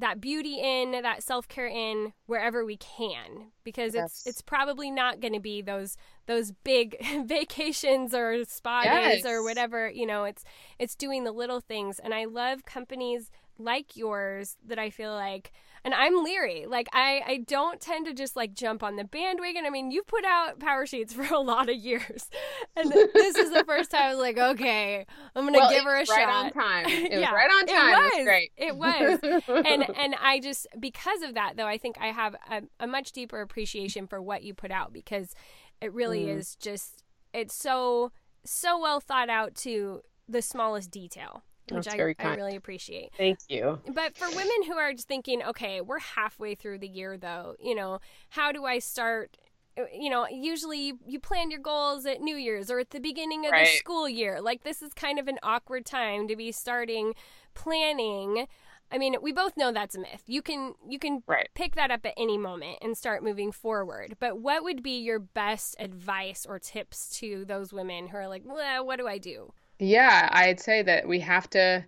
that 0.00 0.20
beauty 0.20 0.60
in, 0.62 0.92
that 1.02 1.24
self-care 1.24 1.66
in 1.66 2.12
wherever 2.26 2.64
we 2.64 2.76
can 2.76 3.50
because 3.64 3.96
it's 3.96 4.22
Yes. 4.24 4.26
it's 4.26 4.42
probably 4.42 4.92
not 4.92 5.18
going 5.20 5.32
to 5.34 5.40
be 5.40 5.60
those 5.60 5.96
those 6.26 6.52
big 6.62 6.96
vacations 7.26 8.14
or 8.14 8.44
spa 8.44 8.82
days 8.84 9.26
or 9.26 9.42
whatever, 9.42 9.90
you 9.90 10.06
know, 10.06 10.22
it's 10.22 10.44
it's 10.78 10.94
doing 10.94 11.24
the 11.24 11.32
little 11.32 11.60
things 11.60 11.98
and 11.98 12.14
I 12.14 12.26
love 12.26 12.64
companies 12.64 13.30
like 13.58 13.96
yours 13.96 14.56
that 14.66 14.78
I 14.78 14.90
feel 14.90 15.12
like 15.12 15.52
and 15.84 15.94
I'm 15.94 16.22
leery. 16.24 16.66
Like 16.66 16.88
I 16.92 17.22
I 17.26 17.36
don't 17.46 17.80
tend 17.80 18.06
to 18.06 18.12
just 18.14 18.34
like 18.36 18.52
jump 18.52 18.82
on 18.82 18.96
the 18.96 19.04
bandwagon. 19.04 19.64
I 19.64 19.70
mean, 19.70 19.90
you've 19.92 20.06
put 20.08 20.24
out 20.24 20.58
power 20.58 20.86
sheets 20.86 21.12
for 21.18 21.32
a 21.32 21.38
lot 21.38 21.68
of 21.68 21.76
years. 21.76 22.28
And 22.76 22.90
this 22.90 23.36
is 23.36 23.50
the 23.52 23.64
first 23.64 23.90
time 23.92 24.02
I 24.02 24.08
was 24.10 24.18
like, 24.18 24.38
okay, 24.38 25.06
I'm 25.34 25.42
going 25.44 25.54
to 25.54 25.60
Well, 25.60 25.70
give 25.70 25.84
her 25.84 25.96
a 25.96 26.00
was 26.00 26.08
right 26.08 26.26
shot. 26.28 26.44
on 26.46 26.52
time. 26.52 26.86
It 26.88 27.12
was 27.12 27.20
Yeah, 27.20 27.32
right 27.32 27.50
on 27.50 27.66
time. 27.66 27.94
It 27.94 28.18
was, 28.18 28.24
great. 28.24 28.52
It 28.56 28.76
was. 28.76 29.64
and 29.66 29.88
and 29.96 30.14
I 30.20 30.40
just 30.40 30.66
because 30.78 31.22
of 31.22 31.34
that 31.34 31.56
though, 31.56 31.66
I 31.66 31.78
think 31.78 31.96
I 32.00 32.08
have 32.08 32.34
a, 32.50 32.62
a 32.80 32.86
much 32.86 33.12
deeper 33.12 33.40
appreciation 33.40 34.06
for 34.06 34.20
what 34.20 34.42
you 34.42 34.54
put 34.54 34.70
out 34.70 34.92
because 34.92 35.34
it 35.80 35.92
really 35.92 36.24
Mm. 36.24 36.38
is 36.38 36.56
just 36.56 37.04
it's 37.32 37.54
so 37.54 38.10
so 38.44 38.80
well 38.80 38.98
thought 39.00 39.28
out 39.30 39.54
to 39.54 40.02
the 40.28 40.42
smallest 40.42 40.90
detail, 40.90 41.42
which 41.72 41.88
I, 41.88 42.14
I 42.18 42.34
really 42.36 42.56
appreciate. 42.56 43.10
Thank 43.16 43.38
you. 43.48 43.80
But 43.92 44.16
for 44.16 44.28
women 44.28 44.62
who 44.66 44.74
are 44.74 44.92
just 44.92 45.08
thinking, 45.08 45.42
okay, 45.42 45.80
we're 45.80 45.98
halfway 46.00 46.54
through 46.54 46.78
the 46.78 46.88
year 46.88 47.16
though, 47.16 47.54
you 47.60 47.74
know, 47.74 48.00
how 48.30 48.52
do 48.52 48.64
I 48.64 48.78
start? 48.78 49.36
uh, 49.78 49.82
You 49.94 50.10
know, 50.10 50.26
usually 50.28 50.94
you, 51.06 51.20
plan 51.20 51.50
your 51.50 51.60
goals 51.60 52.06
at 52.06 52.20
New 52.20 52.36
Year's 52.36 52.70
or 52.70 52.78
at 52.80 52.90
the 52.90 53.00
beginning 53.00 53.46
of 53.46 53.52
the 53.52 53.66
school 53.78 54.08
year. 54.08 54.40
Like, 54.40 54.62
this 54.64 54.82
is 54.82 54.92
kind 54.94 55.18
of 55.18 55.28
an 55.28 55.38
awkward 55.42 55.86
time 55.86 56.28
to 56.28 56.36
be 56.36 56.52
starting 56.52 57.14
planning. 57.54 58.46
I 58.90 58.96
mean, 58.96 59.16
we 59.20 59.32
both 59.32 59.56
know 59.56 59.70
that's 59.70 59.94
a 59.94 60.00
myth. 60.00 60.22
You 60.26 60.40
can 60.40 60.74
you 60.88 60.98
can 60.98 61.22
Right. 61.26 61.48
pick 61.54 61.74
that 61.74 61.90
up 61.90 62.06
at 62.06 62.14
any 62.16 62.38
moment 62.38 62.78
and 62.80 62.96
start 62.96 63.22
moving 63.22 63.52
forward. 63.52 64.16
But 64.18 64.38
what 64.40 64.62
would 64.64 64.82
be 64.82 64.98
your 64.98 65.18
best 65.18 65.76
advice 65.78 66.46
or 66.48 66.58
tips 66.58 67.10
to 67.18 67.44
those 67.44 67.70
women 67.72 68.08
who 68.08 68.16
are 68.16 68.28
like, 68.28 68.42
well, 68.46 68.86
what 68.86 68.98
do 68.98 69.06
I 69.06 69.18
do? 69.18 69.52
Yeah, 69.80 70.28
I'd 70.32 70.60
say 70.60 70.82
that 70.82 71.06
we 71.08 71.20
have 71.20 71.48
to 71.50 71.84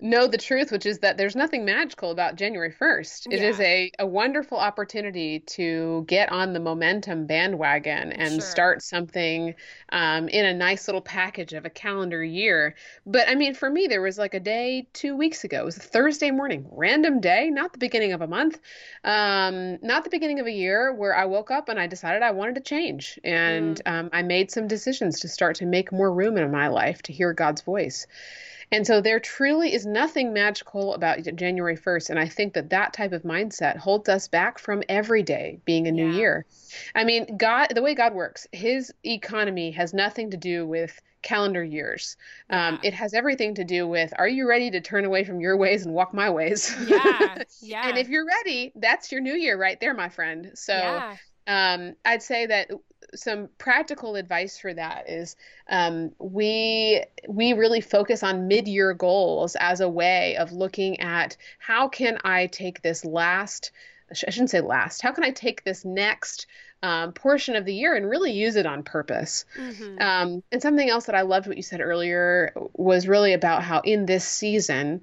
know 0.00 0.26
the 0.26 0.36
truth, 0.38 0.70
which 0.72 0.86
is 0.86 0.98
that 0.98 1.16
there's 1.16 1.36
nothing 1.36 1.64
magical 1.64 2.10
about 2.10 2.36
January 2.36 2.70
1st. 2.72 3.26
It 3.30 3.42
is 3.42 3.58
Yeah. 3.58 3.64
a, 3.66 3.90
a 4.00 4.06
wonderful 4.06 4.58
opportunity 4.58 5.40
to 5.40 6.04
get 6.08 6.30
on 6.32 6.52
the 6.52 6.60
momentum 6.60 7.26
bandwagon 7.26 8.12
and 8.12 8.42
Sure. 8.42 8.44
start 8.44 8.82
something 8.82 9.54
um, 9.90 10.28
in 10.28 10.44
a 10.44 10.52
nice 10.52 10.88
little 10.88 11.00
package 11.00 11.52
of 11.52 11.64
a 11.64 11.70
calendar 11.70 12.22
year. 12.22 12.74
But 13.06 13.28
I 13.28 13.34
mean, 13.34 13.54
for 13.54 13.70
me, 13.70 13.86
there 13.86 14.02
was 14.02 14.18
like 14.18 14.34
a 14.34 14.40
day 14.40 14.88
two 14.92 15.16
weeks 15.16 15.44
ago. 15.44 15.62
It 15.62 15.64
was 15.64 15.76
a 15.76 15.80
Thursday 15.80 16.30
morning, 16.30 16.66
random 16.72 17.20
day, 17.20 17.48
not 17.50 17.72
the 17.72 17.78
beginning 17.78 18.12
of 18.12 18.20
a 18.20 18.26
month, 18.26 18.60
um, 19.04 19.78
not 19.82 20.04
the 20.04 20.10
beginning 20.10 20.40
of 20.40 20.46
a 20.46 20.52
year, 20.52 20.92
where 20.92 21.16
I 21.16 21.24
woke 21.26 21.50
up 21.50 21.68
and 21.68 21.78
I 21.78 21.86
decided 21.86 22.22
I 22.22 22.32
wanted 22.32 22.56
to 22.56 22.60
change. 22.60 23.18
And 23.24 23.80
um, 23.86 24.10
I 24.12 24.22
made 24.22 24.50
some 24.50 24.66
decisions 24.66 25.20
to 25.20 25.28
start 25.28 25.56
to 25.56 25.66
make 25.66 25.92
more 25.92 26.12
room 26.12 26.36
in 26.36 26.50
my 26.50 26.68
life 26.68 27.02
to 27.02 27.12
hear 27.12 27.32
God's 27.32 27.62
voice. 27.62 28.06
And 28.74 28.84
so 28.84 29.00
there 29.00 29.20
truly 29.20 29.72
is 29.72 29.86
nothing 29.86 30.32
magical 30.32 30.94
about 30.94 31.22
January 31.36 31.76
1st. 31.76 32.10
And 32.10 32.18
I 32.18 32.26
think 32.26 32.54
that 32.54 32.70
that 32.70 32.92
type 32.92 33.12
of 33.12 33.22
mindset 33.22 33.76
holds 33.76 34.08
us 34.08 34.26
back 34.26 34.58
from 34.58 34.82
every 34.88 35.22
day 35.22 35.60
being 35.64 35.86
a 35.86 35.92
new 35.92 36.08
Yeah. 36.08 36.18
year. 36.18 36.46
I 36.94 37.04
mean, 37.04 37.36
God, 37.36 37.68
the 37.72 37.82
way 37.82 37.94
God 37.94 38.14
works, 38.14 38.48
his 38.50 38.92
economy 39.04 39.70
has 39.70 39.94
nothing 39.94 40.32
to 40.32 40.36
do 40.36 40.66
with 40.66 41.00
calendar 41.22 41.62
years. 41.62 42.16
Um, 42.50 42.74
Yeah. 42.82 42.88
it 42.88 42.94
has 42.94 43.14
everything 43.14 43.54
to 43.54 43.64
do 43.64 43.86
with 43.86 44.12
are 44.18 44.28
you 44.28 44.48
ready 44.48 44.72
to 44.72 44.80
turn 44.80 45.04
away 45.04 45.22
from 45.22 45.38
your 45.40 45.56
ways 45.56 45.86
and 45.86 45.94
walk 45.94 46.12
my 46.12 46.30
ways? 46.30 46.74
Yeah, 46.88 47.38
yeah. 47.62 47.88
and 47.88 47.96
if 47.96 48.08
you're 48.08 48.26
ready, 48.26 48.72
that's 48.74 49.12
your 49.12 49.20
new 49.20 49.34
year 49.34 49.56
right 49.56 49.78
there, 49.80 49.94
my 49.94 50.08
friend. 50.08 50.50
So 50.54 50.74
yeah. 50.74 51.16
um, 51.46 51.94
I'd 52.04 52.22
say 52.24 52.46
that 52.46 52.70
some 53.14 53.48
practical 53.58 54.16
advice 54.16 54.58
for 54.58 54.74
that 54.74 55.08
is 55.08 55.36
um, 55.68 56.12
we 56.18 57.02
we 57.28 57.52
really 57.52 57.80
focus 57.80 58.22
on 58.22 58.48
mid-year 58.48 58.94
goals 58.94 59.56
as 59.58 59.80
a 59.80 59.88
way 59.88 60.36
of 60.36 60.52
looking 60.52 61.00
at 61.00 61.36
how 61.58 61.88
can 61.88 62.18
I 62.24 62.46
take 62.46 62.82
this 62.82 63.04
last 63.04 63.72
I 64.10 64.14
shouldn't 64.14 64.50
say 64.50 64.60
last 64.60 65.02
how 65.02 65.12
can 65.12 65.24
I 65.24 65.30
take 65.30 65.64
this 65.64 65.84
next 65.84 66.46
um, 66.84 67.12
portion 67.12 67.56
of 67.56 67.64
the 67.64 67.74
year 67.74 67.94
and 67.96 68.08
really 68.08 68.32
use 68.32 68.56
it 68.56 68.66
on 68.66 68.82
purpose 68.82 69.44
Mhm. 69.56 70.02
um, 70.02 70.42
and 70.52 70.60
something 70.62 70.88
else 70.90 71.06
that 71.06 71.14
I 71.14 71.22
loved 71.22 71.46
what 71.46 71.56
you 71.56 71.62
said 71.62 71.80
earlier 71.80 72.52
was 72.74 73.08
really 73.08 73.32
about 73.32 73.62
how 73.62 73.80
in 73.80 74.06
this 74.06 74.24
season 74.26 75.02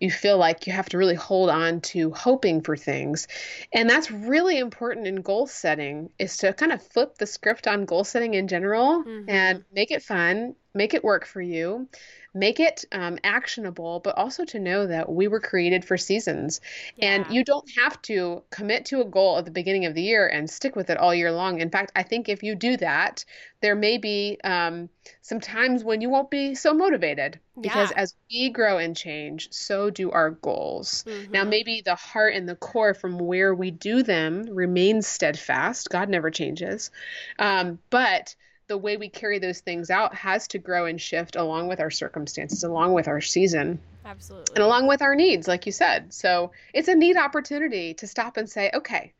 you 0.00 0.10
feel 0.10 0.38
like 0.38 0.66
you 0.66 0.72
have 0.72 0.88
to 0.90 0.98
really 0.98 1.14
hold 1.14 1.50
on 1.50 1.80
to 1.82 2.10
hoping 2.10 2.62
for 2.62 2.76
things. 2.76 3.28
And 3.72 3.88
that's 3.88 4.10
really 4.10 4.58
important 4.58 5.06
in 5.06 5.16
goal 5.22 5.46
setting 5.46 6.10
is 6.18 6.38
to 6.38 6.52
kind 6.54 6.72
of 6.72 6.82
flip 6.82 7.18
the 7.18 7.26
script 7.26 7.66
on 7.66 7.84
goal 7.84 8.04
setting 8.04 8.34
in 8.34 8.48
general 8.48 9.04
Mhm. 9.04 9.24
and 9.28 9.64
make 9.72 9.90
it 9.90 10.02
fun, 10.02 10.54
make 10.74 10.94
it 10.94 11.04
work 11.04 11.26
for 11.26 11.42
you. 11.42 11.88
Make 12.32 12.60
it 12.60 12.84
um, 12.92 13.18
actionable, 13.24 14.00
but 14.00 14.16
also 14.16 14.44
to 14.46 14.60
know 14.60 14.86
that 14.86 15.10
we 15.10 15.26
were 15.26 15.40
created 15.40 15.84
for 15.84 15.96
seasons. 15.98 16.60
And 17.00 17.26
you 17.28 17.44
don't 17.44 17.68
have 17.76 18.00
to 18.02 18.42
commit 18.50 18.84
to 18.86 19.00
a 19.00 19.04
goal 19.04 19.38
at 19.38 19.44
the 19.44 19.50
beginning 19.50 19.86
of 19.86 19.94
the 19.94 20.02
year 20.02 20.28
and 20.28 20.48
stick 20.48 20.76
with 20.76 20.90
it 20.90 20.96
all 20.96 21.14
year 21.14 21.32
long. 21.32 21.60
In 21.60 21.70
fact, 21.70 21.92
I 21.96 22.04
think 22.04 22.28
if 22.28 22.42
you 22.42 22.54
do 22.54 22.76
that, 22.76 23.24
there 23.60 23.74
may 23.74 23.98
be 23.98 24.38
um, 24.44 24.88
some 25.22 25.40
times 25.40 25.82
when 25.84 26.00
you 26.00 26.08
won't 26.08 26.30
be 26.30 26.54
so 26.54 26.72
motivated 26.72 27.40
because 27.60 27.90
Yeah. 27.90 28.02
as 28.02 28.14
we 28.30 28.50
grow 28.50 28.78
and 28.78 28.96
change, 28.96 29.52
so 29.52 29.90
do 29.90 30.10
our 30.10 30.30
goals. 30.30 31.04
Now, 31.32 31.44
Mhm. 31.44 31.48
maybe 31.50 31.82
the 31.84 31.94
heart 31.96 32.34
and 32.34 32.48
the 32.48 32.56
core 32.56 32.94
from 32.94 33.18
where 33.18 33.54
we 33.54 33.70
do 33.70 34.02
them 34.02 34.44
remains 34.44 35.06
steadfast. 35.06 35.90
God 35.90 36.08
never 36.08 36.30
changes. 36.30 36.90
Um, 37.38 37.78
but 37.90 38.34
the 38.70 38.78
way 38.78 38.96
we 38.96 39.08
carry 39.08 39.40
those 39.40 39.58
things 39.60 39.90
out 39.90 40.14
has 40.14 40.46
to 40.46 40.58
grow 40.58 40.86
and 40.86 41.00
shift 41.00 41.34
along 41.34 41.66
with 41.66 41.80
our 41.80 41.90
circumstances, 41.90 42.62
along 42.62 42.92
with 42.94 43.08
our 43.08 43.20
season 43.20 43.80
Absolutely. 44.04 44.54
and 44.54 44.62
along 44.62 44.86
with 44.86 45.02
our 45.02 45.16
needs, 45.16 45.48
like 45.48 45.66
you 45.66 45.72
said. 45.72 46.14
So 46.14 46.52
it's 46.72 46.86
a 46.86 46.94
neat 46.94 47.16
opportunity 47.16 47.94
to 47.94 48.06
stop 48.06 48.36
and 48.36 48.48
say, 48.48 48.70
okay, 48.72 49.12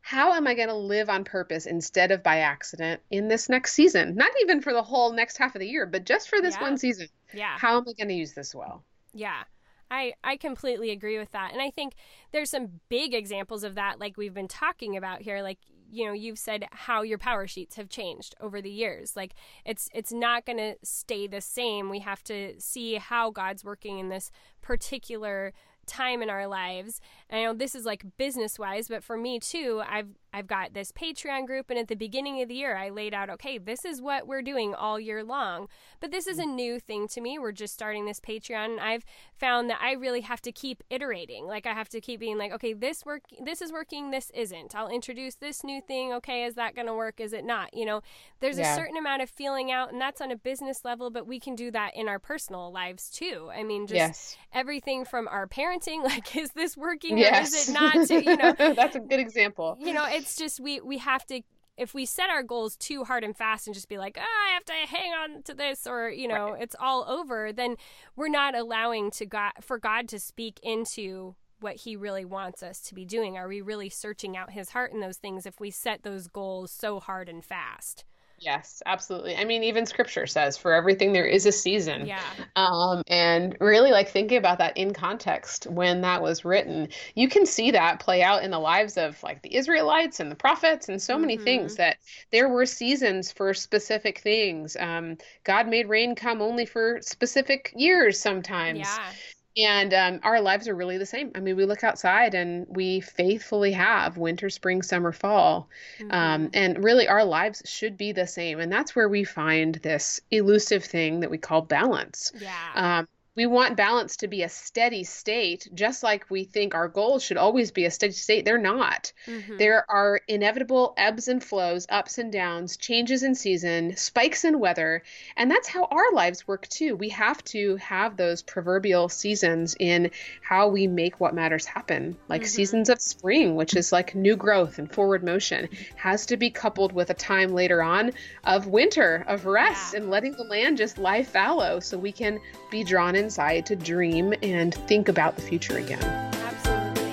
how 0.00 0.34
am 0.34 0.46
I 0.46 0.54
going 0.54 0.68
to 0.68 0.74
live 0.74 1.10
on 1.10 1.24
purpose 1.24 1.66
instead 1.66 2.12
of 2.12 2.22
by 2.22 2.38
accident 2.38 3.00
in 3.10 3.26
this 3.26 3.48
next 3.48 3.72
season? 3.72 4.14
Not 4.14 4.30
even 4.42 4.60
for 4.60 4.72
the 4.72 4.82
whole 4.82 5.12
next 5.12 5.38
half 5.38 5.56
of 5.56 5.60
the 5.60 5.68
year, 5.68 5.86
but 5.86 6.04
just 6.04 6.28
for 6.28 6.40
this 6.40 6.54
Yeah. 6.54 6.62
one 6.62 6.78
season. 6.78 7.08
yeah. 7.32 7.58
How 7.58 7.78
am 7.78 7.84
I 7.88 7.94
going 7.94 8.08
to 8.08 8.14
use 8.14 8.32
this 8.32 8.54
well? 8.54 8.84
Yeah. 9.12 9.42
I, 9.90 10.12
I 10.22 10.36
completely 10.36 10.90
agree 10.90 11.18
with 11.18 11.32
that. 11.32 11.52
And 11.52 11.60
I 11.60 11.70
think 11.70 11.94
there's 12.32 12.50
some 12.50 12.80
big 12.88 13.12
examples 13.14 13.64
of 13.64 13.74
that, 13.74 13.98
like 13.98 14.16
we've 14.16 14.34
been 14.34 14.48
talking 14.48 14.96
about 14.96 15.20
here. 15.22 15.42
Like 15.42 15.58
you 15.94 16.04
know 16.04 16.12
you've 16.12 16.38
said 16.38 16.66
how 16.72 17.02
your 17.02 17.18
power 17.18 17.46
sheets 17.46 17.76
have 17.76 17.88
changed 17.88 18.34
over 18.40 18.60
the 18.60 18.70
years 18.70 19.14
like 19.16 19.34
it's 19.64 19.88
it's 19.94 20.12
not 20.12 20.44
going 20.44 20.58
to 20.58 20.74
stay 20.82 21.26
the 21.26 21.40
same 21.40 21.88
we 21.88 22.00
have 22.00 22.22
to 22.24 22.54
see 22.58 22.96
how 22.96 23.30
god's 23.30 23.64
working 23.64 23.98
in 23.98 24.08
this 24.08 24.30
particular 24.60 25.52
time 25.86 26.22
in 26.22 26.30
our 26.30 26.46
lives. 26.46 27.00
I 27.34 27.42
know 27.42 27.52
this 27.52 27.74
is 27.74 27.84
like 27.84 28.04
business 28.16 28.60
wise, 28.60 28.86
but 28.86 29.02
for 29.02 29.16
me 29.16 29.40
too, 29.40 29.82
I've 29.84 30.08
I've 30.34 30.46
got 30.48 30.74
this 30.74 30.90
Patreon 30.90 31.46
group 31.46 31.70
and 31.70 31.78
at 31.78 31.86
the 31.86 31.94
beginning 31.94 32.42
of 32.42 32.48
the 32.48 32.56
year 32.56 32.76
I 32.76 32.90
laid 32.90 33.14
out, 33.14 33.30
okay, 33.30 33.56
this 33.56 33.84
is 33.84 34.02
what 34.02 34.26
we're 34.26 34.42
doing 34.42 34.74
all 34.74 34.98
year 34.98 35.22
long. 35.22 35.68
But 36.00 36.10
this 36.10 36.26
is 36.26 36.40
a 36.40 36.44
mm. 36.44 36.54
new 36.54 36.80
thing 36.80 37.06
to 37.08 37.20
me. 37.20 37.38
We're 37.38 37.52
just 37.52 37.72
starting 37.72 38.04
this 38.04 38.18
Patreon 38.18 38.72
and 38.72 38.80
I've 38.80 39.04
found 39.38 39.70
that 39.70 39.78
I 39.80 39.92
really 39.92 40.22
have 40.22 40.42
to 40.42 40.50
keep 40.50 40.82
iterating. 40.90 41.46
Like 41.46 41.66
I 41.66 41.72
have 41.72 41.88
to 41.90 42.00
keep 42.00 42.18
being 42.18 42.36
like, 42.36 42.52
okay, 42.52 42.72
this 42.72 43.06
work 43.06 43.22
this 43.44 43.62
is 43.62 43.70
working, 43.70 44.10
this 44.10 44.32
isn't. 44.34 44.74
I'll 44.74 44.88
introduce 44.88 45.36
this 45.36 45.62
new 45.62 45.80
thing. 45.80 46.12
Okay, 46.14 46.44
is 46.44 46.56
that 46.56 46.74
going 46.74 46.88
to 46.88 46.94
work? 46.94 47.20
Is 47.20 47.32
it 47.32 47.44
not? 47.44 47.72
You 47.72 47.86
know, 47.86 48.02
there's 48.40 48.58
yeah. 48.58 48.72
a 48.72 48.76
certain 48.76 48.96
amount 48.96 49.22
of 49.22 49.30
feeling 49.30 49.70
out 49.70 49.92
and 49.92 50.00
that's 50.00 50.20
on 50.20 50.32
a 50.32 50.36
business 50.36 50.84
level, 50.84 51.10
but 51.10 51.28
we 51.28 51.38
can 51.38 51.54
do 51.54 51.70
that 51.70 51.94
in 51.94 52.08
our 52.08 52.18
personal 52.18 52.72
lives 52.72 53.08
too. 53.08 53.50
I 53.54 53.62
mean, 53.62 53.86
just 53.86 53.96
yes. 53.96 54.36
everything 54.52 55.04
from 55.04 55.28
our 55.28 55.46
parenting, 55.46 56.02
like 56.04 56.34
is 56.34 56.50
this 56.50 56.76
working 56.76 57.18
yes. 57.24 57.54
is 57.54 57.68
it 57.68 57.72
not? 57.72 58.06
To, 58.08 58.24
you 58.24 58.36
know, 58.36 58.52
that's 58.74 58.96
a 58.96 59.00
good 59.00 59.20
example. 59.20 59.76
You 59.80 59.92
know, 59.92 60.04
it's 60.06 60.36
just 60.36 60.60
we 60.60 60.80
we 60.80 60.98
have 60.98 61.26
to 61.26 61.42
if 61.76 61.94
we 61.94 62.06
set 62.06 62.30
our 62.30 62.42
goals 62.42 62.76
too 62.76 63.04
hard 63.04 63.24
and 63.24 63.36
fast 63.36 63.66
and 63.66 63.74
just 63.74 63.88
be 63.88 63.98
like, 63.98 64.16
oh, 64.18 64.22
I 64.22 64.54
have 64.54 64.64
to 64.66 64.96
hang 64.96 65.12
on 65.12 65.42
to 65.44 65.54
this 65.54 65.86
or, 65.86 66.08
you 66.08 66.28
know, 66.28 66.52
right. 66.52 66.62
it's 66.62 66.76
all 66.78 67.04
over, 67.08 67.52
then 67.52 67.76
we're 68.16 68.28
not 68.28 68.54
allowing 68.54 69.10
to 69.12 69.26
God 69.26 69.52
for 69.60 69.78
God 69.78 70.08
to 70.08 70.20
speak 70.20 70.60
into 70.62 71.34
what 71.60 71.76
he 71.76 71.96
really 71.96 72.24
wants 72.24 72.62
us 72.62 72.80
to 72.80 72.94
be 72.94 73.04
doing. 73.04 73.36
Are 73.36 73.48
we 73.48 73.60
really 73.60 73.88
searching 73.88 74.36
out 74.36 74.52
his 74.52 74.70
heart 74.70 74.92
in 74.92 75.00
those 75.00 75.16
things 75.16 75.46
if 75.46 75.60
we 75.60 75.70
set 75.70 76.02
those 76.02 76.28
goals 76.28 76.70
so 76.70 77.00
hard 77.00 77.28
and 77.28 77.44
fast? 77.44 78.04
Yes, 78.44 78.82
absolutely. 78.84 79.36
I 79.36 79.44
mean, 79.44 79.64
even 79.64 79.86
scripture 79.86 80.26
says 80.26 80.58
for 80.58 80.74
everything 80.74 81.12
there 81.12 81.26
is 81.26 81.46
a 81.46 81.52
season. 81.52 82.06
Yeah. 82.06 82.22
Um, 82.56 83.02
and 83.08 83.56
really 83.60 83.90
like 83.90 84.08
thinking 84.08 84.36
about 84.36 84.58
that 84.58 84.76
in 84.76 84.92
context 84.92 85.66
when 85.66 86.02
that 86.02 86.20
was 86.20 86.44
written, 86.44 86.88
you 87.14 87.28
can 87.28 87.46
see 87.46 87.70
that 87.70 88.00
play 88.00 88.22
out 88.22 88.42
in 88.42 88.50
the 88.50 88.58
lives 88.58 88.98
of 88.98 89.22
like 89.22 89.42
the 89.42 89.54
Israelites 89.56 90.20
and 90.20 90.30
the 90.30 90.36
prophets 90.36 90.88
and 90.88 91.00
so 91.00 91.14
mm-hmm. 91.14 91.22
many 91.22 91.36
things 91.38 91.72
mm-hmm. 91.72 91.82
that 91.82 91.96
there 92.32 92.48
were 92.48 92.66
seasons 92.66 93.32
for 93.32 93.54
specific 93.54 94.18
things. 94.18 94.76
Um, 94.78 95.16
God 95.44 95.66
made 95.66 95.88
rain 95.88 96.14
come 96.14 96.42
only 96.42 96.66
for 96.66 96.98
specific 97.00 97.72
years 97.74 98.20
sometimes. 98.20 98.80
Yeah. 98.80 99.12
And 99.56 99.94
um, 99.94 100.20
our 100.24 100.40
lives 100.40 100.66
are 100.66 100.74
really 100.74 100.98
the 100.98 101.06
same. 101.06 101.30
I 101.34 101.40
mean, 101.40 101.56
we 101.56 101.64
look 101.64 101.84
outside 101.84 102.34
and 102.34 102.66
we 102.68 103.00
faithfully 103.00 103.72
have 103.72 104.16
winter, 104.16 104.50
spring, 104.50 104.82
summer, 104.82 105.12
fall. 105.12 105.68
Um, 106.00 106.06
mm-hmm. 106.08 106.14
Um, 106.14 106.50
and 106.54 106.84
really, 106.84 107.06
our 107.06 107.24
lives 107.24 107.62
should 107.64 107.96
be 107.96 108.12
the 108.12 108.26
same. 108.26 108.58
And 108.58 108.72
that's 108.72 108.96
where 108.96 109.08
we 109.08 109.22
find 109.22 109.76
this 109.76 110.20
elusive 110.30 110.84
thing 110.84 111.20
that 111.20 111.30
we 111.30 111.38
call 111.38 111.62
balance. 111.62 112.32
Yeah. 112.38 112.70
Um, 112.74 113.08
we 113.36 113.46
want 113.46 113.76
balance 113.76 114.16
to 114.18 114.28
be 114.28 114.42
a 114.42 114.48
steady 114.48 115.02
state, 115.02 115.68
just 115.74 116.02
like 116.02 116.30
we 116.30 116.44
think 116.44 116.74
our 116.74 116.88
goals 116.88 117.22
should 117.22 117.36
always 117.36 117.72
be 117.72 117.84
a 117.84 117.90
steady 117.90 118.12
state. 118.12 118.44
They're 118.44 118.58
not. 118.58 119.12
Mm-hmm. 119.26 119.56
There 119.56 119.84
are 119.90 120.20
inevitable 120.28 120.94
ebbs 120.96 121.26
and 121.26 121.42
flows, 121.42 121.86
ups 121.88 122.18
and 122.18 122.30
downs, 122.30 122.76
changes 122.76 123.24
in 123.24 123.34
season, 123.34 123.96
spikes 123.96 124.44
in 124.44 124.60
weather. 124.60 125.02
And 125.36 125.50
that's 125.50 125.68
how 125.68 125.84
our 125.86 126.12
lives 126.12 126.46
work 126.46 126.68
too. 126.68 126.94
We 126.94 127.08
have 127.08 127.42
to 127.44 127.76
have 127.76 128.16
those 128.16 128.42
proverbial 128.42 129.08
seasons 129.08 129.74
in 129.80 130.12
how 130.40 130.68
we 130.68 130.86
make 130.86 131.18
what 131.18 131.34
matters 131.34 131.66
happen. 131.66 132.16
Like 132.28 132.42
mm-hmm. 132.42 132.48
seasons 132.48 132.88
of 132.88 133.00
spring, 133.00 133.56
which 133.56 133.74
is 133.74 133.90
like 133.90 134.14
new 134.14 134.36
growth 134.36 134.78
and 134.78 134.90
forward 134.90 135.24
motion, 135.24 135.68
has 135.96 136.26
to 136.26 136.36
be 136.36 136.50
coupled 136.50 136.92
with 136.92 137.10
a 137.10 137.14
time 137.14 137.52
later 137.52 137.82
on 137.82 138.12
of 138.44 138.68
winter, 138.68 139.24
of 139.26 139.44
rest, 139.44 139.92
yeah. 139.92 140.00
and 140.00 140.10
letting 140.10 140.32
the 140.32 140.44
land 140.44 140.76
just 140.76 140.98
lie 140.98 141.24
fallow 141.24 141.80
so 141.80 141.98
we 141.98 142.12
can 142.12 142.38
be 142.70 142.84
drawn 142.84 143.16
in 143.16 143.23
inside 143.24 143.64
to 143.66 143.74
dream 143.74 144.34
and 144.42 144.74
think 144.86 145.08
about 145.08 145.34
the 145.34 145.42
future 145.42 145.78
again. 145.78 146.02
Absolutely. 146.04 147.10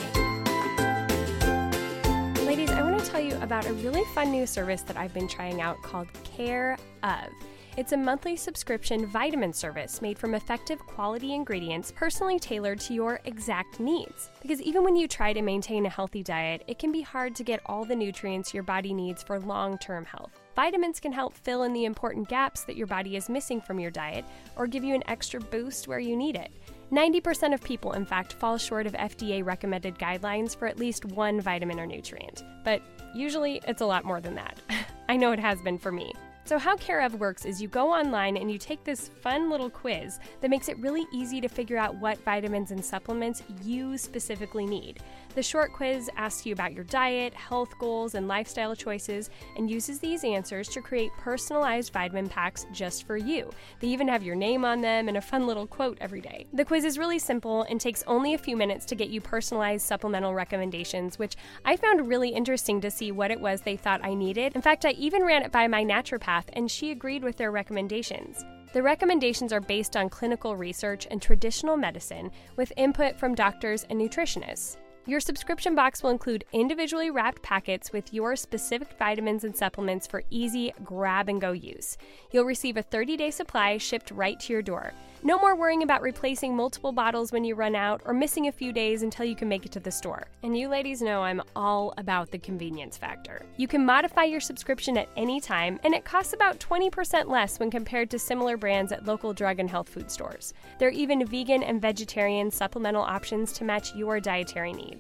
Ladies, 2.46 2.70
I 2.70 2.82
want 2.82 3.04
to 3.04 3.10
tell 3.10 3.22
you 3.22 3.36
about 3.42 3.66
a 3.66 3.74
really 3.74 4.04
fun 4.14 4.30
new 4.30 4.46
service 4.46 4.82
that 4.84 4.98
I've 4.98 5.14
been 5.14 5.28
trying 5.28 5.62
out 5.62 5.82
called 5.82 6.08
Care 6.24 6.78
of. 7.02 7.30
It's 7.78 7.94
a 7.94 7.98
monthly 7.98 8.36
subscription 8.36 9.06
vitamin 9.06 9.54
service 9.54 10.02
made 10.02 10.20
from 10.20 10.36
effective 10.36 10.80
quality 10.80 11.34
ingredients 11.34 11.94
personally 11.96 12.38
tailored 12.38 12.82
to 12.82 12.94
your 12.94 13.22
exact 13.24 13.80
needs. 13.80 14.30
Because 14.42 14.62
even 14.62 14.84
when 14.84 14.98
you 14.98 15.08
try 15.08 15.32
to 15.32 15.42
maintain 15.42 15.86
a 15.86 15.90
healthy 15.90 16.22
diet, 16.22 16.66
it 16.68 16.80
can 16.80 16.92
be 16.92 17.02
hard 17.02 17.34
to 17.36 17.46
get 17.46 17.62
all 17.68 17.86
the 17.86 17.96
nutrients 17.96 18.54
your 18.54 18.64
body 18.64 18.94
needs 18.94 19.24
for 19.24 19.40
long 19.40 19.78
term 19.78 20.04
health. 20.04 20.41
Vitamins 20.56 21.00
can 21.00 21.14
help 21.14 21.34
fill 21.34 21.64
in 21.64 21.74
the 21.74 21.86
important 21.86 22.28
gaps 22.28 22.64
that 22.66 22.76
your 22.76 22.88
body 22.88 23.16
is 23.16 23.30
missing 23.30 23.62
from 23.62 23.80
your 23.80 23.92
diet 23.92 24.26
or 24.58 24.68
give 24.68 24.84
you 24.84 24.94
an 24.94 25.04
extra 25.08 25.40
boost 25.40 25.88
where 25.88 26.00
you 26.00 26.16
need 26.16 26.36
it. 26.36 26.52
90% 26.92 27.54
of 27.54 27.64
people, 27.64 27.94
in 27.94 28.06
fact, 28.06 28.34
fall 28.34 28.58
short 28.58 28.86
of 28.86 28.94
FDA 28.94 29.46
recommended 29.46 29.98
guidelines 29.98 30.56
for 30.56 30.68
at 30.68 30.78
least 30.78 31.06
one 31.06 31.40
vitamin 31.40 31.80
or 31.80 31.86
nutrient. 31.86 32.44
But 32.66 32.82
usually 33.16 33.62
it's 33.66 33.82
a 33.82 33.86
lot 33.86 34.04
more 34.04 34.20
than 34.20 34.36
that. 34.36 34.60
I 35.10 35.16
know 35.16 35.32
it 35.32 35.40
has 35.40 35.62
been 35.62 35.78
for 35.78 35.92
me. 35.92 36.14
So, 36.44 36.58
how 36.58 36.76
Care 36.76 37.02
of 37.02 37.20
works 37.20 37.46
is 37.46 37.62
you 37.62 37.68
go 37.70 37.94
online 37.94 38.36
and 38.36 38.52
you 38.52 38.58
take 38.58 38.84
this 38.84 39.08
fun 39.08 39.50
little 39.50 39.70
quiz 39.70 40.20
that 40.42 40.50
makes 40.50 40.68
it 40.68 40.78
really 40.80 41.06
easy 41.14 41.40
to 41.40 41.48
figure 41.48 41.78
out 41.78 41.96
what 41.96 42.18
vitamins 42.26 42.72
and 42.72 42.84
supplements 42.84 43.44
you 43.64 43.98
specifically 43.98 44.66
need. 44.66 45.02
The 45.34 45.42
short 45.42 45.72
quiz 45.72 46.10
asks 46.18 46.46
you 46.46 46.52
about 46.52 46.74
your 46.74 46.84
diet, 46.84 47.34
health 47.34 47.80
goals, 47.80 48.16
and 48.16 48.28
lifestyle 48.28 48.76
choices, 48.76 49.30
and 49.56 49.72
uses 49.72 49.98
these 49.98 50.26
answers 50.26 50.68
to 50.70 50.82
create 50.82 51.10
personalized 51.18 51.94
vitamin 51.94 52.28
packs 52.28 52.66
just 52.74 53.08
for 53.08 53.16
you. 53.16 53.50
They 53.80 53.88
even 53.88 54.10
have 54.10 54.24
your 54.24 54.36
name 54.36 54.66
on 54.66 54.82
them 54.82 55.08
and 55.08 55.16
a 55.16 55.22
fun 55.22 55.48
little 55.48 55.66
quote 55.66 55.98
every 56.02 56.20
day. 56.20 56.48
The 56.52 56.66
quiz 56.66 56.84
is 56.84 56.98
really 56.98 57.18
simple 57.18 57.62
and 57.70 57.80
takes 57.80 58.04
only 58.08 58.34
a 58.34 58.38
few 58.38 58.58
minutes 58.58 58.86
to 58.88 58.96
get 58.96 59.10
you 59.10 59.22
personalized 59.22 59.86
supplemental 59.86 60.34
recommendations, 60.34 61.18
which 61.18 61.38
I 61.64 61.78
found 61.78 62.10
really 62.10 62.30
interesting 62.30 62.82
to 62.82 62.92
see 62.92 63.14
what 63.14 63.32
it 63.32 63.40
was 63.40 63.62
they 63.62 63.78
thought 63.78 64.04
I 64.04 64.14
needed. 64.14 64.54
In 64.54 64.62
fact, 64.62 64.84
I 64.84 64.92
even 64.92 65.24
ran 65.24 65.44
it 65.44 65.52
by 65.54 65.66
my 65.70 65.86
naturopath, 65.86 66.50
and 66.54 66.70
she 66.70 66.92
agreed 66.92 67.24
with 67.24 67.38
their 67.38 67.52
recommendations. 67.52 68.44
The 68.74 68.84
recommendations 68.84 69.54
are 69.54 69.62
based 69.62 69.96
on 69.96 70.10
clinical 70.10 70.58
research 70.58 71.08
and 71.10 71.22
traditional 71.22 71.78
medicine 71.78 72.32
with 72.58 72.74
input 72.76 73.18
from 73.18 73.34
doctors 73.34 73.86
and 73.90 73.98
nutritionists. 73.98 74.76
Your 75.08 75.20
subscription 75.20 75.74
box 75.74 76.04
will 76.04 76.12
include 76.12 76.46
individually 76.54 77.10
wrapped 77.10 77.42
packets 77.42 77.92
with 77.92 78.14
your 78.14 78.36
specific 78.36 78.96
vitamins 79.00 79.44
and 79.44 79.56
supplements 79.56 80.06
for 80.06 80.22
easy 80.30 80.72
grab 80.84 81.28
and 81.28 81.42
go 81.42 81.54
use. 81.54 81.98
You'll 82.32 82.46
receive 82.46 82.78
a 82.78 82.84
30 82.84 83.18
day 83.18 83.32
supply 83.32 83.78
shipped 83.78 84.12
right 84.12 84.40
to 84.42 84.54
your 84.54 84.62
door. 84.62 84.94
No 85.24 85.38
more 85.38 85.56
worrying 85.56 85.84
about 85.84 86.02
replacing 86.02 86.56
multiple 86.56 86.92
bottles 86.92 87.32
when 87.32 87.44
you 87.44 87.54
run 87.54 87.76
out 87.76 88.02
or 88.06 88.14
missing 88.14 88.48
a 88.48 88.52
few 88.52 88.74
days 88.74 89.04
until 89.04 89.24
you 89.24 89.36
can 89.36 89.48
make 89.48 89.68
it 89.68 89.72
to 89.74 89.80
the 89.80 89.92
store. 89.92 90.24
And 90.42 90.58
you 90.58 90.68
ladies 90.68 91.00
know 91.00 91.22
I'm 91.22 91.44
all 91.56 91.94
about 91.98 92.32
the 92.32 92.40
convenience 92.40 92.98
factor. 92.98 93.46
You 93.56 93.68
can 93.68 93.86
modify 93.86 94.24
your 94.24 94.40
subscription 94.40 94.98
at 94.98 95.10
any 95.16 95.40
time, 95.40 95.80
and 95.84 95.94
it 95.94 96.06
costs 96.06 96.34
about 96.34 96.60
20% 96.60 97.28
less 97.28 97.60
when 97.60 97.70
compared 97.70 98.10
to 98.10 98.18
similar 98.18 98.58
brands 98.58 98.92
at 98.92 99.06
local 99.06 99.32
drug 99.32 99.60
and 99.60 99.70
health 99.70 99.90
food 99.90 100.10
stores. 100.10 100.56
There 100.80 100.88
are 100.88 100.92
even 100.92 101.24
vegan 101.28 101.62
and 101.62 101.80
vegetarian 101.80 102.50
supplemental 102.50 103.04
options 103.04 103.52
to 103.54 103.64
match 103.64 103.94
your 103.94 104.20
dietary 104.20 104.74
needs. 104.74 104.91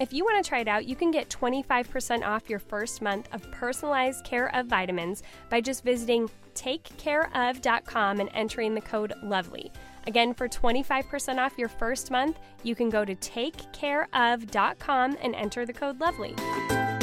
If 0.00 0.12
you 0.14 0.24
want 0.24 0.42
to 0.42 0.48
try 0.48 0.60
it 0.60 0.68
out, 0.68 0.86
you 0.86 0.96
can 0.96 1.10
get 1.10 1.28
25% 1.28 2.26
off 2.26 2.48
your 2.48 2.58
first 2.58 3.02
month 3.02 3.28
of 3.32 3.50
personalized 3.50 4.24
care 4.24 4.54
of 4.56 4.66
vitamins 4.66 5.22
by 5.50 5.60
just 5.60 5.84
visiting 5.84 6.30
takecareof.com 6.54 8.20
and 8.20 8.30
entering 8.32 8.74
the 8.74 8.80
code 8.80 9.12
LOVELY. 9.22 9.70
Again, 10.06 10.32
for 10.32 10.48
25% 10.48 11.38
off 11.38 11.58
your 11.58 11.68
first 11.68 12.10
month, 12.10 12.38
you 12.62 12.74
can 12.74 12.88
go 12.88 13.04
to 13.04 13.14
takecareof.com 13.14 15.18
and 15.20 15.34
enter 15.34 15.66
the 15.66 15.74
code 15.74 16.00
LOVELY. 16.00 16.34
I 16.38 16.98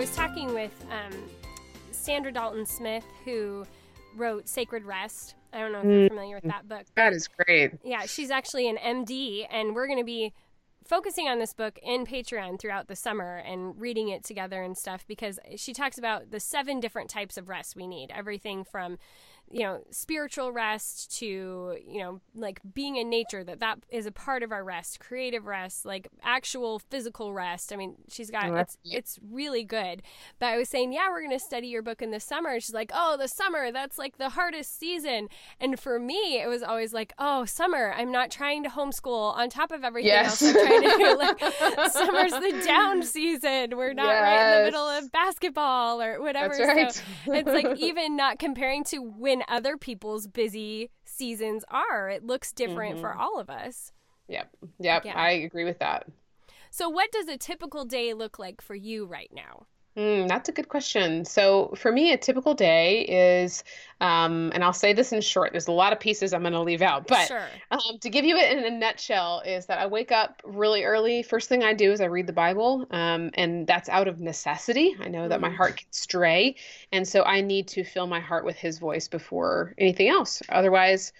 was 0.00 0.14
talking 0.14 0.54
with 0.54 0.70
um, 0.92 1.12
Saundra 1.90 2.32
Dalton 2.32 2.66
Smith, 2.66 3.02
who 3.24 3.66
wrote 4.16 4.48
Sacred 4.48 4.84
Rest. 4.84 5.34
I 5.52 5.58
don't 5.58 5.72
know 5.72 5.78
if 5.78 5.84
you're 5.84 5.94
mm. 5.94 6.08
familiar 6.08 6.36
with 6.36 6.44
that 6.44 6.68
book. 6.68 6.84
That 6.94 7.12
is 7.12 7.26
great. 7.26 7.72
Yeah, 7.82 8.06
she's 8.06 8.30
actually 8.30 8.68
an 8.68 8.76
MD, 8.76 9.46
and 9.50 9.74
we're 9.74 9.86
going 9.86 9.98
to 9.98 10.04
be 10.04 10.32
focusing 10.88 11.28
on 11.28 11.38
this 11.38 11.52
book 11.52 11.78
in 11.82 12.06
Patreon 12.06 12.58
throughout 12.58 12.88
the 12.88 12.96
summer 12.96 13.36
and 13.36 13.78
reading 13.78 14.08
it 14.08 14.24
together 14.24 14.62
and 14.62 14.76
stuff 14.76 15.04
because 15.06 15.38
she 15.56 15.74
talks 15.74 15.98
about 15.98 16.30
the 16.30 16.40
seven 16.40 16.80
different 16.80 17.10
types 17.10 17.36
of 17.36 17.48
rest 17.48 17.76
we 17.76 17.86
need. 17.86 18.10
Everything 18.10 18.64
from 18.64 18.98
you 19.50 19.62
know 19.62 19.80
spiritual 19.90 20.52
rest 20.52 21.16
to 21.18 21.76
you 21.86 21.98
know 22.00 22.20
like 22.34 22.60
being 22.74 22.96
in 22.96 23.08
nature 23.08 23.42
that 23.42 23.60
that 23.60 23.78
is 23.90 24.06
a 24.06 24.12
part 24.12 24.42
of 24.42 24.52
our 24.52 24.62
rest 24.62 25.00
creative 25.00 25.46
rest 25.46 25.84
like 25.84 26.08
actual 26.22 26.78
physical 26.78 27.32
rest. 27.32 27.72
I 27.72 27.76
mean 27.76 27.96
she's 28.08 28.30
got 28.30 28.52
it's 28.58 28.76
it's 28.84 29.18
really 29.30 29.64
good. 29.64 30.02
But 30.38 30.46
i 30.46 30.56
was 30.56 30.68
saying 30.68 30.92
yeah 30.92 31.08
we're 31.08 31.20
going 31.20 31.38
to 31.38 31.44
study 31.44 31.68
your 31.68 31.82
book 31.82 32.02
in 32.02 32.10
the 32.10 32.20
summer. 32.20 32.60
She's 32.60 32.74
like 32.74 32.90
oh 32.94 33.16
the 33.18 33.28
summer 33.28 33.72
that's 33.72 33.98
like 33.98 34.18
the 34.18 34.30
hardest 34.30 34.78
season. 34.78 35.28
And 35.60 35.78
for 35.78 35.98
me 35.98 36.40
it 36.40 36.48
was 36.48 36.62
always 36.62 36.92
like 36.92 37.12
oh 37.18 37.44
summer 37.44 37.94
i'm 37.96 38.12
not 38.12 38.30
trying 38.30 38.62
to 38.64 38.68
homeschool 38.68 39.36
on 39.36 39.50
top 39.50 39.72
of 39.72 39.84
everything 39.84 40.08
yes. 40.08 40.42
else. 40.42 40.54
I'm 40.54 40.66
trying 40.66 40.82
to 40.82 40.96
do 40.98 41.16
like 41.16 41.40
summer's 41.92 42.32
the 42.32 42.62
down 42.66 43.02
season. 43.02 43.76
We're 43.76 43.94
not 43.94 44.06
yes. 44.06 44.22
right 44.22 44.52
in 44.52 44.58
the 44.58 44.64
middle 44.66 44.88
of 44.88 45.12
basketball 45.12 46.02
or 46.02 46.20
whatever. 46.20 46.54
Right. 46.54 46.92
so 46.92 47.32
it's 47.32 47.48
like 47.48 47.78
even 47.78 48.16
not 48.16 48.38
comparing 48.38 48.84
to 48.84 48.98
when 48.98 49.37
other 49.48 49.76
people's 49.76 50.26
busy 50.26 50.90
seasons 51.04 51.64
are. 51.70 52.08
It 52.08 52.24
looks 52.24 52.52
different 52.52 52.94
mm-hmm. 52.94 53.00
for 53.02 53.14
all 53.14 53.38
of 53.38 53.50
us. 53.50 53.92
Yep. 54.28 54.50
Yep. 54.80 55.04
Yeah. 55.04 55.14
I 55.16 55.30
agree 55.30 55.64
with 55.64 55.78
that. 55.78 56.06
So, 56.70 56.88
what 56.88 57.10
does 57.12 57.28
a 57.28 57.38
typical 57.38 57.84
day 57.84 58.12
look 58.14 58.38
like 58.38 58.60
for 58.60 58.74
you 58.74 59.06
right 59.06 59.30
now? 59.32 59.66
Mm, 59.98 60.28
that's 60.28 60.48
a 60.48 60.52
good 60.52 60.68
question. 60.68 61.24
So 61.24 61.74
for 61.76 61.90
me, 61.90 62.12
a 62.12 62.16
typical 62.16 62.54
day 62.54 63.00
is, 63.00 63.64
um, 64.00 64.52
and 64.54 64.62
I'll 64.62 64.72
say 64.72 64.92
this 64.92 65.12
in 65.12 65.20
short. 65.20 65.50
There's 65.50 65.66
a 65.66 65.72
lot 65.72 65.92
of 65.92 65.98
pieces 65.98 66.32
I'm 66.32 66.42
going 66.42 66.52
to 66.52 66.60
leave 66.60 66.82
out, 66.82 67.08
but 67.08 67.26
sure. 67.26 67.48
um, 67.72 67.98
to 68.00 68.08
give 68.08 68.24
you 68.24 68.36
it 68.36 68.56
in 68.56 68.64
a 68.64 68.70
nutshell, 68.70 69.42
is 69.44 69.66
that 69.66 69.78
I 69.80 69.86
wake 69.86 70.12
up 70.12 70.40
really 70.44 70.84
early. 70.84 71.24
First 71.24 71.48
thing 71.48 71.64
I 71.64 71.72
do 71.74 71.90
is 71.90 72.00
I 72.00 72.04
read 72.04 72.28
the 72.28 72.32
Bible, 72.32 72.86
um, 72.92 73.30
and 73.34 73.66
that's 73.66 73.88
out 73.88 74.06
of 74.06 74.20
necessity. 74.20 74.94
I 75.00 75.08
know 75.08 75.26
that 75.26 75.40
my 75.40 75.48
mm. 75.48 75.56
heart 75.56 75.78
can 75.78 75.88
stray, 75.90 76.54
and 76.92 77.06
so 77.06 77.24
I 77.24 77.40
need 77.40 77.66
to 77.68 77.82
fill 77.82 78.06
my 78.06 78.20
heart 78.20 78.44
with 78.44 78.56
His 78.56 78.78
voice 78.78 79.08
before 79.08 79.74
anything 79.78 80.08
else. 80.10 80.42
Otherwise, 80.48 81.12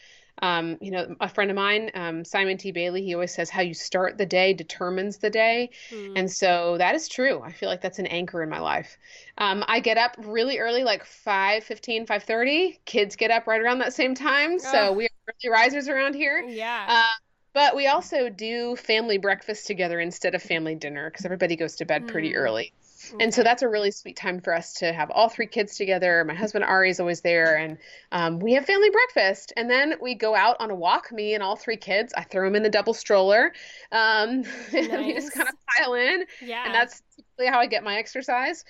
um, 0.43 0.76
you 0.80 0.91
know, 0.91 1.16
a 1.20 1.28
friend 1.28 1.51
of 1.51 1.57
mine, 1.57 1.91
um, 1.95 2.24
Simon 2.24 2.57
T. 2.57 2.72
Bailey, 2.72 3.03
he 3.03 3.14
always 3.14 3.34
says 3.34 3.51
how 3.51 3.62
you 3.62 3.74
start 3.74 4.18
the 4.18 4.26
day 4.26 4.53
determines 4.53 5.18
the 5.18 5.30
day. 5.30 5.70
Mm. 5.91 6.12
And 6.16 6.30
so 6.30 6.76
that 6.78 6.95
is 6.95 7.09
true. 7.09 7.41
I 7.43 7.53
feel 7.53 7.68
like 7.68 7.80
that's 7.80 7.99
an 7.99 8.07
anchor 8.07 8.43
in 8.43 8.49
my 8.49 8.61
life. 8.61 8.97
Um, 9.36 9.64
I 9.66 9.80
get 9.80 9.99
up 9.99 10.16
really 10.18 10.59
early, 10.59 10.84
like 10.84 11.05
5 11.05 11.64
15, 11.64 12.07
5 12.07 12.22
30. 12.22 12.80
Kids 12.84 13.16
get 13.16 13.30
up 13.30 13.47
right 13.47 13.61
around 13.61 13.78
that 13.78 13.95
same 13.95 14.14
time. 14.14 14.59
So 14.59 14.89
oh. 14.89 14.93
we 14.93 15.07
are 15.07 15.11
early 15.28 15.53
risers 15.53 15.89
around 15.89 16.14
here. 16.14 16.39
Yeah. 16.41 16.86
Uh, 16.89 17.18
but 17.53 17.74
we 17.74 17.86
also 17.86 18.28
do 18.28 18.76
family 18.76 19.18
breakfast 19.18 19.66
together 19.66 19.99
instead 19.99 20.34
of 20.34 20.43
family 20.43 20.76
dinner 20.76 21.11
because 21.11 21.24
everybody 21.24 21.57
goes 21.57 21.76
to 21.76 21.84
bed 21.84 22.07
pretty 22.07 22.32
mm. 22.32 22.36
early. 22.36 22.72
Okay. 23.15 23.25
And 23.25 23.33
so 23.33 23.43
that's 23.43 23.63
a 23.63 23.69
really 23.69 23.91
sweet 23.91 24.17
time 24.17 24.41
for 24.41 24.55
us 24.55 24.75
to 24.75 24.93
have 24.93 25.11
all 25.11 25.29
three 25.29 25.47
kids 25.47 25.77
together. 25.77 26.25
My 26.25 26.35
husband 26.35 26.65
Ari 26.65 26.91
is 26.91 27.01
always 27.01 27.21
there, 27.21 27.57
and 27.57 27.79
um, 28.13 28.39
we 28.39 28.55
have 28.55 28.67
family 28.67 28.91
breakfast. 28.91 29.53
And 29.57 29.71
then 29.71 29.95
we 30.01 30.15
go 30.15 30.35
out 30.35 30.57
on 30.61 30.71
a 30.71 30.75
walk, 30.75 31.13
me 31.13 31.35
and 31.35 31.43
all 31.43 31.57
three 31.57 31.77
kids. 31.77 32.13
I 32.17 32.25
throw 32.25 32.47
them 32.47 32.57
in 32.57 32.63
the 32.63 32.71
double 32.71 32.95
stroller, 32.95 33.53
um, 33.93 34.43
nice. 34.43 34.73
and 34.73 35.07
we 35.07 35.15
just 35.15 35.33
kind 35.33 35.49
of 35.49 35.55
pile 35.77 35.95
in. 35.95 36.25
Yeah. 36.41 36.65
And 36.65 36.75
that's 36.75 37.03
typically 37.17 37.47
how 37.47 37.61
I 37.61 37.67
get 37.67 37.85
my 37.85 37.97
exercise. 37.97 38.65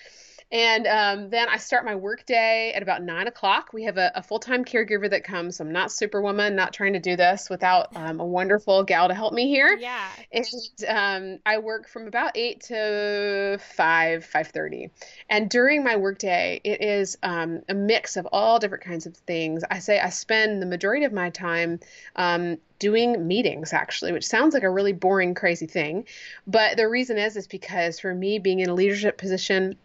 And 0.50 0.86
um, 0.86 1.30
then 1.30 1.48
I 1.48 1.58
start 1.58 1.84
my 1.84 1.94
work 1.94 2.24
day 2.24 2.72
at 2.72 2.82
about 2.82 3.02
nine 3.02 3.26
o'clock. 3.26 3.70
We 3.74 3.84
have 3.84 3.98
a, 3.98 4.10
a 4.14 4.22
full 4.22 4.38
time 4.38 4.64
caregiver 4.64 5.10
that 5.10 5.22
comes. 5.22 5.60
I'm 5.60 5.72
not 5.72 5.92
superwoman, 5.92 6.56
not 6.56 6.72
trying 6.72 6.94
to 6.94 6.98
do 6.98 7.16
this 7.16 7.50
without 7.50 7.94
um, 7.94 8.18
a 8.18 8.24
wonderful 8.24 8.82
gal 8.82 9.08
to 9.08 9.14
help 9.14 9.34
me 9.34 9.48
here. 9.48 9.76
Yeah. 9.78 10.08
And 10.32 10.46
um, 10.88 11.38
I 11.44 11.58
work 11.58 11.88
from 11.88 12.06
about 12.06 12.32
eight 12.34 12.62
to 12.62 13.58
five, 13.76 14.24
five 14.24 14.48
thirty. 14.48 14.90
And 15.28 15.50
during 15.50 15.84
my 15.84 15.96
work 15.96 16.18
day, 16.18 16.62
it 16.64 16.80
is 16.82 17.18
um, 17.22 17.60
a 17.68 17.74
mix 17.74 18.16
of 18.16 18.26
all 18.32 18.58
different 18.58 18.84
kinds 18.84 19.04
of 19.04 19.16
things. 19.18 19.64
I 19.70 19.80
say 19.80 20.00
I 20.00 20.08
spend 20.08 20.62
the 20.62 20.66
majority 20.66 21.04
of 21.04 21.12
my 21.12 21.28
time 21.28 21.78
um, 22.16 22.56
doing 22.78 23.26
meetings 23.26 23.72
actually 23.72 24.12
which 24.12 24.24
sounds 24.24 24.54
like 24.54 24.62
a 24.62 24.70
really 24.70 24.92
boring 24.92 25.34
crazy 25.34 25.66
thing 25.66 26.04
but 26.46 26.76
the 26.76 26.88
reason 26.88 27.18
is 27.18 27.36
is 27.36 27.48
because 27.48 27.98
for 27.98 28.14
me 28.14 28.38
being 28.38 28.60
in 28.60 28.68
a 28.68 28.74
leadership 28.74 29.18
position 29.18 29.76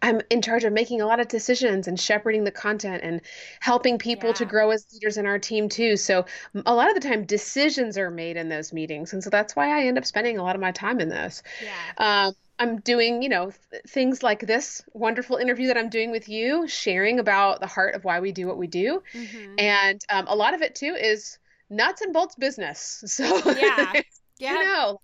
I'm 0.00 0.20
in 0.30 0.42
charge 0.42 0.64
of 0.64 0.72
making 0.72 1.00
a 1.00 1.06
lot 1.06 1.20
of 1.20 1.28
decisions 1.28 1.88
and 1.88 1.98
shepherding 1.98 2.44
the 2.44 2.50
content 2.50 3.02
and 3.02 3.20
helping 3.60 3.98
people 3.98 4.30
yeah. 4.30 4.34
to 4.34 4.44
grow 4.44 4.70
as 4.70 4.86
leaders 4.92 5.16
in 5.16 5.26
our 5.26 5.38
team 5.38 5.68
too. 5.68 5.96
So 5.96 6.24
a 6.66 6.74
lot 6.74 6.88
of 6.88 6.94
the 6.94 7.06
time 7.06 7.24
decisions 7.24 7.98
are 7.98 8.10
made 8.10 8.36
in 8.36 8.48
those 8.48 8.72
meetings. 8.72 9.12
And 9.12 9.22
so 9.22 9.30
that's 9.30 9.56
why 9.56 9.76
I 9.76 9.86
end 9.86 9.98
up 9.98 10.04
spending 10.04 10.38
a 10.38 10.42
lot 10.42 10.54
of 10.54 10.60
my 10.60 10.72
time 10.72 11.00
in 11.00 11.08
this. 11.08 11.42
Yeah. 11.62 12.26
Um, 12.26 12.34
I'm 12.58 12.78
doing, 12.80 13.22
you 13.22 13.28
know, 13.28 13.52
th- 13.70 13.82
things 13.88 14.22
like 14.22 14.46
this 14.46 14.82
wonderful 14.92 15.36
interview 15.36 15.66
that 15.68 15.76
I'm 15.76 15.88
doing 15.88 16.12
with 16.12 16.28
you, 16.28 16.68
sharing 16.68 17.18
about 17.18 17.60
the 17.60 17.66
heart 17.66 17.94
of 17.94 18.04
why 18.04 18.20
we 18.20 18.30
do 18.30 18.46
what 18.46 18.58
we 18.58 18.68
do. 18.68 19.02
Mm-hmm. 19.12 19.54
And 19.58 20.00
um, 20.10 20.26
a 20.28 20.36
lot 20.36 20.54
of 20.54 20.62
it 20.62 20.76
too 20.76 20.94
is 20.94 21.38
nuts 21.70 22.02
and 22.02 22.12
bolts 22.12 22.36
business. 22.36 23.02
So 23.12 23.24
yeah. 23.52 23.92
Yeah. 24.38 24.54
you 24.54 24.64
know, 24.64 25.00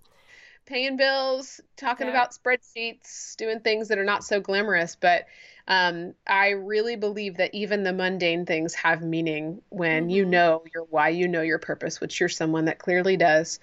paying 0.69 0.95
bills, 0.95 1.59
talking 1.75 2.07
yeah. 2.07 2.13
about 2.13 2.31
spreadsheets, 2.31 3.35
doing 3.35 3.59
things 3.59 3.87
that 3.87 3.97
are 3.97 4.05
not 4.05 4.23
so 4.23 4.39
glamorous. 4.39 4.95
But 4.95 5.25
um, 5.67 6.13
I 6.27 6.49
really 6.49 6.95
believe 6.95 7.37
that 7.37 7.53
even 7.53 7.83
the 7.83 7.91
mundane 7.91 8.45
things 8.45 8.73
have 8.75 9.01
meaning 9.01 9.61
when 9.69 10.03
mm-hmm. 10.03 10.11
you 10.11 10.25
know 10.25 10.63
your 10.73 10.85
why, 10.85 11.09
you 11.09 11.27
know 11.27 11.41
your 11.41 11.59
purpose, 11.59 11.99
which 11.99 12.19
you're 12.19 12.29
someone 12.29 12.65
that 12.65 12.79
clearly 12.79 13.17
does. 13.17 13.59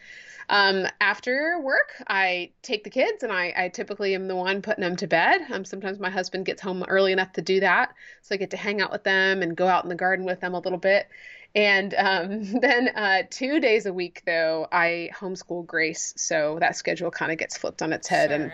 Um, 0.48 0.86
after 1.00 1.58
work, 1.60 1.90
I 2.06 2.50
take 2.62 2.84
the 2.84 2.90
kids 2.90 3.24
and 3.24 3.32
I, 3.32 3.52
I, 3.56 3.68
typically 3.68 4.14
am 4.14 4.28
the 4.28 4.36
one 4.36 4.62
putting 4.62 4.82
them 4.82 4.94
to 4.96 5.08
bed. 5.08 5.40
Um, 5.52 5.64
sometimes 5.64 5.98
my 5.98 6.10
husband 6.10 6.46
gets 6.46 6.62
home 6.62 6.84
early 6.86 7.10
enough 7.10 7.32
to 7.32 7.42
do 7.42 7.58
that. 7.60 7.94
So 8.22 8.36
I 8.36 8.38
get 8.38 8.50
to 8.50 8.56
hang 8.56 8.80
out 8.80 8.92
with 8.92 9.02
them 9.02 9.42
and 9.42 9.56
go 9.56 9.66
out 9.66 9.82
in 9.82 9.88
the 9.88 9.96
garden 9.96 10.24
with 10.24 10.40
them 10.40 10.54
a 10.54 10.60
little 10.60 10.78
bit. 10.78 11.08
And 11.54 11.94
um, 11.94 12.42
then 12.60 12.88
uh, 12.94 13.22
two 13.30 13.60
days 13.60 13.86
a 13.86 13.92
week, 13.92 14.22
though, 14.26 14.66
I 14.70 15.10
homeschool 15.14 15.66
Grace. 15.66 16.14
So 16.16 16.58
that 16.60 16.76
schedule 16.76 17.10
kind 17.10 17.32
of 17.32 17.38
gets 17.38 17.56
flipped 17.56 17.82
on 17.82 17.92
its 17.92 18.08
head 18.08 18.30
sure. 18.30 18.36
and 18.36 18.52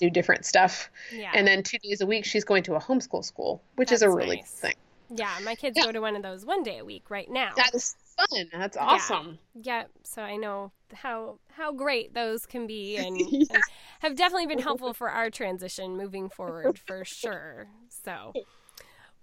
do 0.00 0.10
different 0.10 0.44
stuff. 0.44 0.90
Yeah. 1.12 1.32
And 1.34 1.46
then 1.46 1.62
two 1.62 1.78
days 1.78 2.00
a 2.00 2.06
week, 2.06 2.24
she's 2.24 2.44
going 2.44 2.62
to 2.64 2.74
a 2.74 2.80
homeschool 2.80 3.24
school, 3.24 3.62
which 3.76 3.90
That's 3.90 4.02
is 4.02 4.08
a 4.08 4.10
really 4.10 4.36
nice. 4.36 4.50
thing. 4.50 4.74
Yeah, 5.10 5.38
my 5.44 5.54
kids 5.54 5.76
yeah. 5.76 5.84
go 5.84 5.92
to 5.92 6.00
one 6.00 6.16
of 6.16 6.22
those 6.22 6.44
one 6.44 6.62
day 6.62 6.78
a 6.78 6.84
week 6.84 7.10
right 7.10 7.30
now. 7.30 7.52
That 7.56 7.74
is 7.74 7.94
fun. 8.16 8.46
That's 8.52 8.76
awesome. 8.76 9.38
Yeah. 9.54 9.80
yeah 9.80 9.84
so 10.02 10.22
I 10.22 10.36
know 10.36 10.72
how 10.92 11.38
how 11.52 11.72
great 11.72 12.14
those 12.14 12.46
can 12.46 12.66
be, 12.66 12.96
and, 13.04 13.20
yeah. 13.20 13.46
and 13.50 13.62
have 14.00 14.16
definitely 14.16 14.46
been 14.46 14.60
helpful 14.60 14.94
for 14.94 15.10
our 15.10 15.30
transition 15.30 15.96
moving 15.96 16.28
forward 16.28 16.78
for 16.86 17.04
sure. 17.04 17.68
So. 17.88 18.32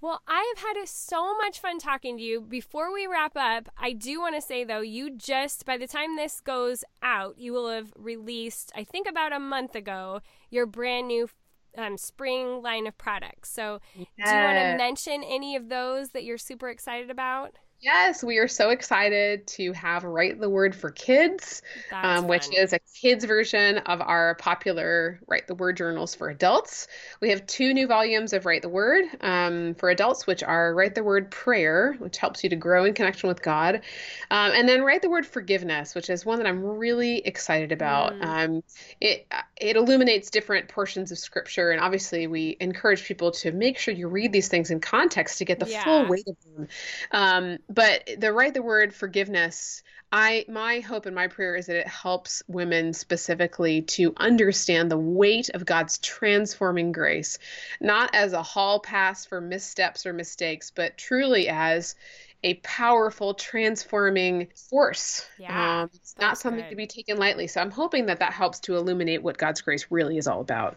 Well, 0.01 0.21
I 0.27 0.51
have 0.55 0.75
had 0.75 0.87
so 0.87 1.37
much 1.37 1.59
fun 1.59 1.77
talking 1.77 2.17
to 2.17 2.23
you. 2.23 2.41
Before 2.41 2.91
we 2.91 3.05
wrap 3.05 3.37
up, 3.37 3.69
I 3.77 3.93
do 3.93 4.19
want 4.19 4.33
to 4.33 4.41
say 4.41 4.63
though, 4.63 4.81
you 4.81 5.15
just, 5.15 5.63
by 5.63 5.77
the 5.77 5.87
time 5.87 6.15
this 6.15 6.41
goes 6.41 6.83
out, 7.03 7.37
you 7.37 7.53
will 7.53 7.69
have 7.69 7.93
released, 7.95 8.71
I 8.75 8.83
think 8.83 9.07
about 9.07 9.31
a 9.31 9.39
month 9.39 9.75
ago, 9.75 10.21
your 10.49 10.65
brand 10.65 11.07
new 11.07 11.29
um, 11.77 11.97
spring 11.97 12.63
line 12.63 12.87
of 12.87 12.97
products. 12.97 13.51
So, 13.51 13.79
yes. 13.95 14.29
do 14.29 14.35
you 14.35 14.43
want 14.43 14.57
to 14.57 14.77
mention 14.77 15.23
any 15.23 15.55
of 15.55 15.69
those 15.69 16.09
that 16.09 16.23
you're 16.23 16.39
super 16.39 16.69
excited 16.69 17.11
about? 17.11 17.57
Yes, 17.81 18.23
we 18.23 18.37
are 18.37 18.47
so 18.47 18.69
excited 18.69 19.47
to 19.47 19.71
have 19.73 20.03
Write 20.03 20.39
the 20.39 20.49
Word 20.49 20.75
for 20.75 20.91
Kids, 20.91 21.63
um, 21.91 22.27
which 22.27 22.47
is 22.55 22.73
a 22.73 22.79
kids 22.93 23.25
version 23.25 23.79
of 23.79 24.01
our 24.01 24.35
popular 24.35 25.19
Write 25.27 25.47
the 25.47 25.55
Word 25.55 25.77
journals 25.77 26.13
for 26.13 26.29
adults. 26.29 26.87
We 27.21 27.31
have 27.31 27.43
two 27.47 27.73
new 27.73 27.87
volumes 27.87 28.33
of 28.33 28.45
Write 28.45 28.61
the 28.61 28.69
Word 28.69 29.05
um, 29.21 29.73
for 29.73 29.89
adults, 29.89 30.27
which 30.27 30.43
are 30.43 30.75
Write 30.75 30.93
the 30.93 31.03
Word 31.03 31.31
Prayer, 31.31 31.95
which 31.97 32.17
helps 32.17 32.43
you 32.43 32.51
to 32.51 32.55
grow 32.55 32.83
in 32.83 32.93
connection 32.93 33.27
with 33.27 33.41
God, 33.41 33.81
um, 34.29 34.51
and 34.51 34.69
then 34.69 34.83
Write 34.83 35.01
the 35.01 35.09
Word 35.09 35.25
Forgiveness, 35.25 35.95
which 35.95 36.11
is 36.11 36.23
one 36.23 36.37
that 36.37 36.45
I'm 36.45 36.63
really 36.63 37.17
excited 37.25 37.71
about. 37.71 38.13
Mm. 38.13 38.25
Um, 38.25 38.63
it 38.99 39.25
it 39.59 39.75
illuminates 39.75 40.29
different 40.29 40.67
portions 40.67 41.11
of 41.11 41.17
Scripture, 41.17 41.71
and 41.71 41.81
obviously 41.81 42.27
we 42.27 42.57
encourage 42.59 43.05
people 43.05 43.31
to 43.31 43.51
make 43.51 43.79
sure 43.79 43.91
you 43.91 44.07
read 44.07 44.31
these 44.31 44.49
things 44.49 44.69
in 44.69 44.79
context 44.79 45.39
to 45.39 45.45
get 45.45 45.59
the 45.59 45.67
yeah. 45.67 45.83
full 45.83 46.05
weight 46.07 46.27
of 46.27 46.35
them 46.43 46.67
um, 47.11 47.57
but 47.73 48.07
the 48.17 48.31
write 48.33 48.53
the 48.53 48.61
word 48.61 48.93
forgiveness 48.93 49.81
i 50.11 50.43
my 50.49 50.81
hope 50.81 51.05
and 51.05 51.15
my 51.15 51.27
prayer 51.27 51.55
is 51.55 51.67
that 51.67 51.77
it 51.77 51.87
helps 51.87 52.43
women 52.47 52.91
specifically 52.93 53.81
to 53.81 54.13
understand 54.17 54.91
the 54.91 54.97
weight 54.97 55.49
of 55.53 55.65
god's 55.65 55.97
transforming 55.99 56.91
grace 56.91 57.37
not 57.79 58.13
as 58.13 58.33
a 58.33 58.43
hall 58.43 58.79
pass 58.79 59.25
for 59.25 59.39
missteps 59.39 60.05
or 60.05 60.11
mistakes 60.11 60.71
but 60.71 60.97
truly 60.97 61.47
as 61.47 61.95
a 62.43 62.55
powerful 62.55 63.35
transforming 63.35 64.47
force. 64.69 65.25
Yeah, 65.37 65.81
um, 65.81 65.89
it's 65.93 66.15
not 66.19 66.37
something 66.37 66.63
good. 66.63 66.71
to 66.71 66.75
be 66.75 66.87
taken 66.87 67.17
lightly. 67.17 67.47
So 67.47 67.61
I'm 67.61 67.69
hoping 67.69 68.07
that 68.07 68.19
that 68.19 68.33
helps 68.33 68.59
to 68.61 68.75
illuminate 68.75 69.21
what 69.21 69.37
God's 69.37 69.61
grace 69.61 69.87
really 69.91 70.17
is 70.17 70.27
all 70.27 70.41
about. 70.41 70.75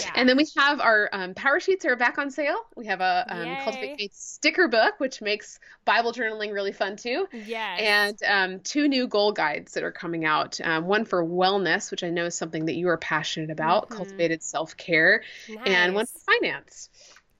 Yeah. 0.00 0.12
And 0.14 0.28
then 0.28 0.36
we 0.38 0.46
have 0.56 0.80
our 0.80 1.10
um, 1.12 1.34
power 1.34 1.60
sheets 1.60 1.84
are 1.84 1.96
back 1.96 2.16
on 2.16 2.30
sale. 2.30 2.56
We 2.76 2.86
have 2.86 3.00
a 3.00 3.26
um, 3.28 3.56
Cultivate 3.62 3.98
Faith 3.98 4.14
sticker 4.14 4.68
book, 4.68 4.94
which 4.98 5.20
makes 5.20 5.60
Bible 5.84 6.12
journaling 6.12 6.52
really 6.52 6.72
fun 6.72 6.96
too. 6.96 7.28
Yes. 7.32 7.80
And 7.80 8.54
um, 8.54 8.60
two 8.60 8.88
new 8.88 9.06
goal 9.06 9.32
guides 9.32 9.74
that 9.74 9.84
are 9.84 9.92
coming 9.92 10.24
out. 10.24 10.60
Um, 10.64 10.86
one 10.86 11.04
for 11.04 11.24
wellness, 11.24 11.90
which 11.90 12.02
I 12.02 12.10
know 12.10 12.26
is 12.26 12.34
something 12.34 12.66
that 12.66 12.74
you 12.74 12.88
are 12.88 12.98
passionate 12.98 13.50
about, 13.50 13.84
mm-hmm. 13.84 13.96
cultivated 13.96 14.42
self 14.42 14.76
care, 14.76 15.22
nice. 15.48 15.58
and 15.66 15.94
one 15.94 16.06
for 16.06 16.18
finance. 16.20 16.88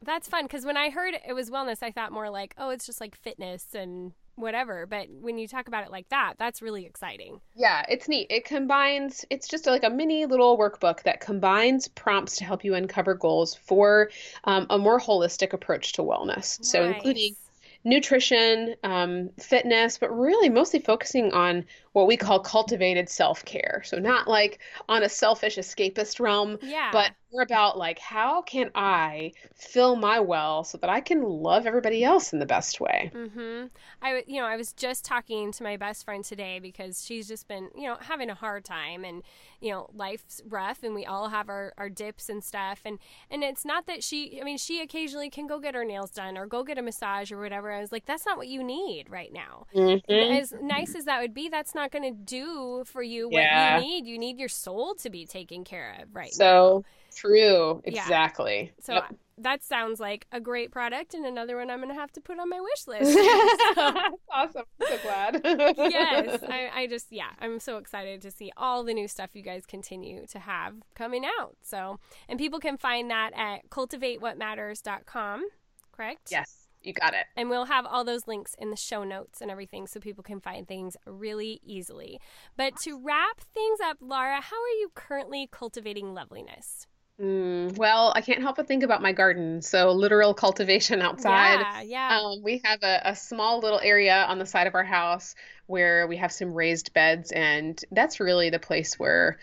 That's 0.04 0.28
fun 0.28 0.44
because 0.44 0.64
when 0.64 0.76
I 0.76 0.90
heard 0.90 1.14
it 1.26 1.32
was 1.34 1.50
wellness, 1.50 1.82
I 1.82 1.90
thought 1.90 2.12
more 2.12 2.30
like, 2.30 2.54
oh, 2.58 2.70
it's 2.70 2.86
just 2.86 3.00
like 3.00 3.16
fitness 3.16 3.66
and 3.74 4.12
whatever. 4.34 4.86
But 4.86 5.08
when 5.10 5.38
you 5.38 5.46
talk 5.46 5.68
about 5.68 5.84
it 5.84 5.90
like 5.90 6.08
that, 6.08 6.34
that's 6.38 6.62
really 6.62 6.86
exciting. 6.86 7.40
Yeah, 7.54 7.84
it's 7.88 8.08
neat. 8.08 8.26
It 8.30 8.44
combines, 8.44 9.24
it's 9.30 9.48
just 9.48 9.66
like 9.66 9.84
a 9.84 9.90
mini 9.90 10.26
little 10.26 10.58
workbook 10.58 11.02
that 11.04 11.20
combines 11.20 11.88
prompts 11.88 12.36
to 12.36 12.44
help 12.44 12.64
you 12.64 12.74
uncover 12.74 13.14
goals 13.14 13.54
for 13.54 14.10
um, 14.44 14.66
a 14.70 14.78
more 14.78 15.00
holistic 15.00 15.52
approach 15.52 15.92
to 15.94 16.02
wellness. 16.02 16.58
Nice. 16.58 16.58
So, 16.62 16.84
including 16.84 17.36
nutrition, 17.84 18.74
um, 18.84 19.30
fitness, 19.38 19.98
but 19.98 20.16
really 20.16 20.48
mostly 20.48 20.80
focusing 20.80 21.32
on 21.32 21.64
what 21.92 22.06
we 22.06 22.16
call 22.16 22.40
cultivated 22.40 23.08
self 23.08 23.44
care. 23.44 23.82
So, 23.84 23.98
not 23.98 24.28
like 24.28 24.60
on 24.88 25.02
a 25.02 25.08
selfish 25.08 25.56
escapist 25.56 26.20
realm, 26.20 26.58
yeah. 26.62 26.90
but 26.92 27.12
more 27.32 27.42
about 27.42 27.78
like, 27.78 27.98
how 27.98 28.42
can 28.42 28.70
I 28.74 29.32
fill 29.54 29.96
my 29.96 30.20
well 30.20 30.64
so 30.64 30.78
that 30.78 30.90
I 30.90 31.00
can 31.00 31.22
love 31.22 31.66
everybody 31.66 32.04
else 32.04 32.32
in 32.32 32.38
the 32.38 32.46
best 32.46 32.80
way? 32.80 33.10
Mm-hmm. 33.14 33.66
I, 34.02 34.22
you 34.26 34.40
know, 34.40 34.46
I 34.46 34.56
was 34.56 34.72
just 34.72 35.04
talking 35.04 35.52
to 35.52 35.62
my 35.62 35.76
best 35.76 36.04
friend 36.04 36.24
today 36.24 36.58
because 36.58 37.04
she's 37.04 37.26
just 37.26 37.48
been, 37.48 37.70
you 37.74 37.84
know, 37.84 37.96
having 38.00 38.30
a 38.30 38.34
hard 38.34 38.64
time 38.64 39.04
and, 39.04 39.22
you 39.60 39.70
know, 39.70 39.88
life's 39.94 40.42
rough 40.48 40.82
and 40.82 40.94
we 40.94 41.06
all 41.06 41.28
have 41.28 41.48
our, 41.48 41.72
our 41.78 41.88
dips 41.88 42.28
and 42.28 42.44
stuff. 42.44 42.80
And, 42.84 42.98
and 43.30 43.42
it's 43.42 43.64
not 43.64 43.86
that 43.86 44.04
she, 44.04 44.40
I 44.40 44.44
mean, 44.44 44.58
she 44.58 44.82
occasionally 44.82 45.30
can 45.30 45.46
go 45.46 45.58
get 45.58 45.74
her 45.74 45.84
nails 45.84 46.10
done 46.10 46.36
or 46.36 46.46
go 46.46 46.62
get 46.62 46.78
a 46.78 46.82
massage 46.82 47.32
or 47.32 47.38
whatever. 47.38 47.72
I 47.72 47.80
was 47.80 47.92
like, 47.92 48.04
that's 48.04 48.26
not 48.26 48.36
what 48.36 48.48
you 48.48 48.62
need 48.62 49.08
right 49.08 49.32
now. 49.32 49.66
Mm-hmm. 49.74 50.12
As 50.12 50.52
nice 50.60 50.94
as 50.94 51.06
that 51.06 51.20
would 51.20 51.34
be, 51.34 51.48
that's 51.48 51.74
not 51.74 51.81
going 51.90 52.04
to 52.04 52.10
do 52.10 52.84
for 52.86 53.02
you 53.02 53.28
what 53.28 53.42
yeah. 53.42 53.78
you 53.78 53.84
need. 53.84 54.06
You 54.06 54.18
need 54.18 54.38
your 54.38 54.48
soul 54.48 54.94
to 54.96 55.10
be 55.10 55.26
taken 55.26 55.64
care 55.64 55.96
of 56.00 56.14
right 56.14 56.32
so, 56.32 56.44
now. 56.44 56.50
So 56.50 56.84
true. 57.14 57.82
Exactly. 57.84 58.72
Yeah. 58.78 58.84
So 58.84 58.94
yep. 58.94 59.14
that 59.38 59.64
sounds 59.64 60.00
like 60.00 60.26
a 60.32 60.40
great 60.40 60.70
product 60.70 61.14
and 61.14 61.26
another 61.26 61.56
one 61.56 61.70
I'm 61.70 61.78
going 61.80 61.88
to 61.88 62.00
have 62.00 62.12
to 62.12 62.20
put 62.20 62.38
on 62.38 62.48
my 62.48 62.60
wish 62.60 62.86
list. 62.86 63.18
awesome. 64.32 64.62
I'm 64.80 64.86
so 64.86 64.98
glad. 65.02 65.40
yes. 65.44 66.42
I, 66.48 66.70
I 66.74 66.86
just, 66.86 67.06
yeah, 67.10 67.30
I'm 67.40 67.58
so 67.58 67.78
excited 67.78 68.22
to 68.22 68.30
see 68.30 68.52
all 68.56 68.84
the 68.84 68.94
new 68.94 69.08
stuff 69.08 69.30
you 69.34 69.42
guys 69.42 69.66
continue 69.66 70.26
to 70.26 70.38
have 70.38 70.74
coming 70.94 71.24
out. 71.24 71.56
So, 71.62 71.98
and 72.28 72.38
people 72.38 72.60
can 72.60 72.76
find 72.76 73.10
that 73.10 73.32
at 73.34 73.68
cultivatewhatmatters.com, 73.70 75.48
correct? 75.92 76.28
Yes. 76.30 76.61
You 76.82 76.92
got 76.92 77.14
it. 77.14 77.26
And 77.36 77.48
we'll 77.48 77.66
have 77.66 77.86
all 77.86 78.04
those 78.04 78.26
links 78.26 78.54
in 78.58 78.70
the 78.70 78.76
show 78.76 79.04
notes 79.04 79.40
and 79.40 79.50
everything 79.50 79.86
so 79.86 80.00
people 80.00 80.22
can 80.22 80.40
find 80.40 80.66
things 80.66 80.96
really 81.06 81.60
easily. 81.64 82.20
But 82.56 82.76
to 82.82 82.98
wrap 82.98 83.40
things 83.54 83.78
up, 83.84 83.98
Laura, 84.00 84.40
how 84.40 84.56
are 84.56 84.78
you 84.80 84.90
currently 84.94 85.48
cultivating 85.50 86.14
loveliness? 86.14 86.86
Mm, 87.20 87.76
well, 87.76 88.12
I 88.16 88.20
can't 88.20 88.40
help 88.40 88.56
but 88.56 88.66
think 88.66 88.82
about 88.82 89.02
my 89.02 89.12
garden. 89.12 89.62
So, 89.62 89.92
literal 89.92 90.34
cultivation 90.34 91.00
outside. 91.02 91.60
Yeah, 91.60 91.82
yeah. 91.82 92.18
Um, 92.18 92.42
we 92.42 92.60
have 92.64 92.82
a, 92.82 93.00
a 93.04 93.16
small 93.16 93.60
little 93.60 93.80
area 93.80 94.24
on 94.28 94.38
the 94.38 94.46
side 94.46 94.66
of 94.66 94.74
our 94.74 94.84
house 94.84 95.34
where 95.66 96.06
we 96.06 96.16
have 96.16 96.32
some 96.32 96.52
raised 96.52 96.92
beds, 96.92 97.30
and 97.30 97.82
that's 97.92 98.18
really 98.18 98.50
the 98.50 98.58
place 98.58 98.98
where 98.98 99.38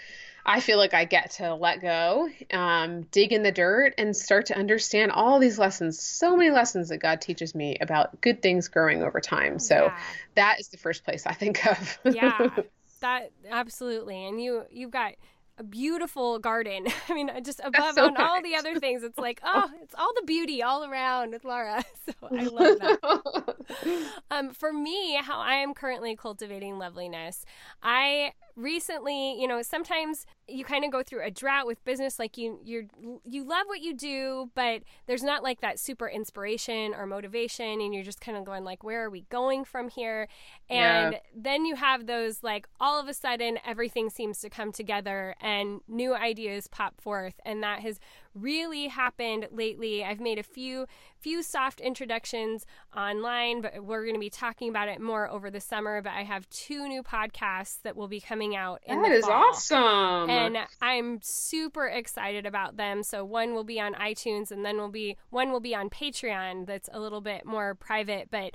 I 0.46 0.60
feel 0.60 0.78
like 0.78 0.94
I 0.94 1.06
get 1.06 1.32
to 1.32 1.54
let 1.56 1.82
go, 1.82 2.30
um, 2.52 3.04
dig 3.12 3.34
in 3.34 3.44
the 3.44 3.52
dirt, 3.52 3.94
and 3.98 4.16
start 4.16 4.48
to 4.48 4.58
understand 4.58 5.12
all 5.12 5.40
these 5.40 5.60
lessons. 5.60 6.02
So 6.02 6.36
many 6.36 6.52
lessons 6.52 6.90
that 6.90 6.98
God 6.98 7.22
teaches 7.22 7.54
me 7.54 7.78
about 7.82 8.22
good 8.22 8.42
things 8.42 8.68
growing 8.68 9.04
over 9.04 9.20
time. 9.20 9.60
So 9.60 9.86
yeah. 9.86 9.98
that 10.36 10.60
is 10.60 10.70
the 10.70 10.78
first 10.78 11.04
place 11.04 11.26
I 11.26 11.34
think 11.34 11.66
of. 11.66 12.00
yeah, 12.04 12.50
that 13.02 13.32
absolutely. 13.50 14.26
And 14.26 14.42
you 14.42 14.64
you've 14.72 14.92
got 14.92 15.14
a 15.60 15.64
beautiful 15.64 16.40
garden. 16.40 16.88
I 17.10 17.14
mean, 17.14 17.30
just 17.44 17.60
above 17.64 17.96
so 17.96 18.08
on 18.08 18.14
nice. 18.14 18.24
all 18.24 18.42
the 18.42 18.56
other 18.56 18.80
things, 18.80 19.04
it's 19.04 19.20
like, 19.20 19.42
oh, 19.44 19.70
it's 19.84 19.94
all 19.94 20.12
the 20.16 20.26
beauty 20.26 20.64
all 20.64 20.86
around 20.86 21.32
with 21.32 21.44
Laura. 21.44 21.84
So 22.06 22.14
I 22.32 22.44
love 22.44 22.80
that. 22.80 24.16
um, 24.32 24.52
for 24.52 24.74
me, 24.74 25.16
how 25.16 25.40
I 25.40 25.56
am 25.56 25.74
currently 25.74 26.16
cultivating 26.16 26.80
loveliness, 26.80 27.46
I 27.84 28.34
recently, 28.60 29.40
you 29.40 29.48
know, 29.48 29.62
sometimes 29.62 30.26
you 30.48 30.66
kind 30.66 30.84
of 30.84 30.92
go 30.92 31.02
through 31.02 31.24
a 31.24 31.32
drought 31.32 31.66
with 31.66 31.84
business 31.86 32.20
like 32.20 32.38
you 32.38 32.60
you 32.64 32.88
you 33.24 33.44
love 33.44 33.66
what 33.68 33.82
you 33.82 33.94
do, 33.96 34.52
but 34.56 34.82
there's 35.08 35.24
not 35.24 35.44
like 35.44 35.62
that 35.62 35.80
super 35.80 36.08
inspiration 36.08 36.94
or 36.94 37.06
motivation 37.06 37.82
and 37.82 37.94
you're 37.94 38.04
just 38.04 38.22
kind 38.22 38.38
of 38.38 38.46
going 38.46 38.64
like 38.64 38.84
where 38.84 39.04
are 39.06 39.10
we 39.10 39.22
going 39.30 39.64
from 39.64 39.90
here? 39.90 40.28
And 40.70 41.14
yeah. 41.14 41.20
then 41.36 41.66
you 41.66 41.76
have 41.76 42.06
those 42.06 42.44
like 42.44 42.68
all 42.80 43.00
of 43.00 43.08
a 43.08 43.14
sudden 43.14 43.58
everything 43.66 44.10
seems 44.10 44.40
to 44.42 44.50
come 44.50 44.72
together 44.72 45.36
and 45.42 45.82
new 45.88 46.14
ideas 46.14 46.68
pop 46.68 47.00
forth 47.00 47.40
and 47.46 47.64
that 47.64 47.80
has 47.80 48.00
really 48.34 48.88
happened 48.88 49.48
lately. 49.52 50.04
I've 50.04 50.20
made 50.20 50.40
a 50.40 50.44
few 50.44 50.86
few 51.20 51.44
soft 51.44 51.82
introductions 51.82 52.66
online, 52.96 53.60
but 53.62 53.84
we're 53.84 54.04
going 54.04 54.16
to 54.16 54.20
be 54.20 54.30
talking 54.30 54.70
about 54.70 54.88
it 54.88 55.02
more 55.02 55.30
over 55.30 55.52
the 55.52 55.60
summer. 55.60 56.02
But 56.02 56.14
I 56.14 56.24
have 56.24 56.50
two 56.50 56.88
new 56.88 57.04
podcasts 57.04 57.82
that 57.84 57.96
will 57.96 58.08
be 58.08 58.22
coming 58.22 58.56
out 58.56 58.82
in 58.86 59.02
that 59.02 59.10
the 59.10 59.16
is 59.16 59.26
fall. 59.26 59.50
awesome, 59.50 60.30
and 60.30 60.58
I'm 60.82 61.20
super 61.22 61.88
excited 61.88 62.46
about 62.46 62.78
them. 62.78 63.04
So 63.04 63.26
one 63.26 63.54
will 63.54 63.64
be 63.64 63.80
on 63.80 63.94
iTunes, 63.96 64.52
and 64.52 64.66
then 64.66 64.78
will 64.78 64.90
be 64.90 65.18
one 65.30 65.52
will 65.52 65.60
be 65.60 65.76
on 65.76 65.90
Patreon. 65.90 66.66
That's 66.66 66.90
a 66.94 67.00
little 67.00 67.22
bit 67.22 67.46
more 67.46 67.76
private, 67.76 68.30
but 68.32 68.54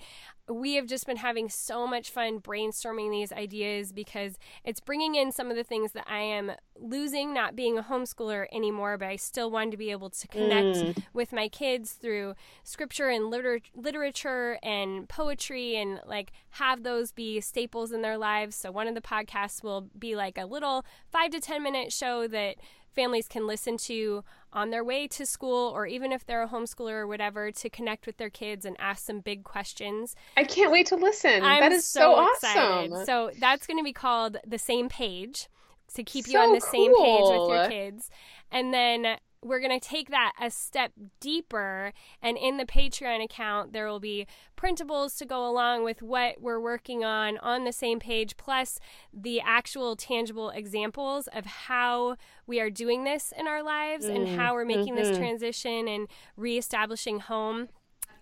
we 0.48 0.74
have 0.74 0.86
just 0.86 1.06
been 1.06 1.16
having 1.16 1.48
so 1.48 1.86
much 1.86 2.10
fun 2.10 2.38
brainstorming 2.38 3.10
these 3.10 3.32
ideas 3.32 3.92
because 3.92 4.38
it's 4.62 4.80
bringing 4.80 5.14
in 5.14 5.32
some 5.32 5.50
of 5.50 5.56
the 5.56 5.64
things 5.64 5.92
that 5.92 6.04
I 6.06 6.20
am 6.20 6.52
losing 6.78 7.32
not 7.32 7.56
being 7.56 7.78
a 7.78 7.82
homeschooler 7.82 8.46
anymore, 8.52 8.98
but 8.98 9.08
I 9.08 9.16
still 9.16 9.50
wanted 9.50 9.70
to 9.70 9.76
be 9.78 9.90
able 9.90 10.10
to 10.10 10.28
connect 10.28 10.76
mm. 10.76 11.02
with 11.14 11.32
my 11.32 11.48
kids 11.48 11.92
through 11.92 12.34
scripture 12.62 13.08
and 13.08 13.30
liter- 13.30 13.60
literature 13.74 14.58
and 14.62 15.08
poetry 15.08 15.76
and 15.76 16.00
like 16.04 16.32
have 16.50 16.82
those 16.82 17.10
be 17.10 17.40
staples 17.40 17.92
in 17.92 18.02
their 18.02 18.18
lives. 18.18 18.54
So 18.54 18.70
one 18.70 18.86
of 18.86 18.94
the 18.94 19.00
podcasts 19.00 19.62
will 19.62 19.88
be 19.98 20.14
like 20.14 20.36
a 20.36 20.44
little 20.44 20.84
five 21.10 21.30
to 21.30 21.40
10 21.40 21.62
minute 21.62 21.92
show 21.92 22.28
that 22.28 22.56
families 22.94 23.28
can 23.28 23.46
listen 23.46 23.76
to 23.78 24.24
on 24.52 24.70
their 24.70 24.84
way 24.84 25.06
to 25.08 25.26
school 25.26 25.70
or 25.74 25.86
even 25.86 26.12
if 26.12 26.24
they're 26.24 26.42
a 26.42 26.48
homeschooler 26.48 26.92
or 26.92 27.06
whatever 27.06 27.50
to 27.50 27.68
connect 27.68 28.06
with 28.06 28.16
their 28.16 28.30
kids 28.30 28.64
and 28.64 28.76
ask 28.78 29.04
some 29.04 29.20
big 29.20 29.44
questions. 29.44 30.14
I 30.36 30.44
can't 30.44 30.70
wait 30.72 30.86
to 30.86 30.96
listen. 30.96 31.42
I'm 31.42 31.60
that 31.60 31.72
is 31.72 31.84
so, 31.84 32.00
so 32.00 32.14
awesome. 32.14 33.04
So 33.04 33.30
that's 33.38 33.66
going 33.66 33.78
to 33.78 33.84
be 33.84 33.92
called 33.92 34.38
The 34.46 34.58
Same 34.58 34.88
Page 34.88 35.48
to 35.94 36.04
keep 36.04 36.26
so 36.26 36.32
you 36.32 36.38
on 36.38 36.52
the 36.52 36.60
cool. 36.60 36.70
same 36.70 36.94
page 36.96 37.40
with 37.40 37.48
your 37.50 37.68
kids. 37.68 38.10
And 38.50 38.72
then 38.72 39.18
we're 39.44 39.60
going 39.60 39.78
to 39.78 39.88
take 39.88 40.10
that 40.10 40.32
a 40.40 40.50
step 40.50 40.92
deeper. 41.20 41.92
And 42.22 42.36
in 42.36 42.56
the 42.56 42.64
Patreon 42.64 43.22
account, 43.22 43.72
there 43.72 43.86
will 43.86 44.00
be 44.00 44.26
printables 44.56 45.16
to 45.18 45.26
go 45.26 45.48
along 45.48 45.84
with 45.84 46.02
what 46.02 46.40
we're 46.40 46.60
working 46.60 47.04
on 47.04 47.38
on 47.38 47.64
the 47.64 47.72
same 47.72 48.00
page, 48.00 48.36
plus 48.36 48.80
the 49.12 49.40
actual 49.40 49.96
tangible 49.96 50.50
examples 50.50 51.28
of 51.28 51.44
how 51.44 52.16
we 52.46 52.58
are 52.60 52.70
doing 52.70 53.04
this 53.04 53.32
in 53.38 53.46
our 53.46 53.62
lives 53.62 54.06
mm, 54.06 54.16
and 54.16 54.40
how 54.40 54.54
we're 54.54 54.64
making 54.64 54.94
mm-hmm. 54.94 55.04
this 55.04 55.16
transition 55.16 55.86
and 55.86 56.08
reestablishing 56.36 57.20
home 57.20 57.68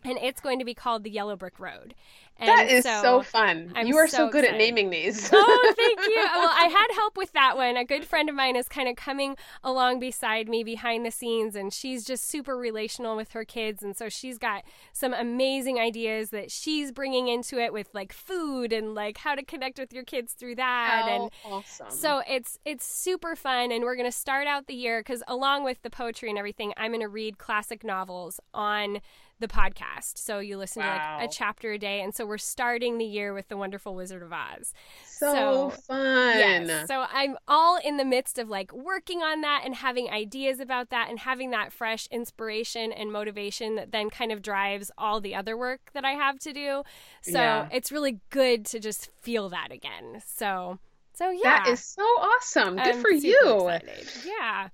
and 0.05 0.19
it's 0.19 0.41
going 0.41 0.59
to 0.59 0.65
be 0.65 0.75
called 0.75 1.05
the 1.05 1.11
Yellow 1.11 1.37
Brick 1.37 1.59
Road. 1.61 1.95
And 2.39 2.49
that 2.49 2.71
is 2.71 2.85
so, 2.85 3.03
so 3.03 3.23
fun. 3.23 3.73
I'm 3.75 3.87
you 3.87 3.97
are 3.97 4.09
so, 4.09 4.17
so 4.17 4.31
good 4.31 4.45
excited. 4.45 4.61
at 4.61 4.67
naming 4.67 4.91
these. 4.91 5.31
oh, 5.33 5.75
thank 5.77 6.01
you. 6.09 6.13
Well, 6.33 6.51
I 6.51 6.67
had 6.67 6.95
help 6.95 7.17
with 7.17 7.33
that 7.33 7.57
one. 7.57 7.77
A 7.77 7.85
good 7.85 8.05
friend 8.05 8.29
of 8.29 8.35
mine 8.35 8.57
is 8.57 8.69
kind 8.69 8.89
of 8.89 8.97
coming 8.97 9.37
along 9.63 10.01
beside 10.01 10.49
me 10.49 10.65
behind 10.65 11.05
the 11.07 11.11
scenes, 11.11 11.55
and 11.55 11.73
she's 11.73 12.05
just 12.05 12.29
super 12.29 12.57
relational 12.57 13.17
with 13.17 13.33
her 13.33 13.45
kids. 13.45 13.83
And 13.83 13.97
so 13.97 14.09
she's 14.09 14.39
got 14.39 14.65
some 14.93 15.13
amazing 15.15 15.79
ideas 15.79 16.31
that 16.31 16.51
she's 16.51 16.91
bringing 16.91 17.29
into 17.29 17.59
it 17.59 17.73
with 17.73 17.89
like 17.93 18.13
food 18.13 18.73
and 18.73 18.95
like 18.95 19.19
how 19.19 19.35
to 19.35 19.45
connect 19.45 19.79
with 19.79 19.93
your 19.93 20.05
kids 20.05 20.33
through 20.33 20.57
that. 20.57 21.05
Oh, 21.05 21.15
and 21.15 21.31
awesome. 21.45 21.91
So 21.91 22.23
it's 22.29 22.59
it's 22.65 22.85
super 22.85 23.37
fun, 23.37 23.71
and 23.71 23.85
we're 23.85 23.97
going 23.97 24.11
to 24.11 24.17
start 24.17 24.47
out 24.47 24.67
the 24.67 24.75
year 24.75 25.01
because 25.01 25.23
along 25.29 25.65
with 25.65 25.83
the 25.83 25.91
poetry 25.91 26.31
and 26.31 26.39
everything, 26.39 26.73
I'm 26.77 26.91
going 26.93 27.03
to 27.03 27.09
read 27.09 27.39
classic 27.39 27.85
novels 27.85 28.41
on 28.55 29.01
the 29.41 29.49
podcast. 29.49 30.19
So 30.19 30.39
you 30.39 30.57
listen 30.57 30.83
wow. 30.83 30.93
to 30.93 31.23
like 31.23 31.31
a 31.31 31.33
chapter 31.33 31.73
a 31.73 31.79
day. 31.79 32.01
And 32.01 32.15
so 32.15 32.25
we're 32.25 32.39
starting 32.39 32.99
the 32.99 33.05
year 33.05 33.35
with 33.35 33.49
The 33.49 33.57
Wonderful 33.57 33.95
Wizard 33.95 34.23
of 34.23 34.33
Oz. 34.33 34.73
So, 35.05 35.33
so 35.35 35.71
fun. 35.71 36.39
Yes. 36.39 36.89
So 36.89 37.05
I'm 37.13 37.37
all 37.49 37.79
in 37.83 37.97
the 37.97 38.05
midst 38.05 38.39
of 38.39 38.49
like 38.49 38.73
working 38.73 39.23
on 39.23 39.41
that 39.41 39.63
and 39.65 39.75
having 39.75 40.09
ideas 40.11 40.61
about 40.61 40.91
that 40.91 41.09
and 41.11 41.19
having 41.19 41.51
that 41.51 41.73
fresh 41.73 42.07
inspiration 42.11 42.93
and 42.93 43.13
motivation 43.13 43.75
that 43.77 43.93
then 43.93 44.11
kind 44.11 44.33
of 44.33 44.43
drives 44.43 44.91
all 44.97 45.21
the 45.21 45.35
other 45.35 45.57
work 45.57 45.91
that 45.93 46.05
I 46.05 46.13
have 46.13 46.39
to 46.41 46.53
do. 46.53 46.83
So 47.23 47.33
yeah. 47.33 47.69
it's 47.73 47.91
really 47.91 48.21
good 48.31 48.65
to 48.67 48.79
just 48.79 49.11
feel 49.21 49.49
that 49.49 49.73
again. 49.73 50.23
So 50.27 50.79
so 51.15 51.31
yeah. 51.31 51.65
That 51.65 51.69
is 51.69 51.85
so 51.85 52.03
awesome. 52.03 52.77
Good 52.77 52.95
I'm 52.95 53.01
for 53.01 53.11
you. 53.11 53.69
Excited. 53.69 54.09
Yeah. 54.25 54.69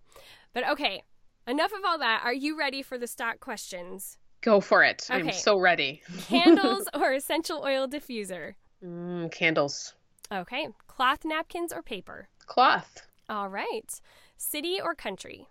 But 0.53 0.69
okay, 0.69 1.03
enough 1.47 1.73
of 1.73 1.81
all 1.87 1.99
that. 1.99 2.23
Are 2.25 2.35
you 2.35 2.59
ready 2.59 2.83
for 2.83 2.99
the 2.99 3.07
stock 3.07 3.41
questions? 3.41 4.18
Go 4.41 4.61
for 4.61 4.85
it. 4.85 5.07
Okay. 5.11 5.21
I'm 5.21 5.33
so 5.33 5.59
ready. 5.59 6.03
candles 6.29 6.87
or 6.95 7.13
essential 7.13 7.63
oil 7.65 7.89
diffuser? 7.89 8.55
Mm, 8.85 9.33
candles. 9.33 9.95
Okay. 10.33 10.69
Cloth 10.87 11.25
napkins 11.25 11.73
or 11.73 11.83
paper? 11.83 12.29
Cloth. 12.47 13.07
All 13.29 13.49
right. 13.49 14.01
City 14.37 14.81
or 14.81 14.95
country? 14.95 15.49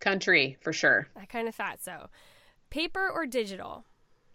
Country, 0.00 0.56
for 0.60 0.72
sure. 0.72 1.08
I 1.16 1.24
kind 1.24 1.48
of 1.48 1.54
thought 1.54 1.82
so. 1.82 2.08
paper 2.70 3.08
or 3.08 3.26
digital? 3.26 3.84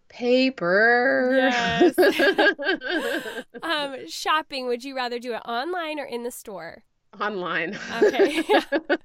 Paper. 0.09 1.31
Yes. 1.35 1.97
um, 3.63 3.95
shopping, 4.09 4.67
would 4.67 4.83
you 4.83 4.95
rather 4.95 5.19
do 5.19 5.33
it 5.33 5.41
online 5.45 5.99
or 5.99 6.05
in 6.05 6.23
the 6.23 6.31
store? 6.31 6.83
Online. 7.19 7.77
Okay. 8.01 8.37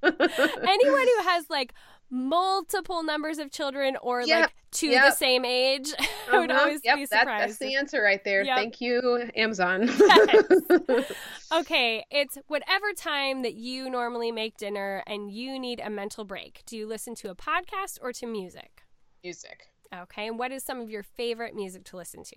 Anyone 0.03 1.07
who 1.07 1.22
has 1.24 1.51
like 1.51 1.74
multiple 2.11 3.02
numbers 3.02 3.38
of 3.38 3.50
children 3.50 3.96
or 4.02 4.22
Yep, 4.22 4.40
like 4.40 4.52
to 4.72 4.90
the 4.90 5.11
same 5.12 5.44
age, 5.44 5.92
I 6.32 6.38
would 6.38 6.50
Uh-huh, 6.50 6.61
always 6.61 6.80
yep, 6.84 6.96
be 6.96 7.07
that- 7.07 7.20
surprised. 7.20 7.48
that's 7.50 7.59
the 7.59 7.74
answer 7.76 8.02
right 8.02 8.22
there. 8.24 8.42
Yep. 8.42 8.57
Thank 8.57 8.80
you, 8.80 9.28
Amazon. 9.34 9.88
Okay, 11.52 12.04
it's 12.11 12.36
whatever 12.48 12.86
time 12.96 13.42
that 13.42 13.54
you 13.54 13.88
normally 13.88 14.32
make 14.32 14.57
dinner 14.57 15.04
and 15.07 15.30
you 15.30 15.59
need 15.61 15.80
a 15.80 15.88
mental 15.88 16.24
break. 16.24 16.62
Do 16.66 16.76
you 16.76 16.88
listen 16.88 17.14
to 17.16 17.30
a 17.30 17.36
podcast 17.36 17.98
or 18.02 18.12
to 18.14 18.26
music? 18.26 18.82
Music. 19.22 19.68
Okay, 19.94 20.26
and 20.26 20.38
what 20.40 20.50
is 20.50 20.64
some 20.64 20.80
of 20.80 20.90
your 20.90 21.04
favorite 21.04 21.54
music 21.54 21.84
to 21.84 21.96
listen 21.96 22.24
to? 22.24 22.36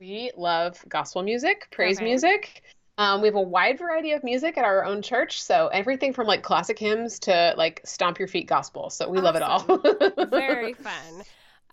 We 0.00 0.30
love 0.34 0.82
gospel 0.88 1.22
music, 1.22 1.68
praise 1.70 1.98
Okay. 1.98 2.06
music. 2.06 2.62
Um, 2.98 3.22
we 3.22 3.28
have 3.28 3.36
a 3.36 3.40
wide 3.40 3.78
variety 3.78 4.12
of 4.12 4.22
music 4.24 4.58
at 4.58 4.64
our 4.64 4.84
own 4.84 5.02
church, 5.02 5.40
so 5.42 5.68
everything 5.68 6.12
from 6.12 6.26
like 6.26 6.42
classic 6.42 6.78
hymns 6.78 7.18
to 7.20 7.54
like 7.56 7.80
stomp 7.84 8.18
your 8.18 8.28
feet 8.28 8.48
gospel. 8.48 8.90
So 8.90 9.08
we 9.08 9.20
love 9.20 9.36
it 9.36 9.42
all. 9.42 9.60
Very 10.30 10.74
fun. 10.74 11.22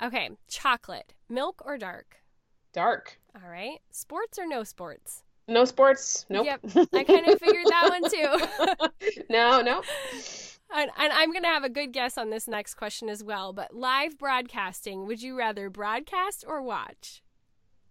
Okay, 0.04 0.30
chocolate, 0.48 1.14
milk 1.28 1.62
or 1.66 1.78
dark? 1.78 2.18
dark. 2.76 3.18
All 3.42 3.50
right, 3.50 3.80
sports 3.90 4.38
or 4.38 4.46
no 4.46 4.64
sports? 4.64 5.24
No 5.48 5.66
sports. 5.66 6.26
Nope. 6.30 6.46
Yep, 6.46 6.88
I 6.94 7.04
kind 7.04 7.28
of 7.28 7.40
figured 7.42 7.66
that 7.68 7.90
one 7.90 8.10
too. 8.12 9.24
no, 9.30 9.62
no. 9.62 9.82
And, 10.76 10.92
and 10.98 11.14
I'm 11.14 11.32
going 11.32 11.44
to 11.44 11.50
have 11.50 11.64
a 11.64 11.70
good 11.70 11.94
guess 11.94 12.18
on 12.18 12.32
this 12.32 12.48
next 12.48 12.74
question 12.74 13.08
as 13.08 13.24
well. 13.24 13.54
But 13.54 13.76
live 13.76 14.18
broadcasting, 14.18 15.06
would 15.06 15.22
you 15.22 15.38
rather 15.38 15.70
broadcast 15.70 16.44
or 16.48 16.62
watch? 16.62 17.22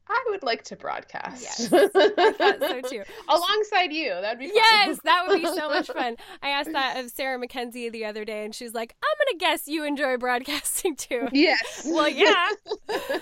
I 0.08 0.24
would 0.30 0.42
like 0.42 0.64
to 0.64 0.76
broadcast. 0.76 1.42
Yes, 1.42 1.70
I 1.72 1.88
thought 2.32 2.60
so 2.60 2.80
too. 2.82 3.02
Alongside 3.28 3.92
you. 3.92 4.10
That'd 4.10 4.38
be 4.38 4.46
fun. 4.48 4.56
Yes, 4.56 4.98
that 5.04 5.24
would 5.26 5.40
be 5.40 5.46
so 5.46 5.68
much 5.68 5.86
fun. 5.94 6.16
I 6.42 6.50
asked 6.50 6.72
that 6.72 6.98
of 7.02 7.10
Sarah 7.10 7.38
Mackenzie 7.38 7.88
the 7.88 8.04
other 8.04 8.24
day, 8.24 8.44
and 8.44 8.54
she's 8.54 8.74
like, 8.74 8.94
I'm 9.02 9.26
going 9.26 9.38
to 9.38 9.44
guess 9.44 9.66
you 9.66 9.84
enjoy 9.84 10.16
broadcasting 10.18 10.96
too. 10.96 11.28
Yes. 11.32 11.86
Well, 11.86 12.08
yeah. 12.08 12.48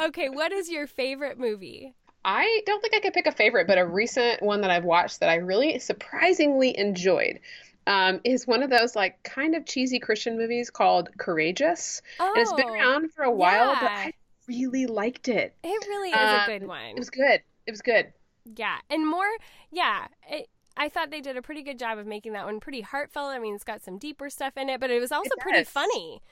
Okay, 0.00 0.30
what 0.30 0.50
is 0.50 0.70
your 0.70 0.86
favorite 0.86 1.38
movie? 1.38 1.94
I 2.24 2.62
don't 2.64 2.80
think 2.80 2.94
I 2.94 3.00
could 3.00 3.12
pick 3.12 3.26
a 3.26 3.32
favorite, 3.32 3.66
but 3.66 3.76
a 3.76 3.84
recent 3.84 4.42
one 4.42 4.62
that 4.62 4.70
I've 4.70 4.84
watched 4.84 5.20
that 5.20 5.28
I 5.28 5.34
really 5.36 5.78
surprisingly 5.78 6.76
enjoyed 6.78 7.40
um, 7.86 8.20
is 8.24 8.46
one 8.46 8.62
of 8.62 8.70
those 8.70 8.96
like 8.96 9.22
kind 9.22 9.54
of 9.54 9.66
cheesy 9.66 9.98
Christian 9.98 10.38
movies 10.38 10.70
called 10.70 11.10
Courageous. 11.18 12.00
Oh, 12.18 12.32
And 12.34 12.40
it's 12.42 12.52
been 12.54 12.68
around 12.70 13.12
for 13.12 13.24
a 13.24 13.30
while, 13.30 13.74
but. 13.74 13.90
I 13.90 14.12
really 14.50 14.86
liked 14.86 15.28
it. 15.28 15.54
It 15.62 15.86
really 15.88 16.10
is 16.10 16.14
a 16.16 16.44
good 16.46 16.62
Um, 16.62 16.68
one. 16.68 16.84
It 16.90 16.98
was 16.98 17.10
good. 17.10 17.40
It 17.66 17.70
was 17.70 17.82
good. 17.82 18.12
Yeah, 18.56 18.78
and 18.88 19.06
more, 19.06 19.28
yeah. 19.70 20.06
It, 20.28 20.48
I 20.76 20.88
thought 20.88 21.10
they 21.10 21.20
did 21.20 21.36
a 21.36 21.42
pretty 21.42 21.62
good 21.62 21.78
job 21.78 21.98
of 21.98 22.06
making 22.06 22.32
that 22.32 22.46
one 22.46 22.58
pretty 22.58 22.80
heartfelt. 22.80 23.28
I 23.30 23.38
mean, 23.38 23.54
it's 23.54 23.64
got 23.64 23.82
some 23.82 23.98
deeper 23.98 24.30
stuff 24.30 24.56
in 24.56 24.68
it, 24.68 24.80
but 24.80 24.90
it 24.90 24.98
was 25.00 25.12
also 25.12 25.30
pretty 25.40 25.64
funny. 25.64 26.22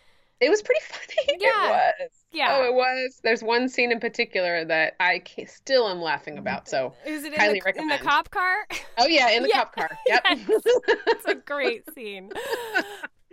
It 0.40 0.50
was 0.50 0.62
pretty 0.62 0.80
funny. 0.88 1.38
Yeah. 1.40 1.90
It 1.90 1.94
was. 2.00 2.10
Yeah. 2.32 2.48
Oh, 2.56 2.64
it 2.64 2.72
was. 2.74 3.20
There's 3.22 3.42
one 3.42 3.68
scene 3.68 3.90
in 3.92 4.00
particular 4.00 4.64
that 4.64 4.94
I 5.00 5.22
still 5.46 5.88
am 5.88 6.00
laughing 6.00 6.38
about. 6.38 6.68
So, 6.68 6.94
Is 7.04 7.24
it 7.24 7.32
in 7.34 7.40
Highly 7.40 7.60
the, 7.64 7.78
in 7.78 7.88
the 7.88 7.98
cop 7.98 8.30
car? 8.30 8.54
oh 8.98 9.06
yeah, 9.08 9.30
in 9.30 9.42
the 9.42 9.48
Yeah. 9.52 9.58
cop 9.64 9.74
car. 9.74 9.90
Yep. 10.06 10.22
Yes. 10.30 10.48
It's 11.08 11.24
a 11.26 11.34
great 11.34 11.82
scene. 11.94 12.30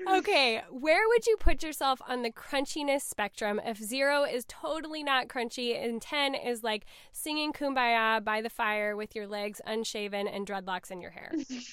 Okay, 0.08 0.62
where 0.70 1.08
would 1.08 1.26
you 1.26 1.36
put 1.38 1.64
yourself 1.64 2.00
on 2.08 2.22
the 2.22 2.32
crunchiness 2.32 3.02
spectrum 3.02 3.60
if 3.66 3.78
zero 3.78 4.24
is 4.24 4.46
totally 4.48 5.04
not 5.04 5.28
crunchy 5.28 5.82
and 5.84 6.02
10 6.02 6.36
is 6.36 6.64
like 6.64 6.86
singing 7.12 7.52
kumbaya 7.54 8.24
by 8.24 8.42
the 8.42 8.50
fire 8.50 8.96
with 8.96 9.16
your 9.16 9.28
legs 9.28 9.60
unshaven 9.66 10.28
and 10.28 10.46
dreadlocks 10.48 10.92
in 10.92 11.02
your 11.02 11.12
hair? 11.12 11.32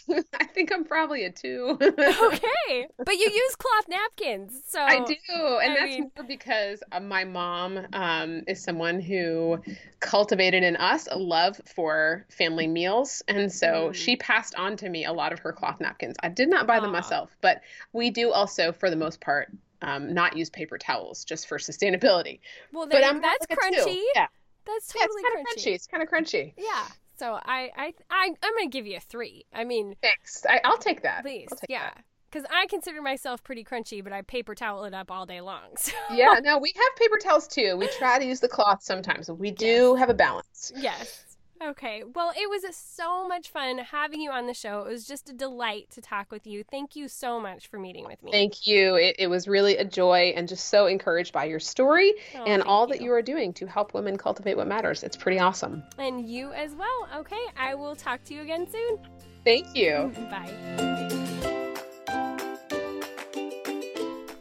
I 0.40 0.44
think 0.46 0.72
I'm 0.72 0.84
probably 0.84 1.24
a 1.24 1.30
two. 1.30 1.76
Okay, 1.80 2.86
but 2.98 3.14
you 3.14 3.30
use 3.30 3.56
cloth 3.56 3.84
napkins, 3.88 4.62
so 4.66 4.80
I 4.80 5.04
do, 5.04 5.58
and 5.62 5.72
I 5.72 5.74
that's 5.74 5.84
mean- 5.90 6.10
more 6.16 6.26
because 6.26 6.82
uh, 6.92 7.00
my 7.00 7.24
mom 7.24 7.80
um, 7.92 8.42
is 8.48 8.62
someone 8.62 9.00
who 9.00 9.58
cultivated 10.00 10.62
in 10.62 10.76
us 10.76 11.06
a 11.10 11.18
love 11.18 11.60
for 11.66 12.24
family 12.30 12.66
meals, 12.66 13.22
and 13.28 13.52
so 13.52 13.72
Mm. 13.72 13.94
she 13.94 14.16
passed 14.16 14.54
on 14.56 14.76
to 14.76 14.88
me 14.88 15.04
a 15.04 15.12
lot 15.12 15.32
of 15.32 15.38
her 15.40 15.52
cloth 15.52 15.80
napkins. 15.80 16.16
I 16.22 16.28
did 16.28 16.48
not 16.48 16.66
buy 16.66 16.78
them 16.80 16.92
myself, 16.92 17.36
but 17.40 17.62
we 17.92 18.10
do 18.10 18.21
also, 18.30 18.70
for 18.72 18.90
the 18.90 18.96
most 18.96 19.20
part, 19.20 19.50
um, 19.80 20.14
not 20.14 20.36
use 20.36 20.50
paper 20.50 20.78
towels 20.78 21.24
just 21.24 21.48
for 21.48 21.58
sustainability. 21.58 22.40
Well, 22.72 22.86
But 22.86 23.00
there, 23.00 23.20
that's 23.20 23.46
like 23.50 23.58
a 23.58 23.70
two. 23.74 23.80
crunchy. 23.80 24.02
Yeah, 24.14 24.26
That's 24.66 24.92
yeah, 24.94 25.02
totally 25.02 25.22
it's 25.22 25.28
kind 25.34 25.40
of 25.40 25.46
crunchy. 25.46 25.66
crunchy. 25.70 25.74
It's 25.74 25.86
kind 25.86 26.02
of 26.02 26.08
crunchy. 26.08 26.52
Yeah. 26.56 26.84
So 27.16 27.32
I, 27.44 27.70
I, 27.76 27.94
I, 28.10 28.30
I'm 28.42 28.54
gonna 28.56 28.68
give 28.68 28.86
you 28.86 28.96
a 28.96 29.00
three. 29.00 29.44
I 29.52 29.64
mean, 29.64 29.96
Thanks. 30.02 30.44
I, 30.48 30.60
I'll 30.64 30.78
take 30.78 31.02
that. 31.02 31.22
Please. 31.22 31.48
take 31.50 31.68
yeah. 31.68 31.84
that. 31.84 32.04
Because 32.30 32.46
I 32.50 32.66
consider 32.66 33.02
myself 33.02 33.44
pretty 33.44 33.62
crunchy, 33.62 34.02
but 34.02 34.12
I 34.12 34.22
paper 34.22 34.54
towel 34.54 34.84
it 34.84 34.94
up 34.94 35.10
all 35.10 35.26
day 35.26 35.40
long. 35.40 35.60
So. 35.76 35.92
Yeah, 36.12 36.40
no, 36.42 36.58
we 36.58 36.72
have 36.74 36.96
paper 36.96 37.18
towels 37.22 37.46
too. 37.46 37.76
We 37.76 37.88
try 37.88 38.18
to 38.18 38.24
use 38.24 38.40
the 38.40 38.48
cloth 38.48 38.82
sometimes. 38.82 39.30
We 39.30 39.50
do 39.50 39.94
have 39.96 40.08
a 40.10 40.14
balance. 40.14 40.72
Yes. 40.74 41.31
Okay. 41.68 42.02
Well, 42.14 42.32
it 42.36 42.48
was 42.48 42.74
so 42.74 43.26
much 43.28 43.50
fun 43.50 43.78
having 43.78 44.20
you 44.20 44.30
on 44.30 44.46
the 44.46 44.54
show. 44.54 44.80
It 44.80 44.88
was 44.88 45.06
just 45.06 45.28
a 45.28 45.32
delight 45.32 45.88
to 45.92 46.00
talk 46.00 46.30
with 46.30 46.46
you. 46.46 46.64
Thank 46.70 46.96
you 46.96 47.08
so 47.08 47.40
much 47.40 47.68
for 47.68 47.78
meeting 47.78 48.04
with 48.04 48.22
me. 48.22 48.32
Thank 48.32 48.66
you. 48.66 48.96
It, 48.96 49.16
it 49.18 49.26
was 49.28 49.46
really 49.46 49.76
a 49.76 49.84
joy 49.84 50.32
and 50.36 50.48
just 50.48 50.68
so 50.68 50.86
encouraged 50.86 51.32
by 51.32 51.44
your 51.44 51.60
story 51.60 52.14
Oh, 52.34 52.44
and 52.44 52.62
all 52.62 52.86
that 52.88 53.00
you 53.00 53.12
are 53.12 53.22
doing 53.22 53.52
to 53.54 53.66
help 53.66 53.94
women 53.94 54.16
cultivate 54.16 54.56
what 54.56 54.66
matters. 54.66 55.02
It's 55.02 55.16
pretty 55.16 55.38
awesome. 55.38 55.82
And 55.98 56.28
you 56.28 56.52
as 56.52 56.74
well. 56.74 57.08
Okay. 57.16 57.44
I 57.56 57.74
will 57.74 57.94
talk 57.94 58.24
to 58.24 58.34
you 58.34 58.42
again 58.42 58.66
soon. 58.70 58.98
Thank 59.44 59.74
you. 59.76 60.12
Bye. 60.30 61.48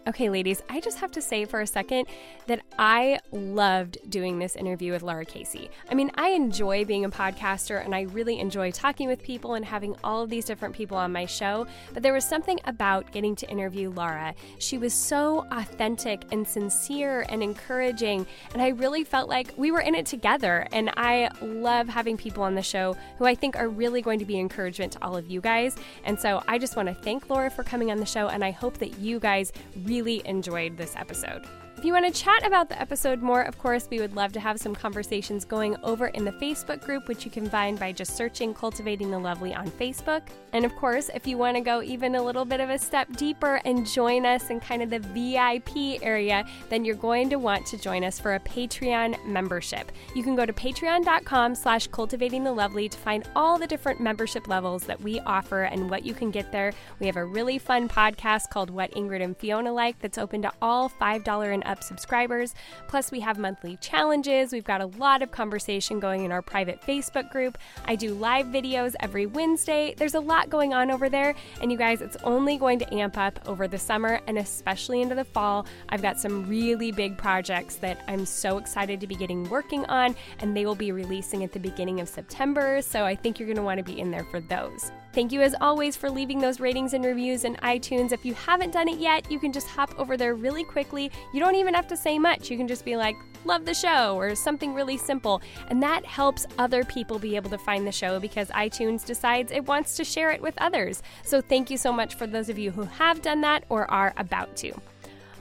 Okay, 0.07 0.31
ladies, 0.31 0.63
I 0.67 0.79
just 0.79 0.97
have 0.97 1.11
to 1.11 1.21
say 1.21 1.45
for 1.45 1.61
a 1.61 1.67
second 1.67 2.07
that 2.47 2.61
I 2.79 3.19
loved 3.31 3.99
doing 4.09 4.39
this 4.39 4.55
interview 4.55 4.93
with 4.93 5.03
Laura 5.03 5.25
Casey. 5.25 5.69
I 5.91 5.93
mean, 5.93 6.09
I 6.15 6.29
enjoy 6.29 6.85
being 6.85 7.05
a 7.05 7.09
podcaster 7.09 7.85
and 7.85 7.93
I 7.93 8.01
really 8.01 8.39
enjoy 8.39 8.71
talking 8.71 9.07
with 9.07 9.21
people 9.21 9.53
and 9.53 9.63
having 9.63 9.95
all 10.03 10.23
of 10.23 10.31
these 10.31 10.45
different 10.45 10.73
people 10.73 10.97
on 10.97 11.11
my 11.11 11.27
show, 11.27 11.67
but 11.93 12.01
there 12.01 12.13
was 12.13 12.25
something 12.25 12.59
about 12.65 13.11
getting 13.11 13.35
to 13.35 13.49
interview 13.49 13.91
Laura. 13.91 14.33
She 14.57 14.79
was 14.79 14.91
so 14.91 15.45
authentic 15.51 16.23
and 16.31 16.47
sincere 16.47 17.23
and 17.29 17.43
encouraging, 17.43 18.25
and 18.53 18.61
I 18.61 18.69
really 18.69 19.03
felt 19.03 19.29
like 19.29 19.53
we 19.55 19.69
were 19.69 19.81
in 19.81 19.93
it 19.93 20.07
together. 20.07 20.67
And 20.71 20.89
I 20.97 21.29
love 21.43 21.87
having 21.87 22.17
people 22.17 22.41
on 22.41 22.55
the 22.55 22.63
show 22.63 22.97
who 23.19 23.25
I 23.25 23.35
think 23.35 23.55
are 23.55 23.69
really 23.69 24.01
going 24.01 24.17
to 24.17 24.25
be 24.25 24.39
encouragement 24.39 24.93
to 24.93 25.03
all 25.03 25.15
of 25.15 25.29
you 25.29 25.41
guys. 25.41 25.75
And 26.05 26.19
so 26.19 26.41
I 26.47 26.57
just 26.57 26.75
want 26.75 26.87
to 26.87 26.95
thank 26.95 27.29
Laura 27.29 27.51
for 27.51 27.63
coming 27.63 27.91
on 27.91 27.97
the 27.97 28.05
show, 28.07 28.29
and 28.29 28.43
I 28.43 28.49
hope 28.49 28.79
that 28.79 28.97
you 28.97 29.19
guys 29.19 29.53
really 29.91 30.21
enjoyed 30.25 30.77
this 30.77 30.95
episode. 30.95 31.43
If 31.81 31.85
you 31.85 31.93
want 31.93 32.05
to 32.05 32.21
chat 32.23 32.45
about 32.45 32.69
the 32.69 32.79
episode 32.79 33.23
more, 33.23 33.41
of 33.41 33.57
course, 33.57 33.87
we 33.89 33.99
would 33.99 34.15
love 34.15 34.31
to 34.33 34.39
have 34.39 34.59
some 34.59 34.75
conversations 34.75 35.43
going 35.43 35.75
over 35.81 36.09
in 36.09 36.23
the 36.23 36.31
Facebook 36.33 36.85
group, 36.85 37.07
which 37.07 37.25
you 37.25 37.31
can 37.31 37.49
find 37.49 37.79
by 37.79 37.91
just 37.91 38.15
searching 38.15 38.53
Cultivating 38.53 39.09
the 39.09 39.17
Lovely 39.17 39.55
on 39.55 39.67
Facebook. 39.67 40.21
And 40.53 40.63
of 40.63 40.75
course, 40.75 41.09
if 41.15 41.25
you 41.25 41.39
want 41.39 41.57
to 41.57 41.61
go 41.61 41.81
even 41.81 42.13
a 42.13 42.21
little 42.21 42.45
bit 42.45 42.59
of 42.59 42.69
a 42.69 42.77
step 42.77 43.11
deeper 43.17 43.59
and 43.65 43.87
join 43.87 44.27
us 44.27 44.51
in 44.51 44.59
kind 44.59 44.83
of 44.83 44.91
the 44.91 44.99
VIP 44.99 46.03
area, 46.03 46.45
then 46.69 46.85
you're 46.85 46.95
going 46.95 47.31
to 47.31 47.37
want 47.37 47.65
to 47.65 47.77
join 47.77 48.03
us 48.03 48.19
for 48.19 48.35
a 48.35 48.39
Patreon 48.39 49.25
membership. 49.25 49.91
You 50.13 50.21
can 50.21 50.35
go 50.35 50.45
to 50.45 50.53
patreon.com 50.53 51.55
slash 51.55 51.87
cultivating 51.87 52.43
the 52.43 52.51
lovely 52.51 52.89
to 52.89 52.97
find 52.99 53.27
all 53.35 53.57
the 53.57 53.65
different 53.65 53.99
membership 53.99 54.47
levels 54.47 54.83
that 54.83 55.01
we 55.01 55.19
offer 55.21 55.63
and 55.63 55.89
what 55.89 56.05
you 56.05 56.13
can 56.13 56.29
get 56.29 56.51
there. 56.51 56.73
We 56.99 57.07
have 57.07 57.17
a 57.17 57.25
really 57.25 57.57
fun 57.57 57.89
podcast 57.89 58.51
called 58.51 58.69
What 58.69 58.91
Ingrid 58.91 59.23
and 59.23 59.35
Fiona 59.35 59.73
Like 59.73 59.97
that's 59.97 60.19
open 60.19 60.43
to 60.43 60.51
all 60.61 60.87
$5 60.87 61.51
and 61.51 61.70
up 61.71 61.83
subscribers. 61.83 62.53
Plus, 62.87 63.11
we 63.11 63.19
have 63.21 63.39
monthly 63.39 63.77
challenges. 63.77 64.51
We've 64.51 64.63
got 64.63 64.81
a 64.81 64.85
lot 64.85 65.23
of 65.23 65.31
conversation 65.31 65.99
going 65.99 66.25
in 66.25 66.31
our 66.31 66.43
private 66.43 66.81
Facebook 66.81 67.31
group. 67.31 67.57
I 67.85 67.95
do 67.95 68.13
live 68.13 68.47
videos 68.47 68.93
every 68.99 69.25
Wednesday. 69.25 69.95
There's 69.97 70.15
a 70.15 70.19
lot 70.19 70.49
going 70.49 70.73
on 70.73 70.91
over 70.91 71.09
there. 71.09 71.33
And 71.61 71.71
you 71.71 71.77
guys, 71.77 72.01
it's 72.01 72.17
only 72.23 72.57
going 72.57 72.77
to 72.79 72.93
amp 72.93 73.17
up 73.17 73.39
over 73.47 73.67
the 73.67 73.79
summer 73.79 74.19
and 74.27 74.37
especially 74.37 75.01
into 75.01 75.15
the 75.15 75.25
fall. 75.25 75.65
I've 75.89 76.01
got 76.01 76.19
some 76.19 76.47
really 76.47 76.91
big 76.91 77.17
projects 77.17 77.77
that 77.77 78.03
I'm 78.07 78.25
so 78.25 78.57
excited 78.57 78.99
to 78.99 79.07
be 79.07 79.15
getting 79.15 79.49
working 79.49 79.85
on, 79.85 80.15
and 80.39 80.55
they 80.55 80.65
will 80.65 80.75
be 80.75 80.91
releasing 80.91 81.43
at 81.43 81.51
the 81.51 81.59
beginning 81.59 82.01
of 82.01 82.09
September. 82.09 82.81
So 82.81 83.05
I 83.05 83.15
think 83.15 83.39
you're 83.39 83.47
going 83.47 83.57
to 83.57 83.63
want 83.63 83.77
to 83.77 83.83
be 83.83 83.99
in 83.99 84.11
there 84.11 84.25
for 84.25 84.41
those. 84.41 84.91
Thank 85.13 85.33
you 85.33 85.41
as 85.41 85.55
always 85.59 85.97
for 85.97 86.09
leaving 86.09 86.39
those 86.39 86.61
ratings 86.61 86.93
and 86.93 87.03
reviews 87.03 87.43
in 87.43 87.55
iTunes. 87.57 88.13
If 88.13 88.25
you 88.25 88.33
haven't 88.33 88.71
done 88.71 88.87
it 88.87 88.97
yet, 88.97 89.29
you 89.29 89.39
can 89.39 89.51
just 89.51 89.67
hop 89.67 89.93
over 89.97 90.15
there 90.15 90.35
really 90.35 90.63
quickly. 90.63 91.11
You 91.33 91.41
don't 91.41 91.55
even 91.55 91.73
have 91.73 91.87
to 91.87 91.97
say 91.97 92.17
much. 92.17 92.49
You 92.49 92.57
can 92.57 92.67
just 92.67 92.85
be 92.85 92.95
like, 92.95 93.15
love 93.43 93.65
the 93.65 93.73
show 93.73 94.15
or 94.15 94.35
something 94.35 94.73
really 94.73 94.97
simple. 94.97 95.41
And 95.67 95.83
that 95.83 96.05
helps 96.05 96.45
other 96.57 96.85
people 96.85 97.19
be 97.19 97.35
able 97.35 97.49
to 97.49 97.57
find 97.57 97.85
the 97.85 97.91
show 97.91 98.19
because 98.19 98.49
iTunes 98.49 99.05
decides 99.05 99.51
it 99.51 99.65
wants 99.65 99.97
to 99.97 100.05
share 100.05 100.31
it 100.31 100.41
with 100.41 100.55
others. 100.59 101.03
So 101.23 101.41
thank 101.41 101.69
you 101.69 101.77
so 101.77 101.91
much 101.91 102.15
for 102.15 102.25
those 102.25 102.47
of 102.47 102.57
you 102.57 102.71
who 102.71 102.83
have 102.83 103.21
done 103.21 103.41
that 103.41 103.65
or 103.67 103.89
are 103.91 104.13
about 104.17 104.55
to. 104.57 104.73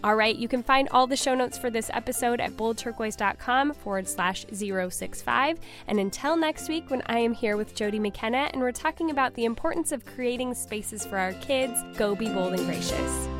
All 0.03 0.17
right, 0.17 0.35
you 0.35 0.49
can 0.49 0.63
find 0.63 0.89
all 0.91 1.07
the 1.07 1.17
show 1.17 1.35
notes 1.35 1.59
for 1.59 1.71
this 1.71 1.91
episode 1.93 2.41
at 2.41 2.53
boldturquoise.com 2.53 3.75
forward 3.75 4.09
slash 4.09 4.47
065. 4.53 5.59
And 5.87 6.01
until 6.01 6.37
next 6.37 6.69
week, 6.69 6.91
when 6.91 7.03
I 7.07 7.19
am 7.19 7.35
here 7.35 7.57
with 7.57 7.75
Jody 7.75 7.99
McKenna 7.99 8.51
and 8.53 8.63
we're 8.63 8.73
talking 8.73 9.11
about 9.11 9.35
the 9.35 9.45
importance 9.45 9.93
of 9.93 10.07
creating 10.07 10.55
spaces 10.55 11.05
for 11.05 11.19
our 11.19 11.33
kids, 11.35 11.79
go 11.97 12.15
be 12.15 12.29
bold 12.29 12.55
and 12.55 12.67
gracious. 12.67 13.40